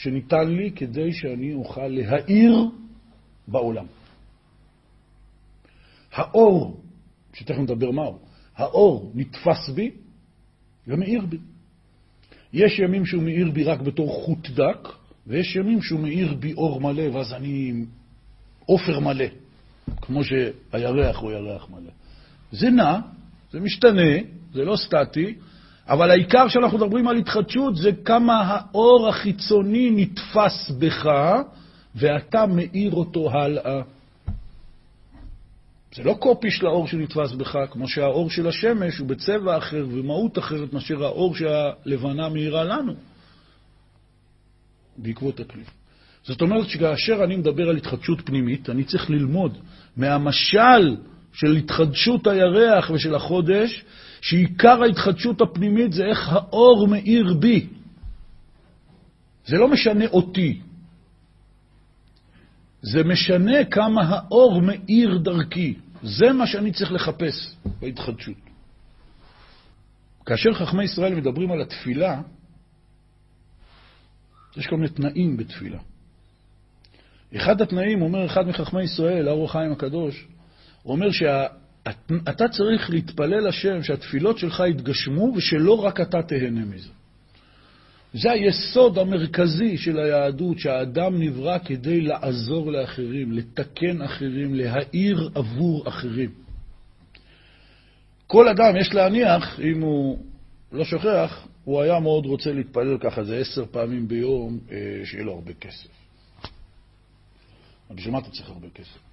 שניתן 0.03 0.49
לי 0.49 0.71
כדי 0.71 1.13
שאני 1.13 1.55
אוכל 1.55 1.87
להאיר 1.87 2.71
בעולם. 3.49 3.87
האור, 6.13 6.81
שתכף 7.33 7.59
נדבר 7.59 7.91
מהו, 7.91 8.19
האור 8.57 9.13
נתפס 9.15 9.69
בי 9.75 9.91
ומאיר 10.87 11.27
בי. 11.27 11.39
יש 12.53 12.79
ימים 12.79 13.07
שהוא 13.07 13.23
מאיר 13.23 13.51
בי 13.51 13.65
רק 13.65 13.81
בתור 13.81 14.25
חוט 14.25 14.51
דק, 14.51 14.89
ויש 15.27 15.57
ימים 15.57 15.83
שהוא 15.83 16.01
מאיר 16.01 16.35
בי 16.35 16.53
אור 16.53 16.81
מלא, 16.81 17.17
ואז 17.17 17.33
אני 17.33 17.85
עופר 18.67 19.01
מלא, 19.01 19.27
כמו 20.01 20.21
שהירח 20.25 21.19
הוא 21.19 21.33
ירח 21.33 21.71
מלא. 21.71 21.91
זה 22.53 22.71
נע, 22.71 22.99
זה 23.53 23.61
משתנה, 23.61 24.13
זה 24.55 24.65
לא 24.65 24.77
סטטי, 24.77 25.35
אבל 25.89 26.11
העיקר 26.11 26.49
שאנחנו 26.49 26.79
מדברים 26.79 27.09
על 27.09 27.17
התחדשות 27.17 27.77
זה 27.77 27.91
כמה 28.05 28.43
האור 28.43 29.09
החיצוני 29.09 29.91
נתפס 29.91 30.71
בך, 30.79 31.11
ואתה 31.95 32.47
מאיר 32.47 32.93
אותו 32.93 33.31
הלאה. 33.31 33.83
זה 35.95 36.03
לא 36.03 36.15
קופי 36.19 36.51
של 36.51 36.67
האור 36.67 36.87
שנתפס 36.87 37.33
בך, 37.33 37.59
כמו 37.71 37.89
שהאור 37.89 38.31
של 38.31 38.49
השמש 38.49 38.99
הוא 38.99 39.09
בצבע 39.09 39.59
אחר 39.59 39.87
ומהות 39.91 40.39
אחרת 40.39 40.73
מאשר 40.73 41.05
האור 41.05 41.35
שהלבנה 41.37 42.29
מאירה 42.29 42.65
לנו, 42.65 42.95
בעקבות 44.97 45.41
הכלי. 45.41 45.63
זאת 46.25 46.43
אומרת 46.43 46.69
שכאשר 46.69 47.25
אני 47.25 47.37
מדבר 47.37 47.69
על 47.69 47.77
התחדשות 47.77 48.21
פנימית, 48.25 48.71
אני 48.71 48.85
צריך 48.85 49.11
ללמוד 49.11 49.59
מהמשל 49.97 50.97
של 51.33 51.57
התחדשות 51.57 52.27
הירח 52.27 52.91
ושל 52.91 53.15
החודש, 53.15 53.85
שעיקר 54.23 54.83
ההתחדשות 54.83 55.41
הפנימית 55.41 55.93
זה 55.93 56.05
איך 56.05 56.29
האור 56.29 56.89
מאיר 56.89 57.35
בי. 57.35 57.67
זה 59.47 59.57
לא 59.57 59.69
משנה 59.69 60.07
אותי, 60.07 60.61
זה 62.83 63.05
משנה 63.05 63.65
כמה 63.65 64.03
האור 64.09 64.63
מאיר 64.63 65.19
דרכי. 65.19 65.75
זה 66.03 66.33
מה 66.33 66.47
שאני 66.47 66.73
צריך 66.73 66.93
לחפש 66.93 67.57
בהתחדשות. 67.81 68.37
כאשר 70.27 70.53
חכמי 70.53 70.85
ישראל 70.85 71.15
מדברים 71.15 71.53
על 71.53 71.63
התפילה, 71.63 72.21
יש 74.57 74.67
כל 74.67 74.77
מיני 74.77 74.89
תנאים 74.89 75.37
בתפילה. 75.37 75.79
אחד 77.37 77.63
התנאים, 77.63 78.03
אומר 78.03 78.27
אחד 78.27 78.49
מחכמי 78.49 78.83
ישראל, 78.83 79.29
האור 79.29 79.45
החיים 79.45 79.73
הקדוש, 79.73 80.27
הוא 80.83 80.93
אומר 80.93 81.09
שאתה 81.89 82.49
צריך 82.49 82.91
להתפלל 82.91 83.47
השם 83.49 83.83
שהתפילות 83.83 84.39
שלך 84.39 84.63
יתגשמו 84.71 85.33
ושלא 85.37 85.85
רק 85.85 86.01
אתה 86.01 86.23
תהנה 86.23 86.65
מזה. 86.65 86.89
זה 88.15 88.31
היסוד 88.31 88.99
המרכזי 88.99 89.79
של 89.79 89.99
היהדות, 89.99 90.59
שהאדם 90.59 91.23
נברא 91.23 91.59
כדי 91.59 92.01
לעזור 92.01 92.73
לאחרים, 92.73 93.33
לתקן 93.33 94.03
אחרים, 94.03 94.55
להאיר 94.55 95.31
עבור 95.35 95.89
אחרים. 95.89 96.31
כל 98.27 98.49
אדם, 98.49 98.77
יש 98.77 98.95
להניח, 98.95 99.61
אם 99.61 99.81
הוא 99.81 100.19
לא 100.73 100.85
שוכח, 100.85 101.47
הוא 101.65 101.81
היה 101.81 102.01
מאוד 102.01 102.27
רוצה 102.27 102.53
להתפלל 102.53 102.99
ככה 102.99 103.25
זה 103.25 103.37
עשר 103.37 103.65
פעמים 103.71 104.09
ביום, 104.09 104.59
אה, 104.71 104.77
שיהיה 105.05 105.25
לו 105.25 105.33
הרבה 105.33 105.53
כסף. 105.53 105.89
בשביל 107.91 108.13
מה 108.13 108.19
אתה 108.19 108.31
צריך 108.31 108.49
הרבה 108.49 108.69
כסף? 108.75 109.12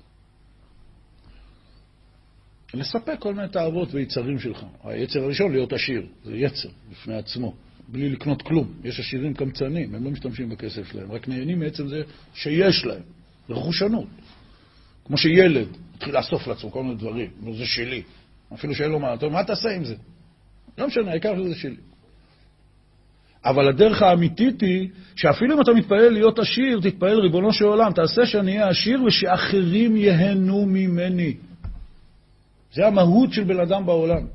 לספק 2.73 3.15
כל 3.19 3.33
מיני 3.33 3.47
תאוות 3.47 3.93
ויצרים 3.93 4.39
שלך. 4.39 4.65
היצר 4.83 5.23
הראשון, 5.23 5.51
להיות 5.51 5.73
עשיר, 5.73 6.05
זה 6.25 6.35
יצר 6.35 6.69
בפני 6.91 7.15
עצמו. 7.15 7.53
בלי 7.87 8.09
לקנות 8.09 8.41
כלום. 8.41 8.73
יש 8.83 8.99
עשירים 8.99 9.33
קמצנים, 9.33 9.95
הם 9.95 10.03
לא 10.03 10.11
משתמשים 10.11 10.49
בכסף 10.49 10.91
שלהם, 10.91 11.11
רק 11.11 11.27
נהנים 11.27 11.59
מעצם 11.59 11.87
זה 11.87 12.01
שיש 12.33 12.85
להם. 12.85 13.01
זה 13.47 13.53
רכושנות. 13.53 14.07
כמו 15.05 15.17
שילד 15.17 15.67
מתחיל 15.95 16.17
לאסוף 16.17 16.47
לעצמו 16.47 16.71
כל 16.71 16.83
מיני 16.83 16.95
דברים, 16.95 17.29
זה 17.53 17.65
שלי. 17.65 18.01
אפילו 18.53 18.75
שאין 18.75 18.91
לו 18.91 18.99
מה, 18.99 19.13
אתה 19.13 19.25
אומר, 19.25 19.37
מה 19.37 19.43
תעשה 19.43 19.69
עם 19.69 19.85
זה? 19.85 19.95
לא 20.77 20.87
משנה, 20.87 21.11
העיקר 21.11 21.43
שזה 21.43 21.55
שלי. 21.55 21.75
אבל 23.45 23.69
הדרך 23.69 24.01
האמיתית 24.01 24.61
היא 24.61 24.89
שאפילו 25.15 25.55
אם 25.55 25.61
אתה 25.61 25.73
מתפלל 25.73 26.09
להיות 26.09 26.39
עשיר, 26.39 26.79
תתפלל, 26.83 27.19
ריבונו 27.19 27.53
של 27.53 27.65
עולם, 27.65 27.93
תעשה 27.93 28.25
שאני 28.25 28.51
אהיה 28.51 28.69
עשיר 28.69 29.03
ושאחרים 29.03 29.95
ייהנו 29.95 30.65
ממני. 30.65 31.33
זה 32.73 32.87
המהות 32.87 33.33
של 33.33 33.43
בן 33.43 33.59
אדם 33.59 33.85
בעולם. 33.85 34.27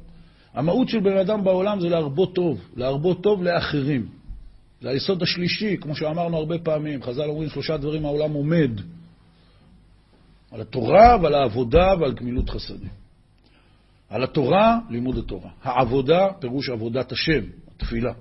המהות 0.55 0.89
של 0.89 1.01
בן 1.01 1.17
אדם 1.17 1.45
בעולם 1.45 1.81
זה 1.81 1.89
להרבות 1.89 2.35
טוב, 2.35 2.61
להרבות 2.77 3.23
טוב 3.23 3.43
לאחרים. 3.43 4.09
זה 4.81 4.89
היסוד 4.91 5.23
השלישי, 5.23 5.77
כמו 5.81 5.97
שאמרנו 5.97 6.37
הרבה 6.37 6.59
פעמים. 6.59 7.03
חז"ל 7.03 7.29
אומרים 7.29 7.49
שלושה 7.49 7.77
דברים 7.77 8.05
העולם 8.05 8.33
עומד. 8.33 8.71
על 10.53 10.61
התורה 10.61 11.17
ועל 11.23 11.35
העבודה 11.35 11.95
ועל 12.01 12.13
גמילות 12.13 12.51
חסדים. 12.51 12.89
על 14.09 14.25
התורה, 14.25 14.79
לימוד 14.91 15.19
התורה. 15.19 15.51
העבודה, 15.63 16.29
פירוש 16.41 16.69
עבודת 16.69 17.13
השם, 17.13 17.45
התפילה. 17.77 18.13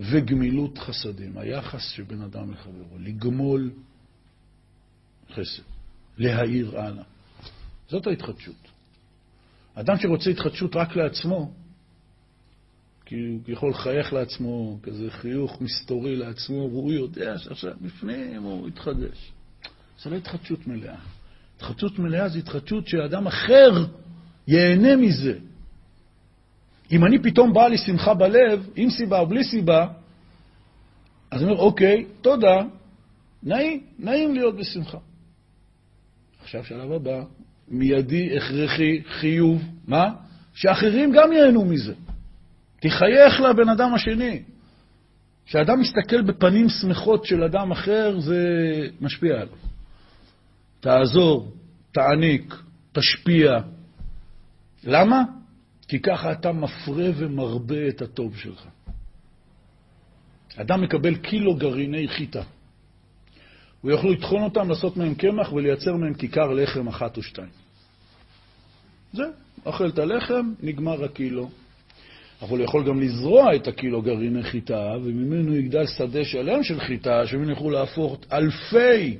וגמילות 0.00 0.78
חסדים, 0.78 1.38
היחס 1.38 1.88
של 1.88 2.02
בן 2.02 2.22
אדם 2.22 2.52
לחברו, 2.52 2.98
לגמול 2.98 3.70
חסד, 5.34 5.62
להאיר 6.18 6.80
הלאה. 6.80 7.04
זאת 7.88 8.06
ההתחדשות. 8.06 8.69
אדם 9.80 9.96
שרוצה 9.96 10.30
התחדשות 10.30 10.76
רק 10.76 10.96
לעצמו, 10.96 11.52
כי 13.04 13.16
הוא 13.16 13.40
יכול 13.48 13.70
לחייך 13.70 14.12
לעצמו, 14.12 14.78
כזה 14.82 15.10
חיוך 15.10 15.60
מסתורי 15.60 16.16
לעצמו, 16.16 16.68
והוא 16.70 16.92
יודע 16.92 17.38
שעכשיו 17.38 17.72
בפנים 17.80 18.42
הוא 18.42 18.68
יתחדש. 18.68 19.32
זה 20.02 20.10
לא 20.10 20.16
התחדשות 20.16 20.66
מלאה. 20.66 20.98
התחדשות 21.56 21.98
מלאה 21.98 22.28
זה 22.28 22.38
התחדשות 22.38 22.88
שאדם 22.88 23.26
אחר 23.26 23.86
ייהנה 24.48 24.96
מזה. 24.96 25.38
אם 26.92 27.04
אני 27.04 27.18
פתאום 27.18 27.52
באה 27.52 27.68
לי 27.68 27.78
שמחה 27.78 28.14
בלב, 28.14 28.68
עם 28.76 28.90
סיבה 28.90 29.20
או 29.20 29.26
בלי 29.26 29.44
סיבה, 29.44 29.86
אז 31.30 31.42
אני 31.42 31.50
אומר, 31.50 31.62
אוקיי, 31.62 32.04
תודה, 32.20 32.62
נעים, 33.42 33.82
נעים 33.98 34.34
להיות 34.34 34.56
בשמחה. 34.56 34.98
עכשיו 36.42 36.64
שלב 36.64 36.92
הבא, 36.92 37.22
מיידי, 37.70 38.36
הכרחי, 38.36 39.02
חיוב, 39.20 39.62
מה? 39.86 40.10
שאחרים 40.54 41.12
גם 41.12 41.32
ייהנו 41.32 41.64
מזה. 41.64 41.94
תחייך 42.80 43.40
לבן 43.40 43.68
אדם 43.68 43.94
השני. 43.94 44.42
כשאדם 45.46 45.80
מסתכל 45.80 46.22
בפנים 46.22 46.68
שמחות 46.68 47.24
של 47.24 47.42
אדם 47.42 47.70
אחר, 47.72 48.20
זה 48.20 48.38
משפיע 49.00 49.34
עליו. 49.34 49.56
תעזור, 50.80 51.52
תעניק, 51.92 52.54
תשפיע. 52.92 53.58
למה? 54.84 55.22
כי 55.88 56.00
ככה 56.00 56.32
אתה 56.32 56.52
מפרה 56.52 57.08
ומרבה 57.16 57.88
את 57.88 58.02
הטוב 58.02 58.36
שלך. 58.36 58.66
אדם 60.56 60.80
מקבל 60.80 61.16
קילו 61.16 61.54
גרעיני 61.54 62.08
חיטה. 62.08 62.42
יכול 63.84 64.12
לטחון 64.12 64.42
אותם, 64.42 64.68
לעשות 64.68 64.96
מהם 64.96 65.14
קמח 65.14 65.52
ולייצר 65.52 65.96
מהם 65.96 66.14
כיכר 66.14 66.52
לחם 66.52 66.88
אחת 66.88 67.16
או 67.16 67.22
שתיים. 67.22 67.48
זה, 69.12 69.22
אוכל 69.66 69.88
את 69.88 69.98
הלחם, 69.98 70.52
נגמר 70.62 71.04
הקילו. 71.04 71.48
אבל 72.42 72.58
הוא 72.58 72.64
יכול 72.64 72.84
גם 72.88 73.00
לזרוע 73.00 73.56
את 73.56 73.68
הקילו 73.68 74.02
גרעיני 74.02 74.42
חיטה, 74.42 74.92
וממנו 75.02 75.56
יגדל 75.56 75.86
שדה 75.86 76.24
שלם 76.24 76.62
של 76.62 76.80
חיטה, 76.80 77.26
שממנו 77.26 77.50
יוכלו 77.50 77.70
להפוך 77.70 78.18
אלפי 78.32 79.18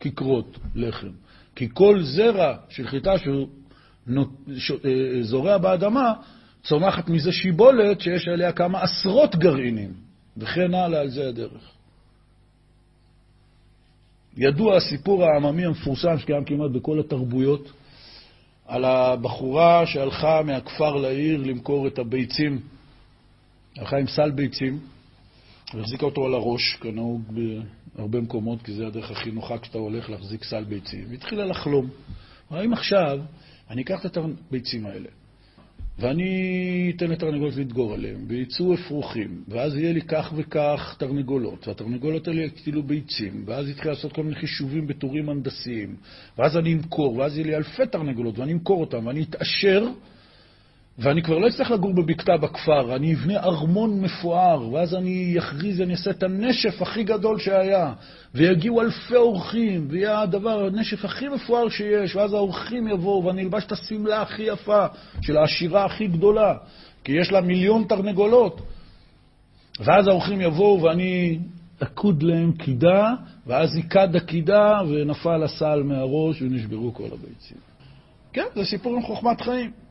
כיכרות 0.00 0.58
לחם. 0.74 1.10
כי 1.56 1.68
כל 1.72 2.02
זרע 2.02 2.56
של 2.68 2.86
חיטה 2.86 3.18
שהוא 3.18 3.48
אה, 4.84 5.22
זורע 5.22 5.58
באדמה, 5.58 6.12
צומחת 6.62 7.08
מזה 7.08 7.32
שיבולת 7.32 8.00
שיש 8.00 8.28
עליה 8.28 8.52
כמה 8.52 8.82
עשרות 8.82 9.36
גרעינים, 9.36 9.92
וכן 10.36 10.74
הלאה 10.74 11.00
על 11.00 11.08
זה 11.08 11.28
הדרך. 11.28 11.73
ידוע 14.36 14.76
הסיפור 14.76 15.24
העממי 15.24 15.64
המפורסם 15.64 16.18
שקיים 16.18 16.44
כמעט 16.44 16.70
בכל 16.70 17.00
התרבויות, 17.00 17.72
על 18.66 18.84
הבחורה 18.84 19.86
שהלכה 19.86 20.42
מהכפר 20.42 20.96
לעיר 20.96 21.42
למכור 21.42 21.86
את 21.86 21.98
הביצים. 21.98 22.60
הלכה 23.76 23.96
עם 23.96 24.06
סל 24.06 24.30
ביצים, 24.30 24.78
והחזיקה 25.74 26.06
אותו 26.06 26.26
על 26.26 26.34
הראש, 26.34 26.76
כנהוג 26.80 27.22
בהרבה 27.96 28.20
מקומות, 28.20 28.62
כי 28.62 28.72
זה 28.72 28.86
הדרך 28.86 29.10
הכי 29.10 29.30
נוחה 29.30 29.58
כשאתה 29.58 29.78
הולך 29.78 30.10
להחזיק 30.10 30.44
סל 30.44 30.64
ביצים. 30.64 31.04
והתחילה 31.10 31.44
לחלום. 31.44 31.90
האם 32.50 32.72
עכשיו 32.72 33.20
אני 33.70 33.82
אקח 33.82 34.06
את 34.06 34.16
הביצים 34.16 34.86
האלה, 34.86 35.08
ואני 35.98 36.92
אתן 36.96 37.10
לתרנגולות 37.10 37.56
לדגור 37.56 37.94
עליהם, 37.94 38.24
ויצאו 38.28 38.74
אפרוחים, 38.74 39.42
ואז 39.48 39.76
יהיה 39.76 39.92
לי 39.92 40.02
כך 40.02 40.32
וכך 40.36 40.96
תרנגולות, 40.98 41.68
והתרנגולות 41.68 42.28
האלה 42.28 42.42
יקטילו 42.42 42.82
ביצים, 42.82 43.42
ואז 43.46 43.68
יתחיל 43.68 43.90
לעשות 43.90 44.12
כל 44.12 44.22
מיני 44.22 44.34
חישובים 44.34 44.86
בטורים 44.86 45.28
הנדסיים, 45.28 45.96
ואז 46.38 46.56
אני 46.56 46.72
אמכור, 46.74 47.16
ואז 47.16 47.36
יהיה 47.36 47.46
לי 47.46 47.56
אלפי 47.56 47.86
תרנגולות, 47.86 48.38
ואני 48.38 48.52
אמכור 48.52 48.80
אותם, 48.80 49.06
ואני 49.06 49.22
אתעשר, 49.22 49.88
ואני 50.98 51.22
כבר 51.22 51.38
לא 51.38 51.48
אצטרך 51.48 51.70
לגור 51.70 51.94
בבקתה 51.94 52.36
בכפר, 52.36 52.96
אני 52.96 53.14
אבנה 53.14 53.40
ארמון 53.40 54.00
מפואר, 54.00 54.72
ואז 54.72 54.94
אני 54.94 55.34
אכריז, 55.38 55.80
אני 55.80 55.92
אעשה 55.92 56.10
את 56.10 56.22
הנשף 56.22 56.82
הכי 56.82 57.04
גדול 57.04 57.38
שהיה, 57.38 57.92
ויגיעו 58.34 58.80
אלפי 58.80 59.16
אורחים, 59.16 59.86
ויהיה 59.90 60.20
הדבר, 60.20 60.66
הנשף 60.66 61.04
הכי 61.04 61.28
מפואר 61.28 61.68
שיש, 61.68 62.16
ואז 62.16 62.34
האורחים 62.34 62.88
יבואו, 62.88 63.24
ואני 63.24 63.42
אלבש 63.42 63.64
את 63.64 63.72
השמלה 63.72 64.22
הכי 64.22 64.42
יפה, 64.42 64.86
של 65.20 65.36
העשירה 65.36 65.84
הכי 65.84 66.06
גדולה, 66.06 66.54
כי 67.04 67.12
יש 67.12 67.32
לה 67.32 67.40
מיליון 67.40 67.84
תרנגולות. 67.84 68.60
ואז 69.80 70.08
האורחים 70.08 70.40
יבואו, 70.40 70.82
ואני 70.82 71.38
אקוד 71.82 72.22
להם 72.22 72.52
קידה, 72.52 73.12
ואז 73.46 73.76
יקד 73.76 74.16
הקידה, 74.16 74.80
ונפל 74.88 75.42
הסל 75.42 75.82
מהראש, 75.82 76.42
ונשברו 76.42 76.94
כל 76.94 77.08
הביצים. 77.12 77.58
כן, 78.32 78.46
זה 78.54 78.64
סיפור 78.64 78.96
עם 78.96 79.02
חוכמת 79.02 79.40
חיים. 79.40 79.83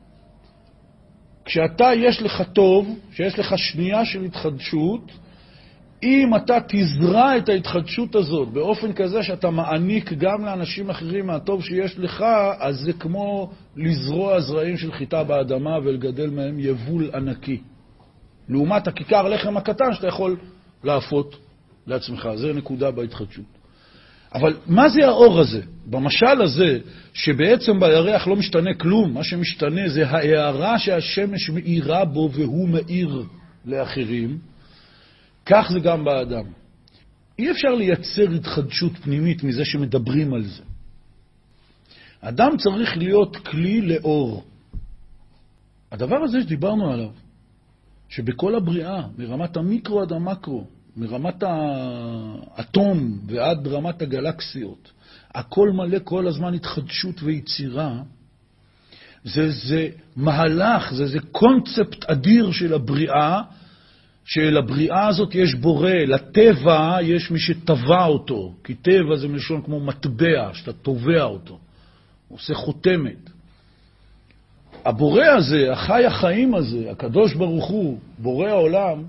כשאתה, 1.44 1.90
יש 1.96 2.22
לך 2.22 2.42
טוב, 2.52 2.98
שיש 3.12 3.38
לך 3.38 3.58
שנייה 3.58 4.04
של 4.04 4.24
התחדשות, 4.24 5.12
אם 6.02 6.36
אתה 6.36 6.58
תזרע 6.68 7.36
את 7.36 7.48
ההתחדשות 7.48 8.14
הזאת 8.14 8.48
באופן 8.48 8.92
כזה 8.92 9.22
שאתה 9.22 9.50
מעניק 9.50 10.12
גם 10.12 10.44
לאנשים 10.44 10.90
אחרים 10.90 11.26
מהטוב 11.26 11.64
שיש 11.64 11.98
לך, 11.98 12.24
אז 12.58 12.76
זה 12.80 12.92
כמו 12.92 13.50
לזרוע 13.76 14.40
זרעים 14.40 14.76
של 14.76 14.92
חיטה 14.92 15.24
באדמה 15.24 15.78
ולגדל 15.84 16.30
מהם 16.30 16.60
יבול 16.60 17.10
ענקי. 17.14 17.60
לעומת 18.48 18.88
הכיכר 18.88 19.28
לחם 19.28 19.56
הקטן 19.56 19.92
שאתה 19.92 20.08
יכול 20.08 20.36
לאפות 20.84 21.36
לעצמך. 21.86 22.28
זה 22.34 22.52
נקודה 22.52 22.90
בהתחדשות. 22.90 23.63
אבל 24.34 24.56
מה 24.66 24.88
זה 24.88 25.06
האור 25.06 25.40
הזה? 25.40 25.62
במשל 25.86 26.42
הזה, 26.42 26.78
שבעצם 27.14 27.80
בירח 27.80 28.26
לא 28.26 28.36
משתנה 28.36 28.74
כלום, 28.74 29.14
מה 29.14 29.24
שמשתנה 29.24 29.88
זה 29.88 30.08
ההערה 30.08 30.78
שהשמש 30.78 31.50
מאירה 31.50 32.04
בו 32.04 32.30
והוא 32.32 32.68
מאיר 32.68 33.22
לאחרים, 33.64 34.38
כך 35.46 35.68
זה 35.72 35.80
גם 35.80 36.04
באדם. 36.04 36.44
אי 37.38 37.50
אפשר 37.50 37.74
לייצר 37.74 38.30
התחדשות 38.30 38.92
פנימית 38.98 39.44
מזה 39.44 39.64
שמדברים 39.64 40.34
על 40.34 40.42
זה. 40.42 40.62
אדם 42.20 42.56
צריך 42.56 42.96
להיות 42.96 43.36
כלי 43.36 43.80
לאור. 43.80 44.44
הדבר 45.92 46.16
הזה 46.16 46.42
שדיברנו 46.42 46.92
עליו, 46.92 47.10
שבכל 48.08 48.54
הבריאה, 48.54 49.02
מרמת 49.18 49.56
המיקרו 49.56 50.02
עד 50.02 50.12
המקרו, 50.12 50.66
מרמת 50.96 51.42
האטום 51.42 53.18
ועד 53.26 53.66
רמת 53.66 54.02
הגלקסיות, 54.02 54.90
הכל 55.34 55.70
מלא 55.70 55.98
כל 56.04 56.26
הזמן 56.26 56.54
התחדשות 56.54 57.22
ויצירה, 57.22 58.02
זה, 59.24 59.50
זה 59.50 59.88
מהלך, 60.16 60.94
זה, 60.94 61.06
זה 61.06 61.18
קונספט 61.32 62.04
אדיר 62.04 62.52
של 62.52 62.74
הבריאה, 62.74 63.42
שלבריאה 64.24 65.08
הזאת 65.08 65.34
יש 65.34 65.54
בורא, 65.54 65.90
לטבע 65.90 66.98
יש 67.02 67.30
מי 67.30 67.38
שטבע 67.38 68.04
אותו, 68.04 68.54
כי 68.64 68.74
טבע 68.74 69.16
זה 69.16 69.28
מלשון 69.28 69.62
כמו 69.62 69.80
מטבע, 69.80 70.50
שאתה 70.52 70.72
טובע 70.72 71.22
אותו, 71.22 71.58
עושה 72.28 72.54
חותמת. 72.54 73.30
הבורא 74.84 75.24
הזה, 75.24 75.72
החי 75.72 76.04
החיים 76.04 76.54
הזה, 76.54 76.90
הקדוש 76.90 77.34
ברוך 77.34 77.66
הוא, 77.66 77.98
בורא 78.18 78.48
העולם, 78.48 79.04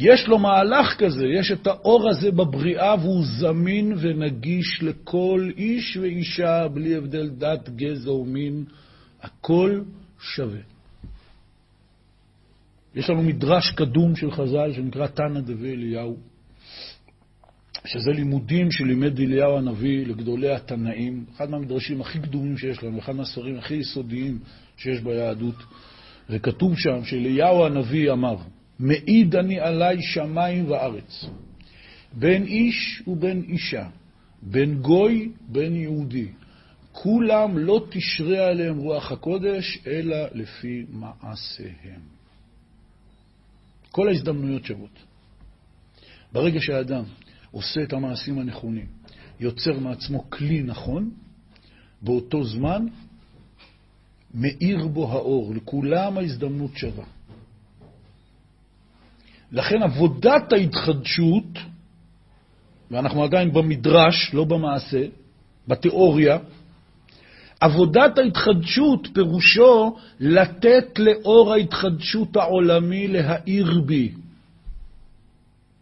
יש 0.00 0.28
לו 0.28 0.38
מהלך 0.38 0.94
כזה, 0.98 1.26
יש 1.26 1.52
את 1.52 1.66
האור 1.66 2.08
הזה 2.10 2.30
בבריאה 2.30 2.94
והוא 3.00 3.24
זמין 3.24 3.92
ונגיש 4.00 4.82
לכל 4.82 5.50
איש 5.56 5.96
ואישה, 5.96 6.68
בלי 6.68 6.96
הבדל 6.96 7.28
דת, 7.28 7.68
גזע 7.68 8.12
ומין, 8.12 8.64
הכל 9.22 9.80
שווה. 10.20 10.60
יש 12.94 13.10
לנו 13.10 13.22
מדרש 13.22 13.70
קדום 13.70 14.16
של 14.16 14.30
חז"ל 14.30 14.72
שנקרא 14.72 15.06
תנא 15.06 15.40
דבי 15.40 15.72
אליהו, 15.72 16.16
שזה 17.84 18.10
לימודים 18.10 18.70
שלימד 18.70 19.20
אליהו 19.20 19.58
הנביא 19.58 20.06
לגדולי 20.06 20.54
התנאים, 20.54 21.24
אחד 21.36 21.50
מהמדרשים 21.50 22.00
הכי 22.00 22.18
קדומים 22.18 22.58
שיש 22.58 22.82
לנו, 22.82 22.98
אחד 22.98 23.12
מהספרים 23.12 23.58
הכי 23.58 23.74
יסודיים 23.74 24.38
שיש 24.76 25.00
ביהדות, 25.00 25.54
וכתוב 26.30 26.78
שם 26.78 27.04
שאליהו 27.04 27.66
הנביא 27.66 28.12
אמר, 28.12 28.36
מעיד 28.78 29.36
אני 29.36 29.60
עלי 29.60 30.02
שמיים 30.02 30.70
וארץ, 30.70 31.24
בין 32.12 32.42
איש 32.42 33.02
ובין 33.06 33.42
אישה, 33.48 33.88
בין 34.42 34.80
גוי 34.80 35.32
בין 35.48 35.76
יהודי, 35.76 36.28
כולם 36.92 37.58
לא 37.58 37.86
תשרה 37.90 38.46
עליהם 38.46 38.78
רוח 38.78 39.12
הקודש, 39.12 39.78
אלא 39.86 40.16
לפי 40.32 40.84
מעשיהם. 40.90 42.00
כל 43.90 44.08
ההזדמנויות 44.08 44.64
שוות. 44.64 44.98
ברגע 46.32 46.60
שהאדם 46.60 47.04
עושה 47.50 47.82
את 47.82 47.92
המעשים 47.92 48.38
הנכונים, 48.38 48.86
יוצר 49.40 49.78
מעצמו 49.78 50.30
כלי 50.30 50.62
נכון, 50.62 51.10
באותו 52.02 52.44
זמן 52.44 52.86
מאיר 54.34 54.86
בו 54.86 55.12
האור, 55.12 55.54
לכולם 55.54 56.18
ההזדמנות 56.18 56.70
שווה. 56.76 57.04
לכן 59.52 59.82
עבודת 59.82 60.52
ההתחדשות, 60.52 61.58
ואנחנו 62.90 63.24
עדיין 63.24 63.52
במדרש, 63.52 64.34
לא 64.34 64.44
במעשה, 64.44 65.04
בתיאוריה, 65.68 66.38
עבודת 67.60 68.18
ההתחדשות 68.18 69.08
פירושו 69.14 69.96
לתת 70.20 70.98
לאור 70.98 71.52
ההתחדשות 71.52 72.36
העולמי 72.36 73.08
להאיר 73.08 73.80
בי. 73.86 74.12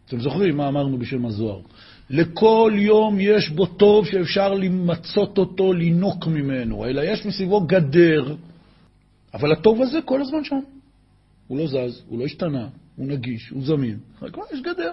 אתם 0.05 0.19
זוכרים 0.19 0.57
מה 0.57 0.67
אמרנו 0.67 0.97
בשם 0.97 1.25
הזוהר? 1.25 1.59
לכל 2.09 2.73
יום 2.75 3.17
יש 3.19 3.49
בו 3.49 3.65
טוב 3.65 4.05
שאפשר 4.05 4.53
למצות 4.53 5.37
אותו, 5.37 5.73
לינוק 5.73 6.27
ממנו, 6.27 6.85
אלא 6.85 7.01
יש 7.01 7.25
מסביבו 7.25 7.61
גדר, 7.61 8.35
אבל 9.33 9.51
הטוב 9.51 9.81
הזה 9.81 9.99
כל 10.05 10.21
הזמן 10.21 10.43
שם. 10.43 10.59
הוא 11.47 11.57
לא 11.57 11.67
זז, 11.67 12.03
הוא 12.07 12.19
לא 12.19 12.25
השתנה, 12.25 12.67
הוא 12.97 13.07
נגיש, 13.07 13.49
הוא 13.49 13.65
זמין, 13.65 13.99
כבר 14.33 14.43
יש 14.53 14.61
גדר. 14.61 14.91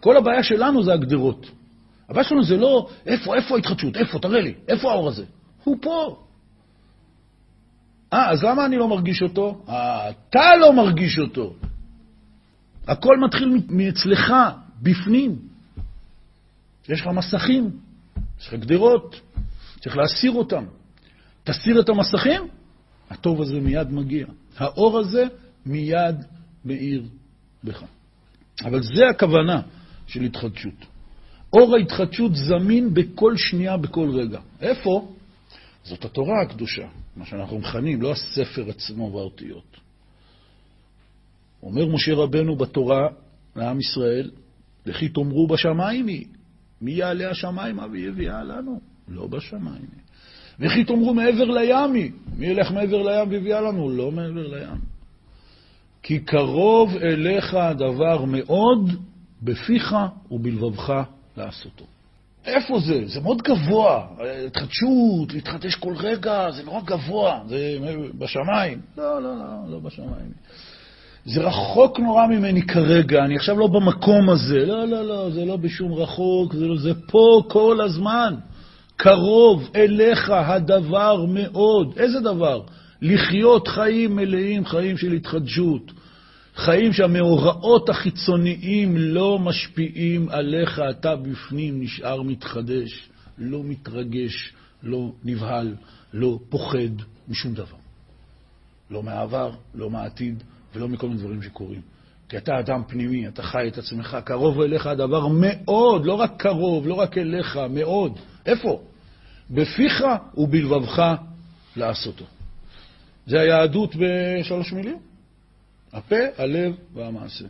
כל 0.00 0.16
הבעיה 0.16 0.42
שלנו 0.42 0.82
זה 0.82 0.92
הגדרות. 0.92 1.50
הבעיה 2.08 2.24
שלנו 2.24 2.44
זה 2.44 2.56
לא 2.56 2.88
איפה, 3.06 3.34
איפה 3.36 3.54
ההתחדשות, 3.54 3.96
איפה, 3.96 4.18
תראה 4.18 4.40
לי, 4.40 4.54
איפה 4.68 4.92
האור 4.92 5.08
הזה? 5.08 5.24
הוא 5.64 5.76
פה. 5.82 6.22
אה, 8.12 8.30
אז 8.30 8.44
למה 8.44 8.66
אני 8.66 8.76
לא 8.76 8.88
מרגיש 8.88 9.22
אותו? 9.22 9.64
אה, 9.68 10.10
אתה 10.10 10.56
לא 10.60 10.72
מרגיש 10.72 11.18
אותו. 11.18 11.54
הכל 12.86 13.18
מתחיל 13.18 13.60
מאצלך, 13.68 14.32
בפנים. 14.82 15.38
יש 16.88 17.00
לך 17.00 17.06
מסכים, 17.06 17.70
יש 18.40 18.48
לך 18.48 18.54
גדרות, 18.54 19.20
צריך 19.80 19.96
להסיר 19.96 20.32
אותם. 20.32 20.64
תסיר 21.44 21.80
את 21.80 21.88
המסכים, 21.88 22.42
הטוב 23.10 23.42
הזה 23.42 23.60
מיד 23.60 23.92
מגיע. 23.92 24.26
האור 24.58 24.98
הזה 24.98 25.24
מיד 25.66 26.16
מאיר 26.66 27.02
בך. 27.64 27.84
אבל 28.64 28.82
זה 28.82 29.08
הכוונה 29.10 29.60
של 30.06 30.22
התחדשות. 30.22 30.86
אור 31.52 31.76
ההתחדשות 31.76 32.32
זמין 32.36 32.94
בכל 32.94 33.36
שנייה, 33.36 33.76
בכל 33.76 34.10
רגע. 34.10 34.40
איפה? 34.60 35.12
זאת 35.84 36.04
התורה 36.04 36.42
הקדושה, 36.42 36.86
מה 37.16 37.26
שאנחנו 37.26 37.58
מכנים, 37.58 38.02
לא 38.02 38.12
הספר 38.12 38.70
עצמו 38.70 39.12
והאותיות. 39.12 39.76
אומר 41.62 41.86
משה 41.86 42.14
רבנו 42.14 42.56
בתורה 42.56 43.08
לעם 43.56 43.80
ישראל, 43.80 44.30
לכי 44.86 45.08
תאמרו 45.08 45.46
בשמיים 45.46 46.06
היא, 46.06 46.26
מי 46.80 46.92
יעלה 46.92 47.30
השמיימה 47.30 47.86
ויביאה 47.90 48.44
לנו? 48.44 48.80
לא 49.08 49.26
בשמיים 49.26 49.86
היא. 49.92 50.02
וכי 50.60 50.84
תאמרו 50.84 51.14
מעבר 51.14 51.44
לים 51.44 51.92
היא, 51.94 52.12
מי 52.36 52.46
ילך 52.46 52.70
מעבר 52.70 53.02
לים 53.02 53.30
ויביאה 53.30 53.60
לנו? 53.60 53.90
לא 53.90 54.10
מעבר 54.10 54.46
לים. 54.46 54.95
כי 56.06 56.18
קרוב 56.18 56.96
אליך 56.96 57.54
הדבר 57.54 58.24
מאוד, 58.24 58.90
בפיך 59.42 59.96
ובלבבך 60.30 61.02
לעשותו. 61.36 61.84
איפה 62.44 62.78
זה? 62.80 63.06
זה 63.06 63.20
מאוד 63.20 63.42
גבוה. 63.42 64.06
התחדשות, 64.46 65.34
להתחדש 65.34 65.74
כל 65.74 65.94
רגע, 65.96 66.50
זה 66.50 66.62
נורא 66.62 66.80
גבוה. 66.80 67.40
זה 67.48 67.78
בשמיים. 68.18 68.80
לא, 68.98 69.22
לא, 69.22 69.36
לא, 69.36 69.70
לא 69.70 69.78
בשמיים. 69.78 70.32
זה 71.24 71.40
רחוק 71.40 72.00
נורא 72.00 72.26
ממני 72.26 72.62
כרגע, 72.62 73.24
אני 73.24 73.36
עכשיו 73.36 73.58
לא 73.58 73.66
במקום 73.66 74.30
הזה. 74.30 74.66
לא, 74.66 74.88
לא, 74.88 75.04
לא, 75.04 75.30
זה 75.30 75.44
לא 75.44 75.56
בשום 75.56 75.92
רחוק, 75.92 76.54
זה, 76.54 76.66
לא, 76.66 76.76
זה 76.76 76.92
פה 77.06 77.42
כל 77.48 77.80
הזמן. 77.84 78.34
קרוב 78.96 79.70
אליך 79.76 80.30
הדבר 80.30 81.24
מאוד. 81.28 81.94
איזה 81.98 82.20
דבר? 82.20 82.60
לחיות 83.02 83.68
חיים 83.68 84.16
מלאים, 84.16 84.66
חיים 84.66 84.98
של 84.98 85.12
התחדשות. 85.12 85.92
חיים 86.56 86.92
שהמאורעות 86.92 87.88
החיצוניים 87.88 88.96
לא 88.96 89.38
משפיעים 89.38 90.28
עליך, 90.28 90.80
אתה 90.90 91.16
בפנים 91.16 91.82
נשאר 91.82 92.22
מתחדש, 92.22 93.08
לא 93.38 93.64
מתרגש, 93.64 94.52
לא 94.82 95.12
נבהל, 95.24 95.74
לא 96.12 96.38
פוחד 96.48 97.02
משום 97.28 97.54
דבר. 97.54 97.76
לא 98.90 99.02
מהעבר, 99.02 99.50
לא 99.74 99.90
מהעתיד 99.90 100.42
ולא 100.74 100.88
מכל 100.88 101.08
מיני 101.08 101.20
דברים 101.20 101.42
שקורים. 101.42 101.80
כי 102.28 102.36
אתה 102.36 102.58
אדם 102.58 102.82
פנימי, 102.88 103.28
אתה 103.28 103.42
חי 103.42 103.68
את 103.68 103.78
עצמך, 103.78 104.16
קרוב 104.24 104.60
אליך 104.60 104.86
הדבר 104.86 105.26
מאוד, 105.28 106.06
לא 106.06 106.14
רק 106.14 106.32
קרוב, 106.36 106.86
לא 106.86 106.94
רק 106.94 107.18
אליך, 107.18 107.58
מאוד. 107.70 108.18
איפה? 108.46 108.80
בפיך 109.50 110.04
ובלבבך 110.36 111.14
לעשותו. 111.76 112.24
זה 113.26 113.40
היהדות 113.40 113.94
בשלוש 113.96 114.72
מילים. 114.72 114.98
הפה, 115.96 116.16
הלב 116.38 116.74
והמעשה. 116.94 117.44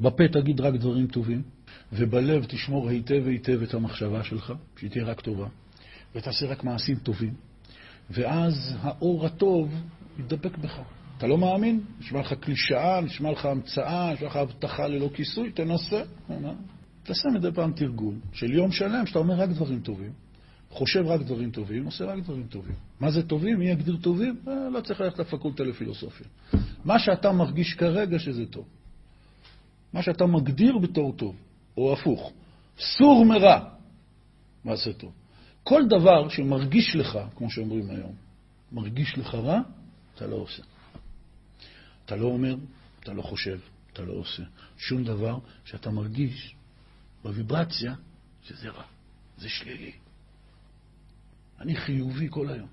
בפה 0.00 0.24
תגיד 0.32 0.60
רק 0.60 0.74
דברים 0.74 1.06
טובים, 1.06 1.42
ובלב 1.92 2.44
תשמור 2.44 2.88
היטב 2.88 3.26
היטב 3.26 3.62
את 3.62 3.74
המחשבה 3.74 4.24
שלך, 4.24 4.52
שהיא 4.78 4.90
תהיה 4.90 5.04
רק 5.04 5.20
טובה, 5.20 5.46
ותעשה 6.14 6.46
רק 6.46 6.64
מעשים 6.64 6.96
טובים, 6.96 7.34
ואז 8.10 8.76
האור 8.80 9.26
הטוב 9.26 9.74
יתדבק 10.18 10.58
בך. 10.58 10.80
אתה 11.18 11.26
לא 11.26 11.38
מאמין? 11.38 11.80
נשמע 12.00 12.20
לך 12.20 12.32
קלישאה, 12.32 13.00
נשמע 13.00 13.32
לך 13.32 13.46
המצאה, 13.46 14.12
נשמע 14.14 14.26
לך 14.26 14.36
הבטחה 14.36 14.86
ללא 14.86 15.10
כיסוי, 15.14 15.52
תנסה. 15.52 16.02
תעשה 17.02 17.28
מדי 17.34 17.52
פעם 17.54 17.72
תרגול 17.72 18.14
של 18.32 18.52
יום 18.52 18.72
שלם 18.72 19.06
שאתה 19.06 19.18
אומר 19.18 19.34
רק 19.34 19.48
דברים 19.48 19.80
טובים, 19.80 20.12
חושב 20.74 21.06
רק 21.06 21.20
דברים 21.20 21.50
טובים, 21.50 21.84
עושה 21.84 22.04
רק 22.04 22.18
דברים 22.18 22.46
טובים. 22.46 22.74
מה 23.00 23.10
זה 23.10 23.22
טובים? 23.22 23.58
מי 23.58 23.70
יגדיר 23.70 23.96
טובים? 23.96 24.36
אה, 24.48 24.68
לא 24.68 24.80
צריך 24.80 25.00
ללכת 25.00 25.18
לפקולטה 25.18 25.64
לפילוסופיה. 25.64 26.26
מה 26.84 26.98
שאתה 26.98 27.32
מרגיש 27.32 27.74
כרגע 27.74 28.18
שזה 28.18 28.46
טוב. 28.46 28.64
מה 29.92 30.02
שאתה 30.02 30.26
מגדיר 30.26 30.78
בתור 30.78 31.12
טוב, 31.16 31.36
או 31.76 31.92
הפוך. 31.92 32.32
סור 32.78 33.24
מרע, 33.24 33.70
מעשה 34.64 34.92
טוב. 34.92 35.12
כל 35.62 35.82
דבר 35.88 36.28
שמרגיש 36.28 36.96
לך, 36.96 37.18
כמו 37.36 37.50
שאומרים 37.50 37.90
היום, 37.90 38.14
מרגיש 38.72 39.18
לך 39.18 39.34
רע, 39.34 39.60
אתה 40.14 40.26
לא 40.26 40.36
עושה. 40.36 40.62
אתה 42.04 42.16
לא 42.16 42.26
אומר, 42.26 42.56
אתה 43.00 43.12
לא 43.12 43.22
חושב, 43.22 43.58
אתה 43.92 44.02
לא 44.02 44.12
עושה. 44.12 44.42
שום 44.78 45.04
דבר 45.04 45.38
שאתה 45.64 45.90
מרגיש 45.90 46.54
בוויברציה 47.24 47.94
שזה 48.42 48.68
רע, 48.68 48.84
זה 49.38 49.48
שלילי. 49.48 50.03
אני 51.64 51.76
חיובי 51.76 52.26
כל 52.30 52.48
היום. 52.48 52.68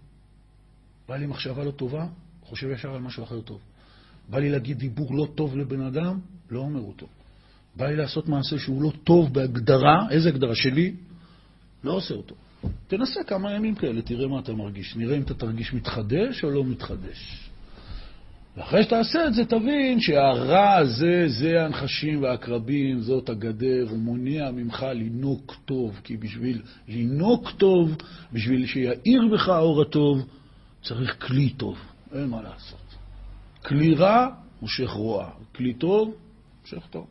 בא 1.08 1.16
לי 1.16 1.26
מחשבה 1.26 1.64
לא 1.64 1.72
טובה, 1.72 2.08
חושב 2.44 2.70
ישר 2.72 2.94
על 2.94 3.02
משהו 3.02 3.24
אחר 3.24 3.42
טוב. 3.42 3.60
בא 4.30 4.40
לי 4.40 4.50
להגיד 4.50 4.78
דיבור 4.78 5.16
לא 5.16 5.28
טוב 5.36 5.58
לבן 5.58 5.82
אדם, 5.82 6.20
לא 6.50 6.60
אומר 6.60 6.80
אותו. 6.80 7.08
בא 7.76 7.88
לי 7.88 7.96
לעשות 7.96 8.28
מעשה 8.30 8.60
שהוא 8.60 8.82
לא 8.82 8.92
טוב 9.04 9.34
בהגדרה, 9.34 10.08
איזה 10.10 10.30
הגדרה 10.30 10.56
שלי? 10.56 10.96
לא 11.84 11.94
עושה 11.94 12.14
אותו. 12.14 12.36
תנסה 12.88 13.24
כמה 13.24 13.52
ימים 13.52 13.76
כאלה, 13.76 14.02
תראה 14.02 14.28
מה 14.28 14.40
אתה 14.40 14.54
מרגיש. 14.54 14.96
נראה 14.96 15.18
אם 15.18 15.22
אתה 15.22 15.34
תרגיש 15.34 15.74
מתחדש 15.74 16.44
או 16.44 16.52
לא 16.52 16.66
מתחדש. 16.66 17.51
ואחרי 18.58 18.84
שתעשה 18.84 19.28
את 19.28 19.34
זה, 19.34 19.46
תבין 19.46 20.00
שהרע 20.00 20.74
הזה, 20.74 21.26
זה 21.28 21.66
הנחשים 21.66 22.24
והעקרבים, 22.24 23.00
זאת 23.00 23.30
הגדר, 23.30 23.86
הוא 23.90 23.98
מונע 23.98 24.52
ממך 24.52 24.86
לינוק 24.94 25.56
טוב, 25.66 26.00
כי 26.04 26.18
בשביל 26.18 26.62
לינוק 26.88 27.52
טוב, 27.58 27.96
בשביל 28.34 28.66
שיאיר 28.66 29.22
בך 29.34 29.50
האור 29.50 29.82
הטוב, 29.82 30.28
צריך 30.84 31.28
כלי 31.28 31.50
טוב, 31.50 31.78
אין 32.16 32.26
מה 32.26 32.42
לעשות. 32.42 32.96
כלי 33.66 33.96
רע, 33.96 34.28
מושך 34.62 34.90
רוע, 34.90 35.30
כלי 35.56 35.74
טוב, 35.74 36.14
מושך 36.62 36.88
טוב. 36.90 37.08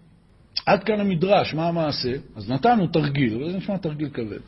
עד 0.66 0.84
כאן 0.84 1.00
המדרש, 1.00 1.54
מה 1.54 1.68
המעשה? 1.68 2.12
אז 2.36 2.50
נתנו 2.50 2.86
תרגיל, 2.86 3.34
אבל 3.34 3.52
זה 3.52 3.58
נשמע 3.58 3.76
תרגיל 3.76 4.08
כבד. 4.08 4.40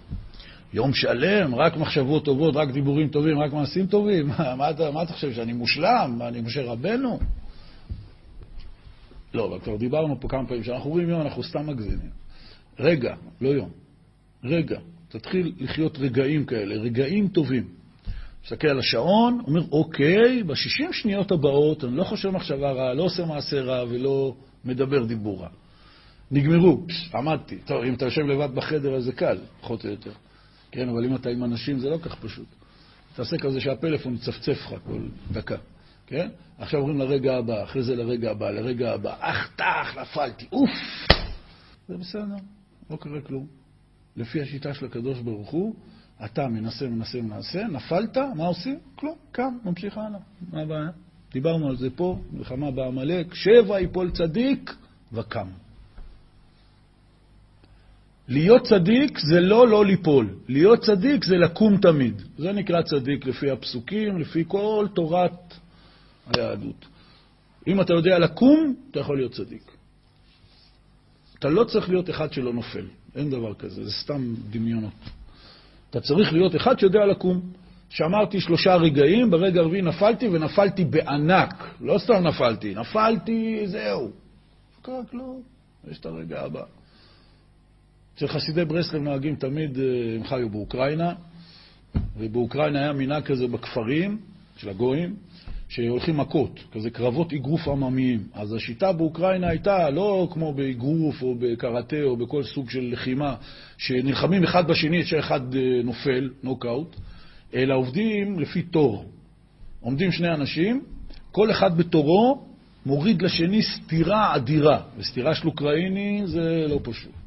יום 0.73 0.95
שלם, 0.95 1.55
רק 1.55 1.77
מחשבות 1.77 2.25
טובות, 2.25 2.57
רק 2.57 2.70
דיבורים 2.70 3.09
טובים, 3.09 3.39
רק 3.39 3.53
מעשים 3.53 3.87
טובים? 3.87 4.29
מה, 4.59 4.70
אתה, 4.70 4.91
מה 4.91 5.03
אתה 5.03 5.12
חושב, 5.12 5.33
שאני 5.33 5.53
מושלם? 5.53 6.14
מה, 6.18 6.29
אני 6.29 6.41
משה 6.41 6.62
רבנו? 6.62 7.18
לא, 9.35 9.47
אבל 9.47 9.59
כבר 9.59 9.77
דיברנו 9.77 10.20
פה 10.20 10.29
כמה 10.29 10.47
פעמים, 10.47 10.62
כשאנחנו 10.62 10.91
אומרים 10.91 11.09
יום, 11.09 11.20
אנחנו 11.20 11.43
סתם 11.43 11.66
מגזימים. 11.66 12.11
רגע, 12.79 13.14
לא 13.41 13.49
יום, 13.49 13.70
רגע. 14.45 14.79
תתחיל 15.09 15.53
לחיות 15.59 15.99
רגעים 15.99 16.45
כאלה, 16.45 16.75
רגעים 16.75 17.29
טובים. 17.29 17.64
מסתכל 18.45 18.68
על 18.68 18.79
השעון, 18.79 19.41
אומר, 19.47 19.62
אוקיי, 19.73 20.43
בשישים 20.43 20.93
שניות 20.93 21.33
הבאות 21.33 21.85
אני 21.85 21.97
לא 21.97 22.05
חושב 22.05 22.31
מחשבה 22.31 22.73
רעה, 22.73 22.95
לא 22.95 23.03
עושה 23.03 23.25
מעשה 23.25 23.61
רע 23.61 23.85
ולא 23.89 24.35
מדבר 24.64 25.05
דיבור 25.05 25.43
רע. 25.43 25.49
נגמרו, 26.31 26.83
עמדתי. 27.14 27.57
טוב, 27.57 27.85
אם 27.85 27.95
אתה 27.95 28.05
יושב 28.05 28.20
לבד 28.20 28.55
בחדר 28.55 28.95
אז 28.95 29.05
זה 29.05 29.12
קל, 29.12 29.39
פחות 29.61 29.85
או 29.85 29.91
יותר. 29.91 30.12
כן, 30.73 30.89
אבל 30.89 31.05
אם 31.05 31.14
אתה 31.14 31.29
עם 31.29 31.45
אנשים 31.45 31.79
זה 31.79 31.91
לא 31.91 31.99
כך 31.99 32.14
פשוט. 32.14 32.47
תעשה 33.16 33.39
כזה 33.39 33.61
שהפלאפון 33.61 34.14
יצפצף 34.14 34.49
לך 34.49 34.75
כל 34.85 35.09
דקה, 35.33 35.57
כן? 36.07 36.29
עכשיו 36.59 36.81
עוברים 36.81 36.99
לרגע 36.99 37.37
הבא, 37.37 37.62
אחרי 37.62 37.83
זה 37.83 37.97
לרגע 37.97 38.31
הבא, 38.31 38.51
לרגע 38.51 38.93
הבא. 38.93 39.14
אך, 39.20 39.51
טח, 39.57 39.99
נפלתי, 40.01 40.47
אוף! 40.53 40.70
זה 41.89 41.97
בסדר, 41.97 42.37
לא 42.91 42.97
קרה 42.97 43.20
כלום. 43.20 43.47
לפי 44.16 44.43
השיטה 44.43 44.75
של 44.75 44.87
הקדוש 44.87 45.18
ברוך 45.18 45.51
הוא, 45.51 45.75
אתה 46.25 46.49
מנסה, 46.49 46.89
מנסה, 46.89 47.20
מנסה, 47.20 47.64
נפלת, 47.64 48.16
מה 48.37 48.47
עושים? 48.47 48.79
כלום, 48.95 49.16
קם, 49.33 49.59
ממשיך 49.64 49.99
הלאה. 49.99 50.20
מה 50.53 50.62
הבעיה? 50.62 50.91
דיברנו 51.33 51.68
על 51.68 51.77
זה 51.77 51.89
פה, 51.97 52.18
מלחמה 52.33 52.70
בעמלק, 52.70 53.35
שבע 53.35 53.81
יפול 53.81 54.11
צדיק 54.11 54.77
וקם. 55.12 55.49
להיות 58.29 58.62
צדיק 58.62 59.18
זה 59.18 59.41
לא 59.41 59.68
לא 59.68 59.87
ליפול, 59.87 60.35
להיות 60.49 60.81
צדיק 60.81 61.25
זה 61.25 61.37
לקום 61.37 61.77
תמיד. 61.77 62.23
זה 62.39 62.53
נקרא 62.53 62.83
צדיק 62.83 63.27
לפי 63.27 63.51
הפסוקים, 63.51 64.18
לפי 64.18 64.45
כל 64.49 64.87
תורת 64.95 65.55
היהדות. 66.27 66.87
אם 67.66 67.81
אתה 67.81 67.93
יודע 67.93 68.18
לקום, 68.18 68.75
אתה 68.91 69.01
יכול 69.01 69.16
להיות 69.16 69.33
צדיק. 69.33 69.73
אתה 71.39 71.49
לא 71.49 71.64
צריך 71.64 71.89
להיות 71.89 72.11
אחד 72.11 72.33
שלא 72.33 72.53
נופל, 72.53 72.87
אין 73.16 73.31
דבר 73.31 73.55
כזה, 73.55 73.85
זה 73.85 73.93
סתם 73.93 74.35
דמיונות. 74.51 74.93
אתה 75.91 76.01
צריך 76.01 76.33
להיות 76.33 76.57
אחד 76.57 76.79
שיודע 76.79 77.07
לקום. 77.07 77.41
שאמרתי 77.89 78.41
שלושה 78.41 78.75
רגעים, 78.75 79.31
ברגע 79.31 79.61
הרביעי 79.61 79.83
נפלתי, 79.83 80.29
ונפלתי 80.29 80.85
בענק. 80.85 81.64
לא 81.81 81.99
סתם 81.99 82.14
נפלתי, 82.14 82.75
נפלתי, 82.75 83.62
זהו. 83.66 84.11
לא 84.89 85.37
יש 85.91 85.99
את 85.99 86.07
הרגע 86.07 86.41
הבא. 86.41 86.62
אצל 88.16 88.28
חסידי 88.28 88.64
ברסלב 88.64 89.02
נוהגים 89.02 89.36
תמיד, 89.36 89.78
אה, 89.78 89.84
הם 90.16 90.24
חיו 90.24 90.48
באוקראינה, 90.48 91.12
ובאוקראינה 92.18 92.78
היה 92.78 92.92
מנהג 92.92 93.22
כזה 93.22 93.46
בכפרים 93.46 94.18
של 94.56 94.68
הגויים, 94.68 95.16
שהולכים 95.68 96.16
מכות, 96.16 96.60
כזה 96.72 96.90
קרבות 96.90 97.32
אגרוף 97.32 97.68
עממיים. 97.68 98.24
אז 98.34 98.52
השיטה 98.52 98.92
באוקראינה 98.92 99.48
הייתה 99.48 99.90
לא 99.90 100.28
כמו 100.30 100.52
באגרוף 100.52 101.22
או 101.22 101.34
בקראטה 101.38 102.02
או 102.02 102.16
בכל 102.16 102.42
סוג 102.42 102.70
של 102.70 102.88
לחימה, 102.92 103.34
שנלחמים 103.78 104.44
אחד 104.44 104.68
בשני 104.68 105.04
שאחד 105.04 105.54
אה, 105.54 105.60
נופל, 105.84 106.30
נוקאוט, 106.42 106.96
אלא 107.54 107.74
עובדים 107.74 108.38
לפי 108.38 108.62
תור. 108.62 109.04
עומדים 109.80 110.12
שני 110.12 110.28
אנשים, 110.28 110.84
כל 111.30 111.50
אחד 111.50 111.76
בתורו 111.76 112.42
מוריד 112.86 113.22
לשני 113.22 113.62
סתירה 113.62 114.36
אדירה, 114.36 114.80
וסתירה 114.98 115.34
של 115.34 115.48
אוקראיני 115.48 116.22
זה 116.26 116.66
לא 116.68 116.80
פשוט. 116.82 117.22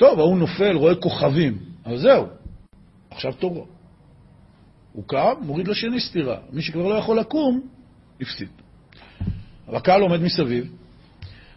טוב, 0.00 0.20
ההוא 0.20 0.38
נופל, 0.38 0.76
רואה 0.76 0.94
כוכבים, 0.94 1.58
אבל 1.86 1.96
זהו, 1.96 2.26
עכשיו 3.10 3.32
תורו. 3.32 3.66
הוא 4.92 5.04
קם, 5.06 5.34
מוריד 5.42 5.68
לשני 5.68 6.00
סטירה. 6.00 6.36
מי 6.52 6.62
שכבר 6.62 6.86
לא 6.88 6.94
יכול 6.94 7.18
לקום, 7.18 7.60
הפסיד. 8.20 8.48
הקהל 9.68 10.02
עומד 10.02 10.20
מסביב, 10.20 10.72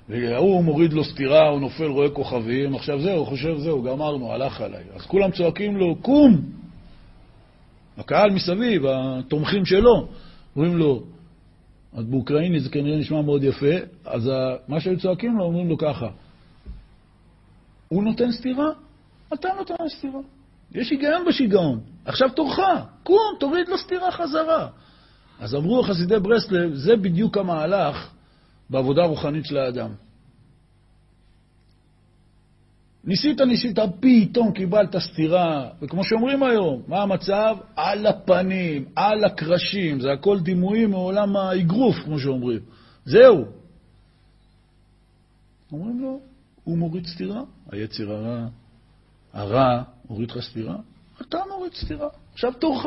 והוא 0.09 0.63
מוריד 0.63 0.93
לו 0.93 1.03
סטירה, 1.03 1.49
הוא 1.49 1.59
נופל, 1.59 1.85
רואה 1.85 2.09
כוכבים, 2.09 2.75
עכשיו 2.75 2.99
זהו, 3.01 3.17
הוא 3.17 3.27
חושב, 3.27 3.57
זהו, 3.57 3.83
גמרנו, 3.83 4.31
הלך 4.31 4.61
עליי. 4.61 4.83
אז 4.95 5.01
כולם 5.01 5.31
צועקים 5.31 5.77
לו, 5.77 5.95
קום! 5.95 6.41
הקהל 7.97 8.31
מסביב, 8.31 8.85
התומכים 8.85 9.65
שלו, 9.65 10.07
אומרים 10.55 10.77
לו, 10.77 11.03
אז 11.93 12.05
באוקראיני 12.05 12.59
זה 12.59 12.69
כנראה 12.69 12.97
נשמע 12.97 13.21
מאוד 13.21 13.43
יפה, 13.43 13.75
אז 14.05 14.31
מה 14.67 14.79
שהיו 14.79 14.99
צועקים 14.99 15.37
לו, 15.37 15.43
אומרים 15.45 15.69
לו 15.69 15.77
ככה, 15.77 16.07
הוא 17.93 18.03
נותן 18.03 18.31
סטירה, 18.31 18.69
אתה 19.33 19.49
נותן 19.57 19.73
סטירה. 19.97 20.19
יש 20.71 20.91
היגיון 20.91 21.25
בשיגעון. 21.27 21.79
עכשיו 22.05 22.29
תורך, 22.29 22.59
קום, 23.03 23.35
תוריד 23.39 23.67
לו 23.67 23.77
סטירה 23.77 24.11
חזרה. 24.11 24.67
אז 25.39 25.55
אמרו 25.55 25.83
חסידי 25.83 26.19
ברסלב, 26.19 26.73
זה 26.73 26.95
בדיוק 26.95 27.37
המהלך 27.37 28.09
בעבודה 28.69 29.03
הרוחנית 29.03 29.45
של 29.45 29.57
האדם. 29.57 29.89
ניסית, 33.03 33.41
ניסית, 33.41 33.79
פתאום 33.99 34.51
קיבלת 34.51 34.97
סטירה, 34.97 35.69
וכמו 35.81 36.03
שאומרים 36.03 36.43
היום, 36.43 36.81
מה 36.87 37.01
המצב? 37.01 37.57
על 37.75 38.07
הפנים, 38.07 38.85
על 38.95 39.23
הקרשים, 39.23 39.99
זה 39.99 40.11
הכל 40.11 40.39
דימויים 40.39 40.91
מעולם 40.91 41.35
האגרוף, 41.35 41.95
כמו 42.05 42.19
שאומרים. 42.19 42.59
זהו. 43.05 43.45
אומרים 45.71 46.01
לו, 46.01 46.19
הוא 46.63 46.77
מוריד 46.77 47.07
סטירה, 47.07 47.41
היצר 47.71 48.11
הרע, 48.11 48.47
הרע 49.33 49.83
מוריד 50.09 50.31
לך 50.31 50.39
סטירה, 50.39 50.75
אתה 51.21 51.37
מוריד 51.49 51.73
סטירה. 51.73 52.07
עכשיו 52.33 52.53
תורך, 52.59 52.85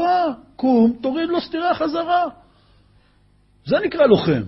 קום, 0.56 0.98
תוריד 1.02 1.28
לו 1.28 1.40
סטירה 1.40 1.74
חזרה. 1.74 2.24
זה 3.66 3.76
נקרא 3.86 4.06
לוחם. 4.06 4.42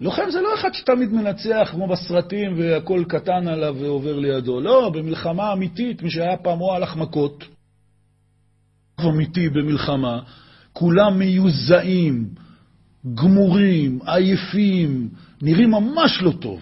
לוחם 0.00 0.30
זה 0.30 0.40
לא 0.40 0.54
אחד 0.54 0.72
שתמיד 0.72 1.12
מנצח 1.12 1.68
כמו 1.72 1.88
בסרטים 1.88 2.58
והכל 2.58 3.04
קטן 3.08 3.48
עליו 3.48 3.76
ועובר 3.78 4.18
לידו. 4.18 4.60
לא, 4.60 4.90
במלחמה 4.94 5.52
אמיתית, 5.52 6.02
מי 6.02 6.10
שהיה 6.10 6.36
פעם 6.36 6.58
רואה 6.58 6.76
הלך 6.76 6.96
מכות, 6.96 7.44
אמיתי 9.00 9.48
במלחמה, 9.48 10.20
כולם 10.72 11.18
מיוזעים, 11.18 12.28
גמורים, 13.14 13.98
עייפים, 14.06 15.08
נראים 15.42 15.70
ממש 15.70 16.22
לא 16.22 16.32
טוב. 16.40 16.60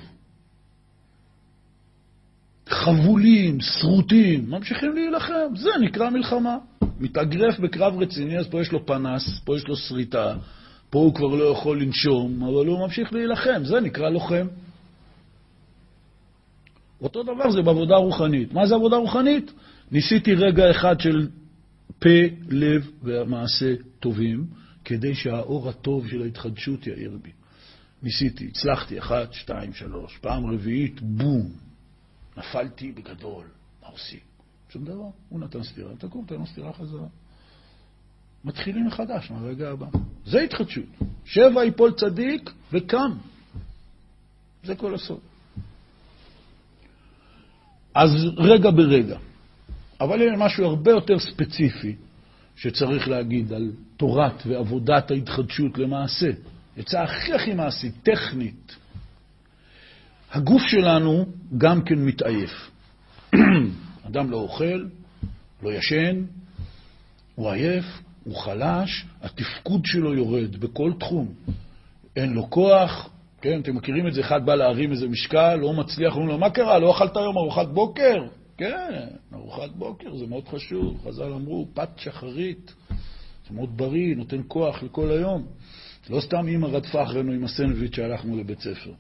חבולים, 2.77 3.61
שרוטים, 3.61 4.51
ממשיכים 4.51 4.93
להילחם. 4.95 5.57
זה 5.57 5.70
נקרא 5.81 6.11
מלחמה. 6.11 6.57
מתאגרף 7.01 7.59
בקרב 7.59 8.03
רציני, 8.03 8.39
אז 8.39 8.47
פה 8.47 8.61
יש 8.61 8.72
לו 8.72 8.87
פנס, 8.87 9.41
פה 9.45 9.57
יש 9.57 9.68
לו 9.68 9.77
שריטה, 9.77 10.37
פה 10.91 10.99
הוא 10.99 11.14
כבר 11.14 11.35
לא 11.35 11.45
יכול 11.45 11.83
לנשום, 11.83 12.43
אבל 12.43 12.66
הוא 12.66 12.79
ממשיך 12.79 13.12
להילחם. 13.12 13.64
זה 13.64 13.81
נקרא 13.81 14.09
לוחם. 14.09 14.47
אותו 17.03 17.22
דבר 17.22 17.51
זה 17.51 17.62
בעבודה 17.62 17.97
רוחנית. 17.97 18.53
מה 18.53 18.66
זה 18.66 18.74
עבודה 18.74 18.97
רוחנית? 18.97 19.53
ניסיתי 19.91 20.35
רגע 20.35 20.70
אחד 20.70 21.01
של 21.01 21.29
פה, 21.99 22.09
לב 22.51 22.91
ומעשה 23.03 23.74
טובים, 24.01 24.47
כדי 24.85 25.14
שהאור 25.14 25.68
הטוב 25.68 26.09
של 26.09 26.22
ההתחדשות 26.22 26.87
יאיר 26.87 27.18
בי. 27.22 27.31
ניסיתי, 28.03 28.47
הצלחתי, 28.47 28.99
אחת, 28.99 29.33
שתיים, 29.33 29.72
שלוש. 29.72 30.18
פעם 30.20 30.47
רביעית, 30.47 31.01
בום, 31.03 31.66
נפלתי 32.37 32.93
בגדול. 32.93 33.47
מה 33.82 33.89
עושים? 33.89 34.20
שום 34.68 34.84
דבר. 34.84 35.09
הוא 35.28 35.41
נתן 35.41 35.62
סטירה, 35.62 35.97
תקום, 35.99 36.24
תן 36.26 36.34
לו 36.34 36.47
סטירה 36.47 36.72
חזרה. 36.72 37.07
מתחילים 38.45 38.87
מחדש 38.87 39.30
מהרגע 39.30 39.70
הבא. 39.70 39.87
זה 40.26 40.41
התחדשות. 40.41 40.84
שבע 41.24 41.64
יפול 41.64 41.93
צדיק 41.93 42.51
וקם. 42.72 43.18
זה 44.64 44.74
כל 44.74 44.95
הסוד. 44.95 45.20
אז 47.95 48.11
רגע 48.37 48.70
ברגע. 48.70 49.18
אבל 50.01 50.20
יש 50.20 50.32
משהו 50.39 50.64
הרבה 50.64 50.91
יותר 50.91 51.18
ספציפי 51.18 51.97
שצריך 52.57 53.09
להגיד 53.09 53.53
על 53.53 53.72
תורת 53.97 54.47
ועבודת 54.47 55.11
ההתחדשות 55.11 55.78
למעשה. 55.78 56.30
יצאה 56.76 57.03
הכי 57.03 57.34
הכי 57.34 57.55
מעשית, 57.55 57.95
טכנית. 58.03 58.76
הגוף 60.33 60.62
שלנו 60.66 61.27
גם 61.59 61.83
כן 61.83 61.99
מתעייף. 61.99 62.70
אדם 64.09 64.31
לא 64.31 64.37
אוכל, 64.37 64.85
לא 65.62 65.72
ישן, 65.72 66.24
הוא 67.35 67.51
עייף, 67.51 67.85
הוא 68.24 68.37
חלש, 68.37 69.05
התפקוד 69.22 69.81
שלו 69.85 70.14
יורד 70.14 70.57
בכל 70.57 70.93
תחום. 70.99 71.29
אין 72.16 72.33
לו 72.33 72.51
כוח, 72.51 73.11
כן, 73.41 73.61
אתם 73.61 73.77
מכירים 73.77 74.07
את 74.07 74.14
זה, 74.14 74.20
אחד 74.20 74.47
בא 74.47 74.55
להרים 74.55 74.93
איזה 74.93 75.09
משקל, 75.09 75.55
לא 75.55 75.72
מצליח, 75.72 76.12
אומרים 76.12 76.29
לו, 76.29 76.39
מה 76.39 76.51
קרה, 76.51 76.79
לא 76.79 76.97
אכלת 76.97 77.16
היום 77.16 77.39
ארוחת 77.39 77.68
בוקר? 77.68 78.27
כן, 78.57 79.07
ארוחת 79.35 79.70
בוקר 79.70 80.16
זה 80.16 80.27
מאוד 80.27 80.49
חשוב, 80.49 81.01
חז"ל 81.05 81.33
אמרו, 81.33 81.68
פת 81.74 81.89
שחרית, 81.97 82.74
זה 83.49 83.55
מאוד 83.55 83.77
בריא, 83.77 84.16
נותן 84.16 84.41
כוח 84.49 84.83
לכל 84.83 85.11
היום. 85.11 85.47
לא 86.11 86.20
סתם 86.20 86.49
אימא 86.49 86.66
רדפה 86.66 87.03
אחרינו 87.03 87.33
עם 87.33 87.45
הסנדוויץ' 87.45 87.95
שהלכנו 87.95 88.37
לבית 88.37 88.61
ספר, 88.61 88.93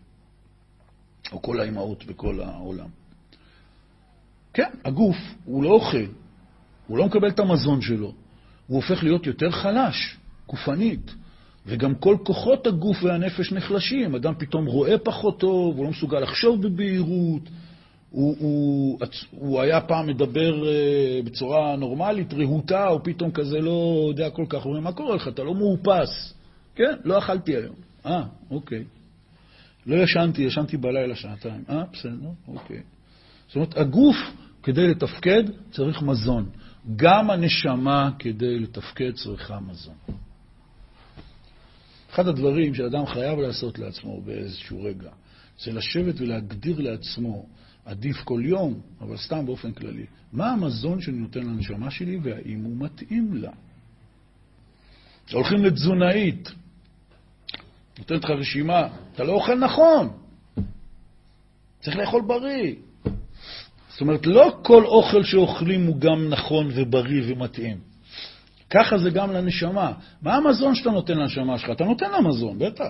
או 1.32 1.42
כל 1.42 1.60
האימהות 1.60 2.04
בכל 2.04 2.40
העולם. 2.40 2.88
כן, 4.54 4.70
הגוף, 4.84 5.16
הוא 5.44 5.62
לא 5.62 5.68
אוכל, 5.68 6.06
הוא 6.86 6.98
לא 6.98 7.06
מקבל 7.06 7.28
את 7.28 7.38
המזון 7.38 7.80
שלו, 7.80 8.12
הוא 8.66 8.76
הופך 8.76 9.02
להיות 9.02 9.26
יותר 9.26 9.50
חלש, 9.50 10.16
גופנית, 10.48 11.14
וגם 11.66 11.94
כל 11.94 12.16
כוחות 12.24 12.66
הגוף 12.66 13.02
והנפש 13.02 13.52
נחלשים. 13.52 14.14
אדם 14.14 14.34
פתאום 14.38 14.66
רואה 14.66 14.98
פחות 14.98 15.40
טוב, 15.40 15.76
הוא 15.76 15.84
לא 15.84 15.90
מסוגל 15.90 16.20
לחשוב 16.20 16.62
בבהירות, 16.62 17.42
הוא, 18.10 18.36
הוא, 18.38 18.98
הוא 19.30 19.60
היה 19.60 19.80
פעם 19.80 20.06
מדבר 20.06 20.62
uh, 20.62 21.26
בצורה 21.26 21.76
נורמלית, 21.76 22.34
רהוטה, 22.34 22.88
או 22.88 23.02
פתאום 23.02 23.30
כזה 23.30 23.60
לא 23.60 24.06
יודע 24.08 24.30
כל 24.30 24.44
כך, 24.48 24.62
הוא 24.62 24.70
אומר, 24.70 24.80
מה 24.80 24.92
קורה 24.92 25.16
לך? 25.16 25.28
אתה 25.28 25.42
לא 25.42 25.54
מאופס. 25.54 26.34
כן, 26.74 26.94
לא 27.04 27.18
אכלתי 27.18 27.56
היום. 27.56 27.74
אה, 28.06 28.22
אוקיי. 28.50 28.84
לא 29.86 29.96
ישנתי, 29.96 30.42
ישנתי 30.42 30.76
בלילה 30.76 31.16
שעתיים. 31.16 31.64
אה, 31.68 31.84
בסדר, 31.92 32.30
אוקיי. 32.48 32.82
זאת 33.46 33.56
אומרת, 33.56 33.76
הגוף, 33.76 34.16
כדי 34.62 34.88
לתפקד, 34.88 35.42
צריך 35.70 36.02
מזון. 36.02 36.48
גם 36.96 37.30
הנשמה, 37.30 38.10
כדי 38.18 38.58
לתפקד, 38.58 39.14
צריכה 39.14 39.60
מזון. 39.60 39.94
אחד 42.10 42.28
הדברים 42.28 42.74
שאדם 42.74 43.06
חייב 43.06 43.38
לעשות 43.38 43.78
לעצמו 43.78 44.20
באיזשהו 44.20 44.82
רגע, 44.82 45.10
זה 45.64 45.72
לשבת 45.72 46.20
ולהגדיר 46.20 46.80
לעצמו 46.80 47.46
עדיף 47.84 48.16
כל 48.24 48.40
יום, 48.44 48.80
אבל 49.00 49.16
סתם 49.16 49.46
באופן 49.46 49.72
כללי. 49.72 50.06
מה 50.32 50.50
המזון 50.50 51.00
שאני 51.00 51.16
נותן 51.16 51.40
לנשמה 51.40 51.90
שלי 51.90 52.18
והאם 52.22 52.64
הוא 52.64 52.76
מתאים 52.76 53.34
לה? 53.34 53.50
הולכים 55.32 55.64
לתזונאית, 55.64 56.52
נותנת 57.98 58.24
לך 58.24 58.30
רשימה, 58.30 58.88
אתה 59.12 59.24
לא 59.24 59.32
אוכל 59.32 59.54
נכון, 59.54 60.08
צריך 61.80 61.96
לאכול 61.96 62.22
בריא. 62.26 62.74
זאת 63.88 64.00
אומרת, 64.00 64.26
לא 64.26 64.58
כל 64.62 64.84
אוכל 64.84 65.22
שאוכלים 65.22 65.86
הוא 65.86 65.96
גם 65.96 66.28
נכון 66.28 66.68
ובריא 66.74 67.22
ומתאים. 67.26 67.76
ככה 68.70 68.98
זה 68.98 69.10
גם 69.10 69.32
לנשמה. 69.32 69.92
מה 70.22 70.34
המזון 70.34 70.74
שאתה 70.74 70.90
נותן 70.90 71.18
לנשמה 71.18 71.58
שלך? 71.58 71.70
אתה 71.70 71.84
נותן 71.84 72.10
לה 72.10 72.20
מזון, 72.20 72.58
בטח. 72.58 72.88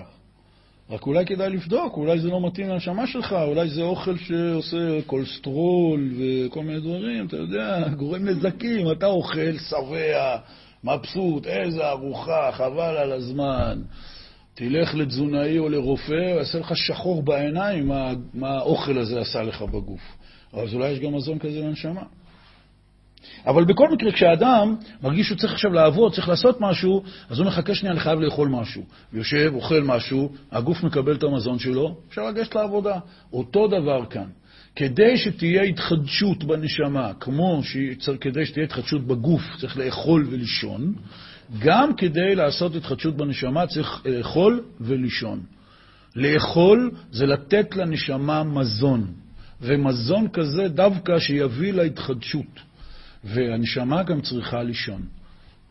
רק 0.89 1.05
אולי 1.05 1.25
כדאי 1.25 1.49
לבדוק, 1.49 1.97
אולי 1.97 2.19
זה 2.19 2.29
לא 2.29 2.47
מתאים 2.47 2.69
לנשמה 2.69 3.07
שלך, 3.07 3.33
אולי 3.33 3.69
זה 3.69 3.81
אוכל 3.81 4.17
שעושה 4.17 5.01
קולסטרול 5.05 6.11
וכל 6.17 6.63
מיני 6.63 6.79
דברים, 6.79 7.27
אתה 7.27 7.37
יודע, 7.37 7.89
גורם 7.89 8.25
נזקים. 8.25 8.91
אתה 8.91 9.05
אוכל, 9.05 9.57
שבע, 9.69 10.37
מבסוט, 10.83 11.47
איזה 11.47 11.89
ארוחה, 11.89 12.49
חבל 12.51 12.97
על 12.97 13.11
הזמן. 13.11 13.81
תלך 14.57 14.95
לתזונאי 14.95 15.59
או 15.59 15.69
לרופא, 15.69 16.13
הוא 16.13 16.39
יעשה 16.39 16.59
לך 16.59 16.77
שחור 16.77 17.23
בעיניים 17.23 17.87
מה, 17.87 18.11
מה 18.33 18.49
האוכל 18.49 18.97
הזה 18.97 19.19
עשה 19.19 19.43
לך 19.43 19.61
בגוף. 19.61 20.17
אז 20.53 20.73
אולי 20.73 20.89
יש 20.89 20.99
גם 20.99 21.15
מזון 21.15 21.39
כזה 21.39 21.61
לנשמה. 21.61 22.03
אבל 23.47 23.65
בכל 23.65 23.91
מקרה, 23.91 24.11
כשאדם 24.11 24.75
מרגיש 25.03 25.27
שהוא 25.27 25.37
צריך 25.37 25.53
עכשיו 25.53 25.73
לעבוד, 25.73 26.13
צריך 26.13 26.29
לעשות 26.29 26.61
משהו, 26.61 27.03
אז 27.29 27.39
הוא 27.39 27.47
מחכה 27.47 27.75
שנייה, 27.75 27.93
אני 27.93 27.99
חייב 27.99 28.19
לאכול 28.19 28.47
משהו. 28.47 28.83
יושב, 29.13 29.51
אוכל 29.55 29.83
משהו, 29.83 30.31
הגוף 30.51 30.83
מקבל 30.83 31.15
את 31.15 31.23
המזון 31.23 31.59
שלו, 31.59 31.97
אפשר 32.09 32.27
לגשת 32.27 32.55
לעבודה. 32.55 32.99
אותו 33.33 33.67
דבר 33.67 34.05
כאן. 34.05 34.27
כדי 34.75 35.17
שתהיה 35.17 35.63
התחדשות 35.63 36.43
בנשמה, 36.43 37.11
כמו 37.19 37.61
שכדי 37.63 38.45
שתהיה 38.45 38.65
התחדשות 38.65 39.07
בגוף 39.07 39.41
צריך 39.59 39.77
לאכול 39.77 40.27
ולישון, 40.29 40.93
גם 41.59 41.95
כדי 41.95 42.35
לעשות 42.35 42.75
התחדשות 42.75 43.17
בנשמה 43.17 43.67
צריך 43.67 44.05
לאכול 44.05 44.63
ולישון. 44.81 45.43
לאכול 46.15 46.91
זה 47.11 47.25
לתת 47.25 47.75
לנשמה 47.75 48.43
מזון, 48.43 49.13
ומזון 49.61 50.27
כזה 50.27 50.67
דווקא 50.67 51.19
שיביא 51.19 51.73
להתחדשות. 51.73 52.59
והנשמה 53.23 54.03
גם 54.03 54.21
צריכה 54.21 54.63
לישון. 54.63 55.01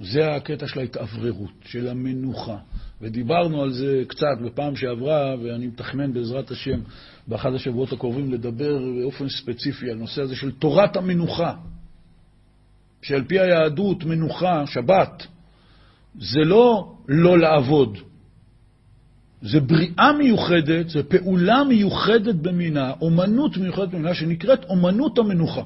זה 0.01 0.35
הקטע 0.35 0.67
של 0.67 0.81
ההתאווררות, 0.81 1.53
של 1.65 1.89
המנוחה. 1.89 2.57
ודיברנו 3.01 3.63
על 3.63 3.73
זה 3.73 4.03
קצת 4.09 4.39
בפעם 4.45 4.77
שעברה, 4.77 5.35
ואני 5.43 5.67
מתכנן 5.67 6.13
בעזרת 6.13 6.51
השם 6.51 6.81
באחד 7.27 7.55
השבועות 7.55 7.93
הקרובים 7.93 8.33
לדבר 8.33 8.79
באופן 9.01 9.29
ספציפי 9.29 9.91
על 9.91 9.97
נושא 9.97 10.23
הזה 10.23 10.37
של 10.37 10.51
תורת 10.51 10.97
המנוחה. 10.97 11.55
שעל 13.03 13.25
פי 13.25 13.41
היהדות 13.41 14.05
מנוחה, 14.05 14.67
שבת, 14.67 15.27
זה 16.19 16.41
לא 16.41 16.93
לא 17.09 17.39
לעבוד, 17.39 17.99
זה 19.43 19.61
בריאה 19.61 20.13
מיוחדת, 20.19 20.89
זה 20.89 21.03
פעולה 21.03 21.65
מיוחדת 21.65 22.35
במינה, 22.35 22.93
אומנות 23.01 23.57
מיוחדת 23.57 23.89
במינה, 23.89 24.15
שנקראת 24.15 24.65
אומנות 24.65 25.19
המנוחה. 25.19 25.63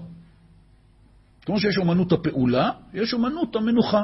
כמו 1.46 1.60
שיש 1.60 1.78
אומנות 1.78 2.12
הפעולה, 2.12 2.70
יש 2.94 3.14
אומנות 3.14 3.56
המנוחה. 3.56 4.02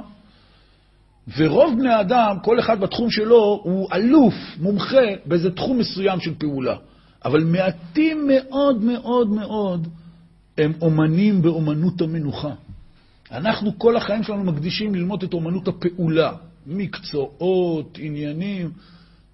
ורוב 1.36 1.74
בני 1.78 1.88
האדם, 1.88 2.36
כל 2.44 2.61
אחד 2.61 2.80
בתחום 2.80 3.11
שלו, 3.11 3.61
הוא 3.64 3.88
אלוף, 3.92 4.34
מומחה, 4.61 5.07
באיזה 5.24 5.51
תחום 5.51 5.78
מסוים 5.78 6.20
של 6.20 6.34
פעולה. 6.38 6.76
אבל 7.24 7.44
מעטים 7.44 8.28
מאוד 8.28 8.84
מאוד 8.84 9.30
מאוד 9.30 9.88
הם 10.59 10.72
אומנים 10.82 11.42
באומנות 11.42 12.01
המנוחה. 12.01 12.53
אנחנו 13.33 13.79
כל 13.79 13.97
החיים 13.97 14.22
שלנו 14.22 14.45
מקדישים 14.45 14.95
ללמוד 14.95 15.22
את 15.22 15.33
אומנות 15.33 15.68
הפעולה, 15.68 16.33
מקצועות, 16.66 17.99
עניינים, 18.01 18.72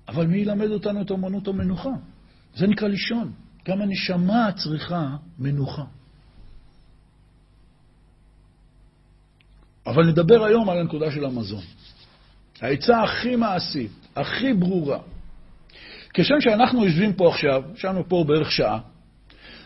אבל 0.09 0.27
מי 0.27 0.39
ילמד 0.39 0.71
אותנו 0.71 1.03
את 1.03 1.11
אומנות 1.11 1.49
המנוחה? 1.49 1.91
זה 2.55 2.67
נקרא 2.67 2.89
לישון. 2.89 3.33
גם 3.69 3.83
הנשמה 3.83 4.49
צריכה 4.57 5.17
מנוחה. 5.39 5.85
אבל 9.87 10.07
נדבר 10.07 10.45
היום 10.45 10.71
על 10.71 10.79
הנקודה 10.79 11.11
של 11.11 11.25
המזון. 11.25 11.63
העצה 12.61 13.03
הכי 13.03 13.37
מעשית, 13.37 13.91
הכי 14.17 14.53
ברורה. 14.53 14.99
כשם 16.15 16.41
שאנחנו 16.41 16.85
יושבים 16.85 17.13
פה 17.13 17.29
עכשיו, 17.29 17.63
ישבנו 17.75 18.09
פה 18.09 18.25
בערך 18.29 18.51
שעה, 18.51 18.79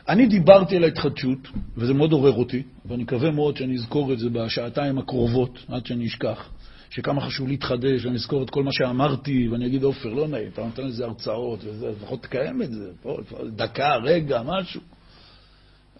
אני 0.08 0.26
דיברתי 0.26 0.76
על 0.76 0.84
ההתחדשות, 0.84 1.38
וזה 1.76 1.94
מאוד 1.94 2.12
עורר 2.12 2.32
אותי, 2.32 2.62
ואני 2.84 3.02
מקווה 3.02 3.30
מאוד 3.30 3.56
שאני 3.56 3.74
אזכור 3.74 4.12
את 4.12 4.18
זה 4.18 4.30
בשעתיים 4.30 4.98
הקרובות, 4.98 5.58
עד 5.68 5.86
שאני 5.86 6.06
אשכח, 6.06 6.50
שכמה 6.90 7.20
חשוב 7.20 7.48
להתחדש, 7.48 8.04
ואני 8.04 8.16
אזכור 8.16 8.42
את 8.42 8.50
כל 8.50 8.62
מה 8.62 8.72
שאמרתי, 8.72 9.48
ואני 9.48 9.66
אגיד, 9.66 9.82
עופר, 9.82 10.08
לא 10.08 10.28
נעים, 10.28 10.48
אתה 10.52 10.64
נותן 10.64 10.86
לזה 10.86 11.04
הרצאות, 11.04 11.60
וזה, 11.64 11.90
לפחות 11.90 12.22
תקיים 12.22 12.62
את 12.62 12.72
זה, 12.72 12.90
פה, 13.02 13.18
דקה, 13.56 13.96
רגע, 13.96 14.42
משהו. 14.44 14.80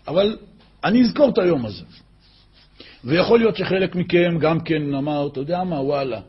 אבל 0.09 0.37
אני 0.85 1.03
אזכור 1.03 1.29
את 1.29 1.39
היום 1.39 1.67
הזה. 1.67 1.85
ויכול 3.05 3.39
להיות 3.39 3.57
שחלק 3.57 3.95
מכם 3.95 4.39
גם 4.41 4.61
כן 4.61 4.95
אמר, 4.95 5.27
אתה 5.27 5.41
יודע 5.41 5.65
מה, 5.65 5.81
וואלה, 5.81 6.21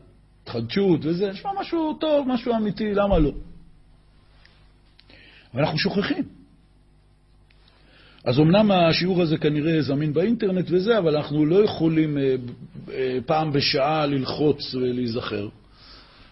התחדשות 0.42 1.00
וזה, 1.02 1.30
נשמע 1.30 1.50
משהו 1.60 1.94
טוב, 2.00 2.28
משהו 2.28 2.54
אמיתי, 2.54 2.94
למה 2.94 3.18
לא? 3.18 3.32
ואנחנו 5.54 5.78
שוכחים. 5.78 6.37
אז 8.28 8.40
אמנם 8.40 8.70
השיעור 8.70 9.22
הזה 9.22 9.36
כנראה 9.36 9.82
זמין 9.82 10.12
באינטרנט 10.12 10.66
וזה, 10.70 10.98
אבל 10.98 11.16
אנחנו 11.16 11.46
לא 11.46 11.64
יכולים 11.64 12.18
אה, 12.18 12.34
אה, 12.92 13.18
פעם 13.26 13.52
בשעה 13.52 14.06
ללחוץ 14.06 14.74
ולהיזכר. 14.74 15.48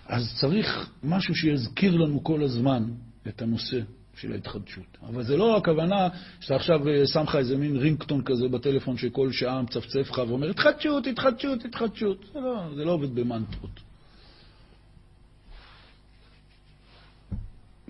אז 0.06 0.34
צריך 0.40 0.90
משהו 1.04 1.34
שיזכיר 1.34 1.96
לנו 1.96 2.24
כל 2.24 2.42
הזמן 2.42 2.82
את 3.28 3.42
הנושא 3.42 3.80
של 4.16 4.32
ההתחדשות. 4.32 4.98
אבל 5.08 5.22
זה 5.22 5.36
לא 5.36 5.56
הכוונה 5.56 6.08
שאתה 6.40 6.56
עכשיו 6.56 6.88
אה, 6.88 7.06
שם 7.06 7.22
לך 7.22 7.36
איזה 7.36 7.56
מין 7.56 7.76
רינגטון 7.76 8.22
כזה 8.22 8.48
בטלפון 8.48 8.96
שכל 8.96 9.32
שעה 9.32 9.62
מצפצף 9.62 10.10
לך 10.10 10.18
ואומר, 10.28 10.50
התחדשות, 10.50 11.06
התחדשות, 11.06 11.64
התחדשות. 11.64 12.24
זה 12.32 12.40
לא, 12.40 12.62
זה 12.76 12.84
לא 12.84 12.90
עובד 12.90 13.14
במנטרות. 13.14 13.85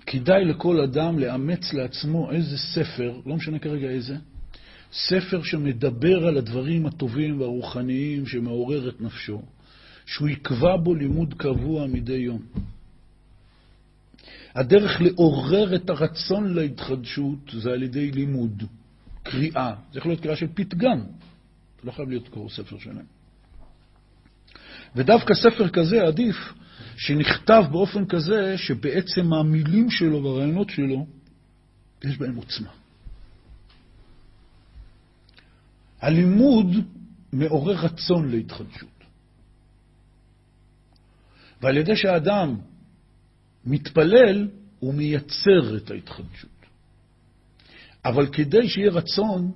כדאי 0.07 0.45
לכל 0.45 0.81
אדם 0.81 1.19
לאמץ 1.19 1.73
לעצמו 1.73 2.31
איזה 2.31 2.57
ספר, 2.57 3.19
לא 3.25 3.35
משנה 3.35 3.59
כרגע 3.59 3.87
איזה, 3.87 4.15
ספר 4.93 5.43
שמדבר 5.43 6.27
על 6.27 6.37
הדברים 6.37 6.85
הטובים 6.85 7.41
והרוחניים 7.41 8.25
שמעורר 8.25 8.89
את 8.89 9.01
נפשו, 9.01 9.41
שהוא 10.05 10.29
יקבע 10.29 10.77
בו 10.77 10.95
לימוד 10.95 11.33
קבוע 11.33 11.87
מדי 11.87 12.13
יום. 12.13 12.41
הדרך 14.55 15.01
לעורר 15.01 15.75
את 15.75 15.89
הרצון 15.89 16.53
להתחדשות 16.53 17.51
זה 17.53 17.71
על 17.71 17.83
ידי 17.83 18.11
לימוד, 18.11 18.63
קריאה. 19.23 19.73
זה 19.93 19.99
יכול 19.99 20.11
להיות 20.11 20.21
קריאה 20.21 20.35
של 20.35 20.47
פתגם, 20.53 21.01
לא 21.83 21.91
חייב 21.91 22.09
להיות 22.09 22.27
קורא 22.27 22.49
ספר 22.49 22.77
שלם. 22.79 23.05
ודווקא 24.95 25.33
ספר 25.33 25.69
כזה 25.69 26.01
עדיף 26.03 26.35
שנכתב 26.97 27.63
באופן 27.71 28.05
כזה 28.05 28.57
שבעצם 28.57 29.33
המילים 29.33 29.91
שלו 29.91 30.23
והרעיונות 30.23 30.69
שלו, 30.69 31.07
יש 32.03 32.17
בהם 32.17 32.35
עוצמה. 32.35 32.69
הלימוד 36.01 36.67
מעורר 37.33 37.75
רצון 37.75 38.31
להתחדשות. 38.31 38.89
ועל 41.61 41.77
ידי 41.77 41.95
שהאדם 41.95 42.55
מתפלל, 43.65 44.47
הוא 44.79 44.93
מייצר 44.93 45.77
את 45.77 45.91
ההתחדשות. 45.91 46.49
אבל 48.05 48.27
כדי 48.27 48.69
שיהיה 48.69 48.91
רצון, 48.91 49.51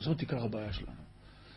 זאת 0.00 0.20
עיקר 0.20 0.44
הבעיה 0.44 0.72
שלנו. 0.72 0.98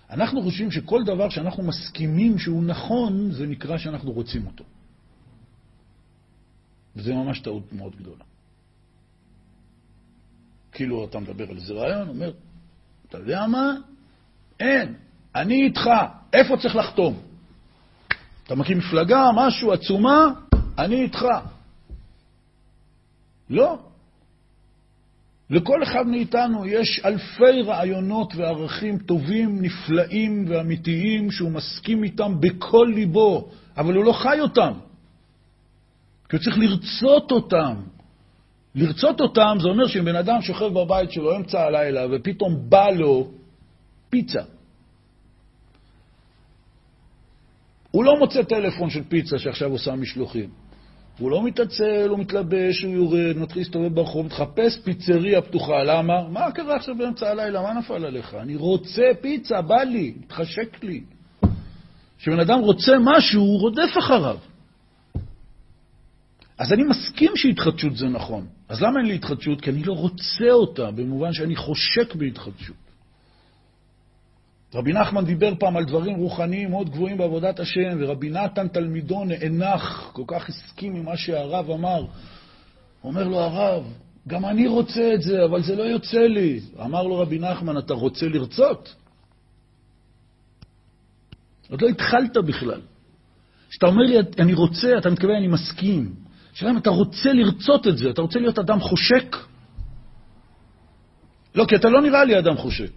אנחנו 0.10 0.42
חושבים 0.42 0.72
שכל 0.72 1.04
דבר 1.04 1.30
שאנחנו 1.30 1.64
מסכימים 1.64 2.40
שהוא 2.40 2.64
נכון, 2.64 3.32
זה 3.32 3.48
נקרא 3.48 3.78
שאנחנו 3.78 4.12
רוצים 4.12 4.46
אותו. 4.46 4.64
וזה 6.96 7.14
ממש 7.14 7.40
טעות 7.40 7.74
מאוד 7.74 7.96
גדולה. 7.96 8.24
כאילו 10.72 11.06
אתה 11.06 11.20
מדבר 11.20 11.50
על 11.50 11.56
איזה 11.56 11.74
רעיון, 11.74 12.08
אומר, 12.08 12.32
אתה 13.10 13.18
יודע 13.18 13.48
מה? 13.48 13.74
אין, 14.60 14.96
אני 15.36 15.64
איתך, 15.64 15.90
איפה 16.34 16.58
צריך 16.58 16.76
לחתום? 16.76 17.20
אתה 18.44 18.56
מקים 18.56 18.78
מפלגה, 18.78 19.30
משהו, 19.36 19.72
עצומה, 19.72 20.28
אני 20.78 21.02
איתך. 21.02 21.26
לא. 23.50 23.80
לכל 25.50 25.84
אחד 25.84 26.08
מאיתנו 26.08 26.66
יש 26.66 27.02
אלפי 27.06 27.62
רעיונות 27.66 28.34
וערכים 28.36 28.98
טובים, 28.98 29.62
נפלאים 29.62 30.46
ואמיתיים 30.50 31.32
שהוא 31.32 31.52
מסכים 31.52 32.04
איתם 32.04 32.34
בכל 32.40 32.88
ליבו, 32.96 33.50
אבל 33.78 33.96
הוא 33.96 34.06
לא 34.06 34.14
חי 34.14 34.40
אותם. 34.40 34.74
כי 36.32 36.38
הוא 36.38 36.44
צריך 36.44 36.58
לרצות 36.58 37.32
אותם. 37.32 37.76
לרצות 38.76 39.22
אותם 39.22 39.58
זה 39.62 39.68
אומר 39.68 39.88
שאם 39.88 40.06
בן 40.06 40.16
אדם 40.16 40.42
שוכב 40.42 40.68
בבית 40.68 41.12
שלו 41.12 41.36
אמצע 41.36 41.62
הלילה 41.62 42.02
ופתאום 42.12 42.70
בא 42.70 42.90
לו 42.90 43.28
פיצה, 44.10 44.42
הוא 47.92 48.04
לא 48.04 48.20
מוצא 48.20 48.44
טלפון 48.44 48.90
של 48.90 49.04
פיצה 49.04 49.40
שעכשיו 49.40 49.72
עושה 49.72 49.96
משלוחים. 49.96 50.50
הוא 51.20 51.32
לא 51.32 51.44
מתעצל, 51.44 52.08
הוא 52.10 52.20
מתלבש, 52.20 52.84
הוא 52.84 52.94
יורד, 52.94 53.38
מתחיל 53.38 53.62
להסתובב 53.62 53.96
ברחוב, 53.96 54.26
מתחפש 54.26 54.80
פיצריה 54.84 55.42
פתוחה. 55.42 55.84
למה? 55.84 56.28
מה 56.30 56.52
קרה 56.52 56.76
עכשיו 56.76 56.96
באמצע 56.98 57.30
הלילה? 57.30 57.62
מה 57.62 57.74
נפל 57.74 58.06
עליך? 58.06 58.36
אני 58.42 58.56
רוצה 58.56 59.04
פיצה, 59.22 59.62
בא 59.62 59.84
לי, 59.84 60.14
מתחשק 60.20 60.84
לי. 60.84 61.02
כשבן 62.20 62.40
אדם 62.40 62.60
רוצה 62.60 62.92
משהו, 63.02 63.42
הוא 63.42 63.60
רודף 63.60 63.98
אחריו. 64.00 64.38
אז 66.62 66.74
אני 66.74 66.84
מסכים 66.84 67.32
שהתחדשות 67.36 67.98
זה 67.98 68.06
נכון. 68.06 68.48
אז 68.70 68.82
למה 68.82 69.00
אין 69.00 69.08
לי 69.08 69.16
התחדשות? 69.16 69.62
כי 69.62 69.70
אני 69.70 69.84
לא 69.84 69.94
רוצה 69.94 70.52
אותה, 70.52 70.92
במובן 70.92 71.34
שאני 71.34 71.56
חושק 71.56 72.16
בהתחדשות. 72.16 72.76
רבי 74.76 74.94
נחמן 74.94 75.26
דיבר 75.26 75.54
פעם 75.60 75.78
על 75.78 75.86
דברים 75.86 76.18
רוחניים 76.18 76.70
מאוד 76.70 76.90
גבוהים 76.90 77.18
בעבודת 77.18 77.60
השם, 77.60 77.98
ורבי 78.00 78.30
נתן 78.30 78.68
תלמידו 78.68 79.24
נאנח, 79.26 80.10
כל 80.14 80.24
כך 80.28 80.50
הסכים 80.50 80.96
עם 80.96 81.06
מה 81.06 81.18
שהרב 81.18 81.72
אמר. 81.72 82.06
אומר 83.04 83.28
לו 83.28 83.40
הרב, 83.40 83.84
גם 84.28 84.46
אני 84.46 84.68
רוצה 84.68 85.14
את 85.14 85.22
זה, 85.22 85.46
אבל 85.46 85.64
זה 85.64 85.76
לא 85.76 85.84
יוצא 85.84 86.20
לי. 86.20 86.60
אמר 86.82 87.04
לו 87.04 87.18
רבי 87.18 87.40
נחמן, 87.40 87.78
אתה 87.78 87.94
רוצה 87.94 88.26
לרצות? 88.26 88.96
עוד 91.70 91.82
לא 91.82 91.88
התחלת 91.88 92.38
בכלל. 92.38 92.82
כשאתה 93.70 93.86
אומר 93.86 94.04
לי, 94.04 94.16
אני 94.40 94.54
רוצה, 94.54 94.98
אתה 94.98 95.10
מתכוון, 95.10 95.36
אני 95.36 95.48
מסכים. 95.48 96.31
השאלה 96.54 96.72
אם 96.72 96.78
אתה 96.78 96.90
רוצה 96.90 97.34
לרצות 97.34 97.88
את 97.88 97.98
זה, 97.98 98.10
אתה 98.10 98.22
רוצה 98.22 98.40
להיות 98.40 98.60
אדם 98.60 98.80
חושק? 98.80 99.36
לא, 101.56 101.66
כי 101.66 101.76
אתה 101.76 101.90
לא 101.90 102.02
נראה 102.02 102.24
לי 102.24 102.40
אדם 102.40 102.58
חושק. 102.58 102.92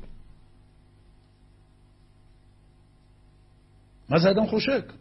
מה 4.09 4.19
זה 4.19 4.31
אדם 4.31 4.47
חושק? 4.47 4.93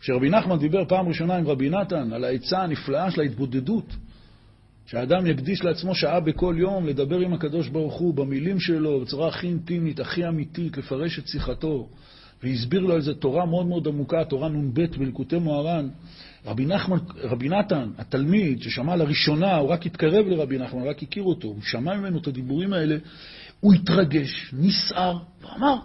כשרבי 0.00 0.30
נחמן 0.30 0.58
דיבר 0.58 0.84
פעם 0.84 1.08
ראשונה 1.08 1.36
עם 1.36 1.46
רבי 1.46 1.70
נתן 1.70 2.12
על 2.12 2.24
העצה 2.24 2.62
הנפלאה 2.62 3.10
של 3.10 3.20
ההתבודדות, 3.20 3.86
שהאדם 4.86 5.26
יקדיש 5.26 5.64
לעצמו 5.64 5.94
שעה 5.94 6.20
בכל 6.20 6.54
יום 6.58 6.86
לדבר 6.86 7.18
עם 7.18 7.32
הקדוש 7.32 7.68
ברוך 7.68 7.94
הוא 7.94 8.14
במילים 8.14 8.60
שלו, 8.60 9.00
בצורה 9.00 9.28
הכי 9.28 9.46
אינטימית, 9.46 10.00
הכי 10.00 10.28
אמיתית, 10.28 10.76
לפרש 10.76 11.18
את 11.18 11.28
שיחתו, 11.28 11.88
והסביר 12.42 12.80
לו 12.80 12.96
איזו 12.96 13.14
תורה 13.14 13.46
מאוד 13.46 13.66
מאוד 13.66 13.88
עמוקה, 13.88 14.24
תורה 14.24 14.48
נ"ב 14.48 14.80
בלקוטי 14.98 15.38
מוהר"ן. 15.38 15.88
רבי, 16.46 16.66
נחמן, 16.66 16.96
רבי 17.16 17.48
נתן, 17.48 17.90
התלמיד 17.98 18.62
ששמע 18.62 18.96
לראשונה, 18.96 19.56
הוא 19.56 19.68
רק 19.68 19.86
התקרב 19.86 20.26
לרבי 20.26 20.58
נחמן, 20.58 20.82
רק 20.82 21.02
הכיר 21.02 21.22
אותו, 21.22 21.48
הוא 21.48 21.62
שמע 21.62 21.96
ממנו 21.96 22.18
את 22.18 22.26
הדיבורים 22.26 22.72
האלה, 22.72 22.96
הוא 23.60 23.74
התרגש, 23.74 24.54
נסער, 24.58 25.18
ואמר, 25.42 25.76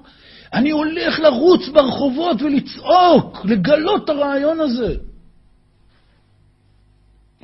אני 0.53 0.71
הולך 0.71 1.19
לרוץ 1.19 1.69
ברחובות 1.73 2.41
ולצעוק, 2.41 3.45
לגלות 3.45 4.03
את 4.03 4.09
הרעיון 4.09 4.59
הזה. 4.59 4.95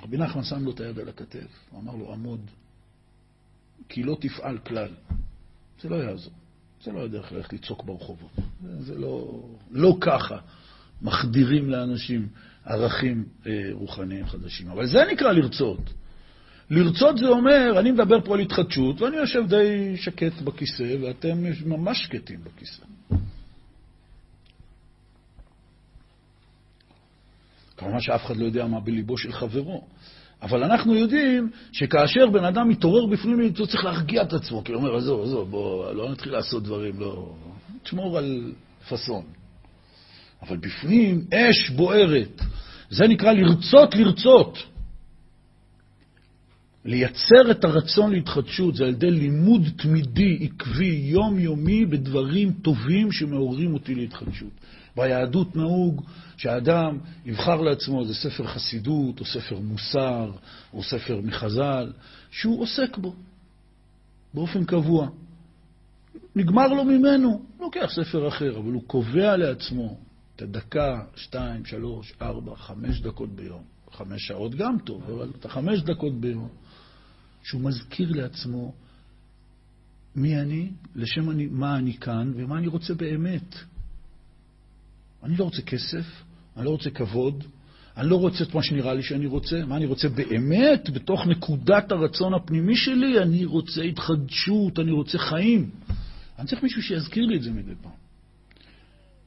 רבי 0.03 0.17
נחמן 0.17 0.43
שם 0.43 0.63
לו 0.65 0.71
את 0.71 0.79
היד 0.79 0.99
על 0.99 1.09
הכתף, 1.09 1.47
הוא 1.71 1.81
אמר 1.81 1.95
לו, 1.95 2.13
עמוד, 2.13 2.39
כי 3.89 4.03
לא 4.03 4.17
תפעל 4.21 4.57
כלל. 4.57 4.89
זה 5.81 5.89
לא 5.89 5.95
יעזור. 5.95 6.33
זה 6.83 6.91
לא 6.91 7.05
הדרך 7.05 7.31
ללכת 7.31 7.53
לצעוק 7.53 7.83
ברחובות. 7.83 8.31
זה, 8.79 8.95
לא, 8.97 9.43
לא 9.71 9.97
ככה 10.01 10.37
מחדירים 11.01 11.69
לאנשים 11.69 12.27
ערכים 12.65 13.25
אה, 13.47 13.51
רוחניים 13.71 14.27
חדשים. 14.27 14.69
אבל 14.69 14.87
זה 14.87 14.99
נקרא 15.11 15.31
לרצות. 15.31 15.93
לרצות 16.69 17.17
זה 17.17 17.27
אומר, 17.27 17.79
אני 17.79 17.91
מדבר 17.91 18.21
פה 18.21 18.33
על 18.33 18.39
התחדשות, 18.39 19.01
ואני 19.01 19.15
יושב 19.15 19.43
די 19.47 19.97
שקט 19.97 20.41
בכיסא, 20.41 20.95
ואתם 21.01 21.43
ממש 21.65 22.03
שקטים 22.03 22.39
בכיסא. 22.43 22.83
כמובן 27.77 27.99
שאף 27.99 28.25
אחד 28.25 28.37
לא 28.37 28.45
יודע 28.45 28.67
מה 28.67 28.79
בליבו 28.79 29.17
של 29.17 29.31
חברו. 29.31 29.87
אבל 30.43 30.63
אנחנו 30.63 30.95
יודעים 30.95 31.49
שכאשר 31.71 32.29
בן 32.29 32.45
אדם 32.45 32.69
מתעורר 32.69 33.05
בפנים, 33.05 33.39
הוא 33.57 33.67
צריך 33.67 33.85
להרגיע 33.85 34.21
את 34.21 34.33
עצמו, 34.33 34.63
כי 34.63 34.71
הוא 34.71 34.81
אומר, 34.81 34.95
עזוב, 34.95 35.23
עזוב, 35.23 35.49
בוא, 35.49 35.93
לא 35.93 36.11
נתחיל 36.11 36.31
לעשות 36.31 36.63
דברים, 36.63 36.99
לא... 36.99 37.33
תשמור 37.83 38.17
על 38.17 38.51
פאסון. 38.89 39.23
אבל 40.41 40.57
בפנים 40.57 41.25
אש 41.33 41.69
בוערת. 41.69 42.41
זה 42.89 43.07
נקרא 43.07 43.31
לרצות 43.31 43.95
לרצות. 43.95 44.63
לייצר 46.85 47.51
את 47.51 47.63
הרצון 47.63 48.11
להתחדשות 48.11 48.75
זה 48.75 48.83
על 48.83 48.89
ידי 48.89 49.11
לימוד 49.11 49.61
תמידי, 49.77 50.37
עקבי, 50.41 51.01
יומיומי, 51.03 51.85
בדברים 51.85 52.51
טובים 52.51 53.11
שמעוררים 53.11 53.73
אותי 53.73 53.95
להתחדשות. 53.95 54.51
ביהדות 54.95 55.55
נהוג 55.55 56.03
שהאדם 56.37 56.97
יבחר 57.25 57.61
לעצמו 57.61 58.01
איזה 58.01 58.13
ספר 58.13 58.47
חסידות, 58.47 59.19
או 59.19 59.25
ספר 59.25 59.59
מוסר, 59.59 60.31
או 60.73 60.83
ספר 60.83 61.21
מחז"ל, 61.23 61.93
שהוא 62.31 62.61
עוסק 62.61 62.97
בו 62.97 63.15
באופן 64.33 64.65
קבוע. 64.65 65.09
נגמר 66.35 66.67
לו 66.67 66.83
ממנו, 66.83 67.45
לוקח 67.59 67.89
ספר 67.95 68.27
אחר, 68.27 68.57
אבל 68.57 68.71
הוא 68.71 68.83
קובע 68.87 69.37
לעצמו 69.37 69.97
את 70.35 70.41
הדקה, 70.41 71.01
שתיים, 71.15 71.65
שלוש, 71.65 72.13
ארבע, 72.21 72.55
חמש 72.55 73.01
דקות 73.01 73.29
ביום. 73.29 73.63
חמש 73.91 74.27
שעות 74.27 74.55
גם 74.55 74.77
טוב, 74.79 75.03
אבל 75.11 75.31
את 75.39 75.45
החמש 75.45 75.81
דקות 75.81 76.13
ביום. 76.21 76.49
שהוא 77.43 77.61
מזכיר 77.61 78.11
לעצמו 78.11 78.73
מי 80.15 80.39
אני, 80.39 80.71
לשם 80.95 81.29
אני, 81.29 81.45
מה 81.45 81.75
אני 81.75 81.93
כאן 81.93 82.31
ומה 82.35 82.57
אני 82.57 82.67
רוצה 82.67 82.93
באמת. 82.93 83.55
אני 85.23 85.35
לא 85.35 85.43
רוצה 85.43 85.61
כסף, 85.61 86.05
אני 86.57 86.65
לא 86.65 86.69
רוצה 86.69 86.89
כבוד, 86.89 87.43
אני 87.97 88.09
לא 88.09 88.15
רוצה 88.15 88.43
את 88.43 88.53
מה 88.55 88.63
שנראה 88.63 88.93
לי 88.93 89.03
שאני 89.03 89.25
רוצה, 89.25 89.65
מה 89.65 89.77
אני 89.77 89.85
רוצה 89.85 90.09
באמת, 90.09 90.89
בתוך 90.89 91.27
נקודת 91.27 91.91
הרצון 91.91 92.33
הפנימי 92.33 92.75
שלי, 92.75 93.19
אני 93.19 93.45
רוצה 93.45 93.81
התחדשות, 93.81 94.79
אני 94.79 94.91
רוצה 94.91 95.17
חיים. 95.17 95.69
אני 96.39 96.47
צריך 96.47 96.63
מישהו 96.63 96.81
שיזכיר 96.81 97.25
לי 97.25 97.37
את 97.37 97.43
זה 97.43 97.51
מדי 97.51 97.71
פעם. 97.81 97.91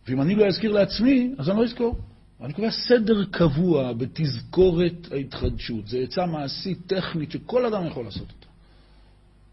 ואם 0.09 0.23
אני 0.23 0.35
לא 0.35 0.47
אזכיר 0.47 0.73
לעצמי, 0.73 1.35
אז 1.39 1.49
אני 1.49 1.59
לא 1.59 1.65
אזכור. 1.65 1.99
אני 2.41 2.53
קובע 2.53 2.71
סדר 2.71 3.25
קבוע 3.25 3.93
בתזכורת 3.93 5.13
ההתחדשות. 5.13 5.89
זו 5.89 5.99
עצה 5.99 6.27
מעשית, 6.27 6.79
טכנית, 6.87 7.31
שכל 7.31 7.67
אדם 7.67 7.87
יכול 7.87 8.05
לעשות 8.05 8.23
אותה. 8.23 8.47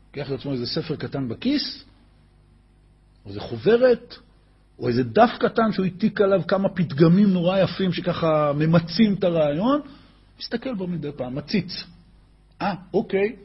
לוקח 0.07 0.31
לעצמו 0.31 0.51
איזה 0.51 0.65
ספר 0.65 0.95
קטן 0.95 1.29
בכיס, 1.29 1.83
או 3.25 3.29
איזה 3.29 3.39
חוברת, 3.39 4.15
או 4.83 4.87
איזה 4.87 5.03
דף 5.03 5.29
קטן 5.39 5.71
שהוא 5.71 5.85
העתיק 5.85 6.21
עליו 6.21 6.41
כמה 6.47 6.69
פתגמים 6.69 7.33
נורא 7.33 7.59
יפים 7.59 7.93
שככה 7.93 8.51
ממצים 8.55 9.13
את 9.13 9.23
הרעיון, 9.23 9.81
מסתכל 10.39 10.73
בו 10.73 10.87
מדי 10.87 11.11
פעם, 11.15 11.35
מציץ. 11.35 11.83
אה, 12.61 12.75
אוקיי, 12.93 13.35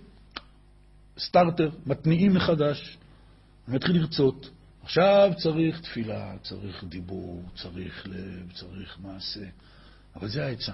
סטארטר, 1.19 1.71
מתניעים 1.87 2.35
מחדש, 2.35 2.99
אני 3.69 3.77
מתחיל 3.77 3.97
לרצות. 3.97 4.51
עכשיו 4.83 5.33
צריך 5.37 5.81
תפילה, 5.81 6.33
צריך 6.43 6.85
דיבור, 6.85 7.43
צריך 7.57 8.07
לב, 8.07 8.53
צריך 8.55 8.97
מעשה. 9.03 9.45
אבל 10.17 10.29
זה 10.29 10.47
העצה. 10.47 10.73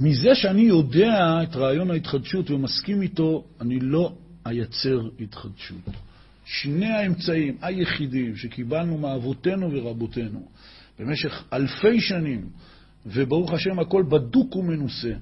מזה 0.00 0.34
שאני 0.34 0.62
יודע 0.62 1.42
את 1.42 1.56
רעיון 1.56 1.90
ההתחדשות 1.90 2.50
ומסכים 2.50 3.02
איתו, 3.02 3.44
אני 3.60 3.80
לא 3.80 4.12
אייצר 4.46 5.00
התחדשות. 5.20 5.88
שני 6.44 6.86
האמצעים 6.86 7.58
היחידים 7.60 8.36
שקיבלנו 8.36 8.98
מאבותינו 8.98 9.72
ורבותינו 9.72 10.48
במשך 10.98 11.44
אלפי 11.52 12.00
שנים, 12.00 12.48
וברוך 13.06 13.52
השם 13.52 13.78
הכל 13.78 14.04
בדוק 14.08 14.56
ומנוסה, 14.56 15.12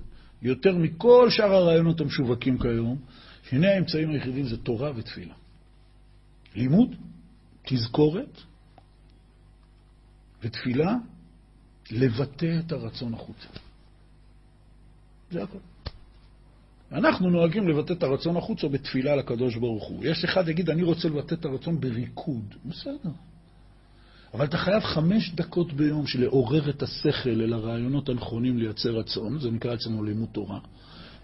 יותר 0.43 0.77
מכל 0.77 1.31
שאר 1.31 1.53
הרעיונות 1.53 2.01
המשווקים 2.01 2.59
כיום, 2.59 2.99
שני 3.49 3.67
האמצעים 3.67 4.11
היחידים 4.11 4.47
זה 4.47 4.57
תורה 4.57 4.91
ותפילה. 4.95 5.35
לימוד 6.55 6.95
תזכורת 7.63 8.41
ותפילה 10.43 10.97
לבטא 11.91 12.59
את 12.67 12.73
הרצון 12.73 13.15
החוצה. 13.15 13.49
זה 15.31 15.43
הכול. 15.43 15.61
אנחנו 16.93 17.31
נוהגים 17.31 17.69
לבטא 17.69 17.93
את 17.93 18.03
הרצון 18.03 18.37
החוצה 18.37 18.69
בתפילה 18.69 19.17
לקדוש 19.17 19.57
ברוך 19.57 19.85
הוא. 19.89 20.05
יש 20.05 20.25
אחד 20.25 20.49
יגיד, 20.49 20.71
אני 20.71 20.83
רוצה 20.83 21.09
לבטא 21.09 21.35
את 21.35 21.45
הרצון 21.45 21.81
בריקוד. 21.81 22.55
בסדר. 22.65 23.11
אבל 24.35 24.45
אתה 24.45 24.59
חייב 24.59 24.83
חמש 24.83 25.33
דקות 25.35 25.73
ביום 25.73 26.07
של 26.07 26.21
לעורר 26.21 26.71
את 26.71 26.83
השכל 26.83 27.41
אל 27.41 27.53
הרעיונות 27.53 28.09
הנכונים 28.09 28.59
לייצר 28.59 28.91
רצון, 28.91 29.39
זה 29.39 29.51
נקרא 29.51 29.75
אצלנו 29.75 30.05
לימוד 30.05 30.29
תורה, 30.33 30.59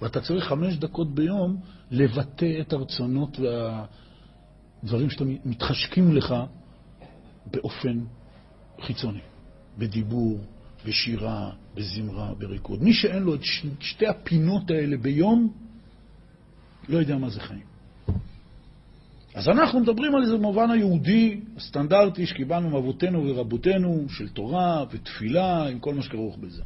ואתה 0.03 0.21
צריך 0.21 0.45
חמש 0.45 0.77
דקות 0.77 1.15
ביום 1.15 1.61
לבטא 1.91 2.61
את 2.61 2.73
הרצונות 2.73 3.41
וה... 3.41 3.85
דברים 4.85 5.11
שאתה 5.11 5.25
מתחשקים 5.45 6.17
לך 6.17 6.35
באופן 7.47 8.01
חיצוני, 8.81 9.21
בדיבור, 9.79 10.39
בשירה, 10.87 11.51
בזמרה, 11.75 12.35
בריקוד. 12.39 12.83
מי 12.83 12.93
שאין 12.93 13.23
לו 13.23 13.35
את 13.35 13.41
שתי 13.81 14.07
הפינות 14.07 14.71
האלה 14.71 14.97
ביום, 14.97 15.53
לא 16.89 16.99
יודע 16.99 17.19
מה 17.19 17.31
זה 17.31 17.41
חיים. 17.41 17.69
אז 19.35 19.49
אנחנו 19.49 19.81
מדברים 19.81 20.15
על 20.15 20.27
זה 20.27 20.37
במובן 20.37 20.71
היהודי, 20.71 21.41
הסטנדרטי 21.57 22.27
שקיבלנו 22.27 22.71
מאבותינו 22.71 23.25
ורבותינו, 23.27 24.07
של 24.09 24.29
תורה 24.29 24.85
ותפילה, 24.91 25.69
עם 25.69 25.79
כל 25.79 25.95
מה 25.95 26.03
שכרוך 26.03 26.37
בזה. 26.37 26.63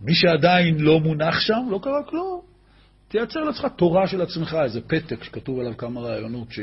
מי 0.00 0.14
שעדיין 0.14 0.80
לא 0.80 1.00
מונח 1.00 1.40
שם, 1.40 1.66
לא 1.70 1.80
קרה 1.82 2.02
כלום. 2.08 2.40
תייצר 3.08 3.40
לעצמך 3.40 3.66
תורה 3.76 4.06
של 4.06 4.22
עצמך, 4.22 4.56
איזה 4.64 4.80
פתק 4.80 5.24
שכתוב 5.24 5.60
עליו 5.60 5.76
כמה 5.76 6.00
רעיונות 6.00 6.52
ש... 6.52 6.60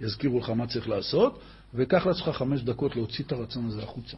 יזכירו 0.00 0.38
לך 0.38 0.50
מה 0.50 0.66
צריך 0.66 0.88
לעשות, 0.88 1.40
וקח 1.74 2.06
לעצמך 2.06 2.28
חמש 2.28 2.62
דקות 2.62 2.96
להוציא 2.96 3.24
את 3.24 3.32
הרצון 3.32 3.66
הזה 3.66 3.82
החוצה. 3.82 4.16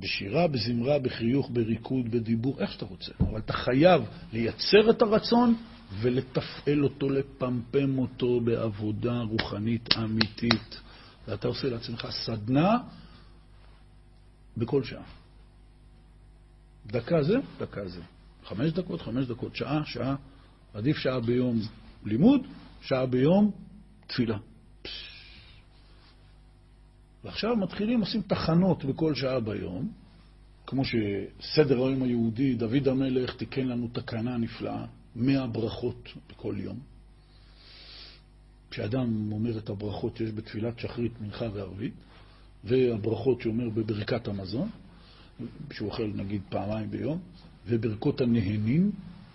בשירה, 0.00 0.48
בזמרה, 0.48 0.98
בחיוך, 0.98 1.50
בריקוד, 1.52 2.10
בדיבור, 2.10 2.60
איך 2.60 2.72
שאתה 2.72 2.84
רוצה. 2.84 3.12
אבל 3.20 3.38
אתה 3.38 3.52
חייב 3.52 4.02
לייצר 4.32 4.90
את 4.90 5.02
הרצון 5.02 5.54
ולתפעל 6.00 6.84
אותו, 6.84 7.08
לפמפם 7.08 7.98
אותו 7.98 8.40
בעבודה 8.40 9.20
רוחנית 9.20 9.88
אמיתית. 9.98 10.80
ואתה 11.28 11.48
עושה 11.48 11.68
לעצמך 11.68 12.08
סדנה 12.10 12.78
בכל 14.56 14.84
שעה. 14.84 15.02
דקה 16.86 17.22
זה, 17.22 17.36
דקה 17.58 17.88
זה. 17.88 18.00
חמש 18.44 18.72
דקות, 18.72 19.02
חמש 19.02 19.26
דקות, 19.26 19.56
שעה, 19.56 19.82
שעה. 19.84 20.14
עדיף 20.74 20.96
שעה 20.96 21.20
ביום 21.20 21.60
לימוד, 22.04 22.40
שעה 22.80 23.06
ביום 23.06 23.50
תפילה. 24.06 24.38
ועכשיו 27.24 27.56
מתחילים, 27.56 28.00
עושים 28.00 28.22
תחנות 28.22 28.84
בכל 28.84 29.14
שעה 29.14 29.40
ביום, 29.40 29.88
כמו 30.66 30.82
שסדר 30.84 31.86
היום 31.86 32.02
היהודי, 32.02 32.54
דוד 32.54 32.88
המלך 32.88 33.36
תיקן 33.36 33.66
לנו 33.66 33.88
תקנה 33.92 34.36
נפלאה, 34.36 34.84
מאה 35.16 35.46
ברכות 35.46 36.08
בכל 36.30 36.54
יום. 36.58 36.78
כשאדם 38.70 39.32
אומר 39.32 39.58
את 39.58 39.70
הברכות 39.70 40.16
שיש 40.16 40.30
בתפילת 40.30 40.78
שחרית, 40.78 41.12
מנחה 41.20 41.44
וערבית, 41.52 41.94
והברכות 42.64 43.40
שאומר 43.40 43.68
בברכת 43.68 44.28
המזון, 44.28 44.68
שהוא 45.72 45.88
אוכל 45.90 46.10
נגיד 46.14 46.42
פעמיים 46.48 46.90
ביום, 46.90 47.18
וברכות 47.66 48.20
הנהנים, 48.20 48.90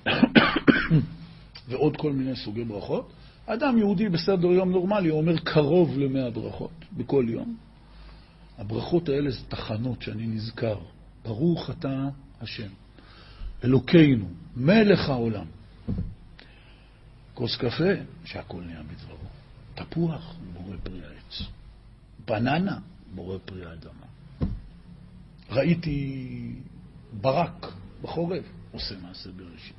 ועוד 1.69 1.97
כל 1.97 2.13
מיני 2.13 2.35
סוגי 2.35 2.63
ברכות, 2.63 3.11
אדם 3.45 3.77
יהודי 3.77 4.09
בסדר 4.09 4.47
יום 4.47 4.71
נורמלי 4.71 5.09
אומר 5.09 5.37
קרוב 5.37 5.97
למאה 5.97 6.29
ברכות 6.29 6.71
בכל 6.97 7.25
יום. 7.27 7.68
הברכות 8.59 9.09
האלה 9.09 9.31
זה 9.31 9.39
תחנות 9.47 10.01
שאני 10.01 10.27
נזכר. 10.27 10.79
ברוך 11.23 11.69
אתה 11.69 12.09
השם, 12.41 12.69
אלוקינו, 13.63 14.29
מלך 14.55 15.09
העולם. 15.09 15.45
כוס 17.33 17.57
קפה, 17.57 17.93
שהכל 18.25 18.61
נהיה 18.63 18.83
בדברו. 18.83 19.27
תפוח, 19.75 20.35
בורא 20.53 20.77
פרי 20.83 21.01
העץ. 21.03 21.41
בננה, 22.27 22.79
בורא 23.15 23.37
פרי 23.45 23.65
האדמה. 23.65 24.05
ראיתי 25.49 26.55
ברק 27.21 27.73
בחורף, 28.01 28.43
עושה 28.71 28.95
מעשה 29.01 29.29
בראשית. 29.31 29.75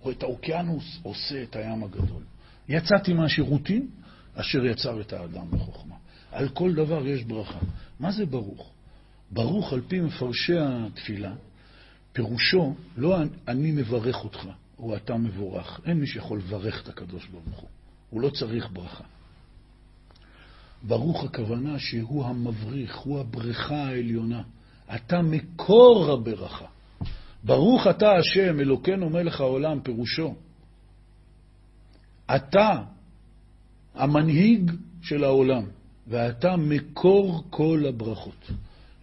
רואה 0.00 0.14
את 0.14 0.22
האוקיינוס 0.22 0.98
עושה 1.02 1.42
את 1.42 1.56
הים 1.56 1.84
הגדול. 1.84 2.22
יצאתי 2.68 3.12
מהשירותים 3.12 3.90
אשר 4.34 4.64
יצר 4.64 5.00
את 5.00 5.12
האדם 5.12 5.50
בחוכמה. 5.50 6.01
על 6.32 6.48
כל 6.48 6.74
דבר 6.74 7.06
יש 7.06 7.24
ברכה. 7.24 7.58
מה 8.00 8.12
זה 8.12 8.26
ברוך? 8.26 8.70
ברוך 9.30 9.72
על 9.72 9.80
פי 9.88 10.00
מפרשי 10.00 10.58
התפילה, 10.58 11.32
פירושו 12.12 12.74
לא 12.96 13.16
אני 13.48 13.72
מברך 13.72 14.24
אותך, 14.24 14.46
או 14.78 14.96
אתה 14.96 15.16
מבורך. 15.16 15.80
אין 15.86 16.00
מי 16.00 16.06
שיכול 16.06 16.38
לברך 16.38 16.82
את 16.82 16.88
הקדוש 16.88 17.26
ברוך 17.26 17.60
הוא. 17.60 17.68
הוא 18.10 18.20
לא 18.20 18.30
צריך 18.30 18.68
ברכה. 18.72 19.04
ברוך 20.82 21.24
הכוונה 21.24 21.78
שהוא 21.78 22.24
המבריך, 22.24 22.96
הוא 22.96 23.20
הבריכה 23.20 23.86
העליונה. 23.86 24.42
אתה 24.94 25.22
מקור 25.22 26.10
הברכה. 26.12 26.66
ברוך 27.44 27.86
אתה 27.86 28.12
השם, 28.12 28.60
אלוקינו 28.60 29.10
מלך 29.10 29.40
העולם, 29.40 29.80
פירושו. 29.80 30.34
אתה 32.36 32.82
המנהיג 33.94 34.70
של 35.02 35.24
העולם. 35.24 35.64
ואתה 36.06 36.56
מקור 36.56 37.44
כל 37.50 37.82
הברכות. 37.88 38.50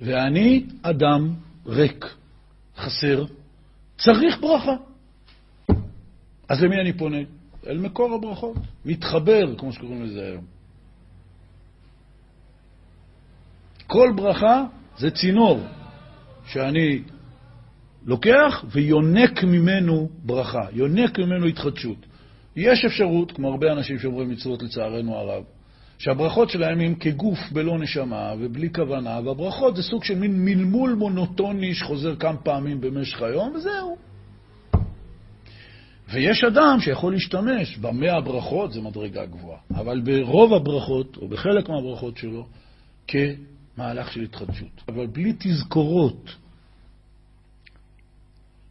ואני 0.01 0.65
אדם 0.81 1.33
ריק, 1.65 2.15
חסר, 2.77 3.25
צריך 3.97 4.39
ברכה. 4.41 4.75
אז 6.49 6.63
למי 6.63 6.75
אני 6.81 6.93
פונה? 6.93 7.17
אל 7.67 7.77
מקור 7.77 8.13
הברכות. 8.13 8.57
מתחבר, 8.85 9.55
כמו 9.57 9.73
שקוראים 9.73 10.03
לזה 10.03 10.25
היום. 10.25 10.45
כל 13.87 14.13
ברכה 14.15 14.65
זה 14.97 15.11
צינור 15.11 15.59
שאני 16.45 17.01
לוקח 18.05 18.65
ויונק 18.71 19.43
ממנו 19.43 20.09
ברכה, 20.25 20.67
יונק 20.73 21.19
ממנו 21.19 21.45
התחדשות. 21.45 22.05
יש 22.55 22.85
אפשרות, 22.85 23.31
כמו 23.31 23.51
הרבה 23.51 23.71
אנשים 23.71 23.99
שאומרים 23.99 24.29
מצוות 24.29 24.63
לצערנו 24.63 25.15
הרב, 25.15 25.43
שהברכות 25.99 26.49
שלהם 26.49 26.79
הם 26.79 26.95
כגוף 26.95 27.39
בלא 27.51 27.79
נשמה 27.79 28.33
ובלי 28.39 28.69
כוונה, 28.73 29.19
והברכות 29.25 29.75
זה 29.75 29.83
סוג 29.83 30.03
של 30.03 30.15
מין 30.15 30.45
מלמול 30.45 30.93
מונוטוני 30.93 31.73
שחוזר 31.73 32.15
כמה 32.15 32.37
פעמים 32.37 32.81
במשך 32.81 33.21
היום, 33.21 33.53
וזהו. 33.55 33.97
ויש 36.11 36.43
אדם 36.43 36.77
שיכול 36.79 37.13
להשתמש 37.13 37.77
במאה 37.77 38.17
הברכות, 38.17 38.73
זה 38.73 38.81
מדרגה 38.81 39.25
גבוהה, 39.25 39.59
אבל 39.71 40.01
ברוב 40.01 40.53
הברכות, 40.53 41.17
או 41.17 41.27
בחלק 41.27 41.69
מהברכות 41.69 42.17
שלו, 42.17 42.47
כמהלך 43.07 44.13
של 44.13 44.21
התחדשות. 44.21 44.81
אבל 44.87 45.07
בלי 45.07 45.33
תזכורות, 45.39 46.35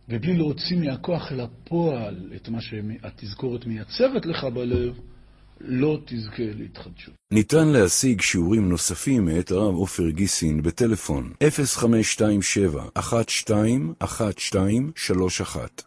ובלי 0.09 0.37
להוציא 0.37 0.77
מהכוח 0.77 1.33
אל 1.33 1.41
הפועל 1.41 2.33
את 2.37 2.49
מה 2.49 2.61
שהתזכורת 2.61 3.67
מייצרת 3.67 4.27
לך 4.27 4.45
בלב, 4.45 5.01
לא 5.61 5.99
תזכה 6.07 6.43
להתחדשות. 6.59 7.15
ניתן 7.33 7.69
להשיג 7.69 8.21
שיעורים 8.21 8.69
נוספים 8.69 9.25
מאת 9.25 9.51
הרב 9.51 9.75
עופר 9.75 10.11
גיסין 10.11 10.63
בטלפון 10.63 11.33
0527 11.51 12.85
121231 12.97 15.83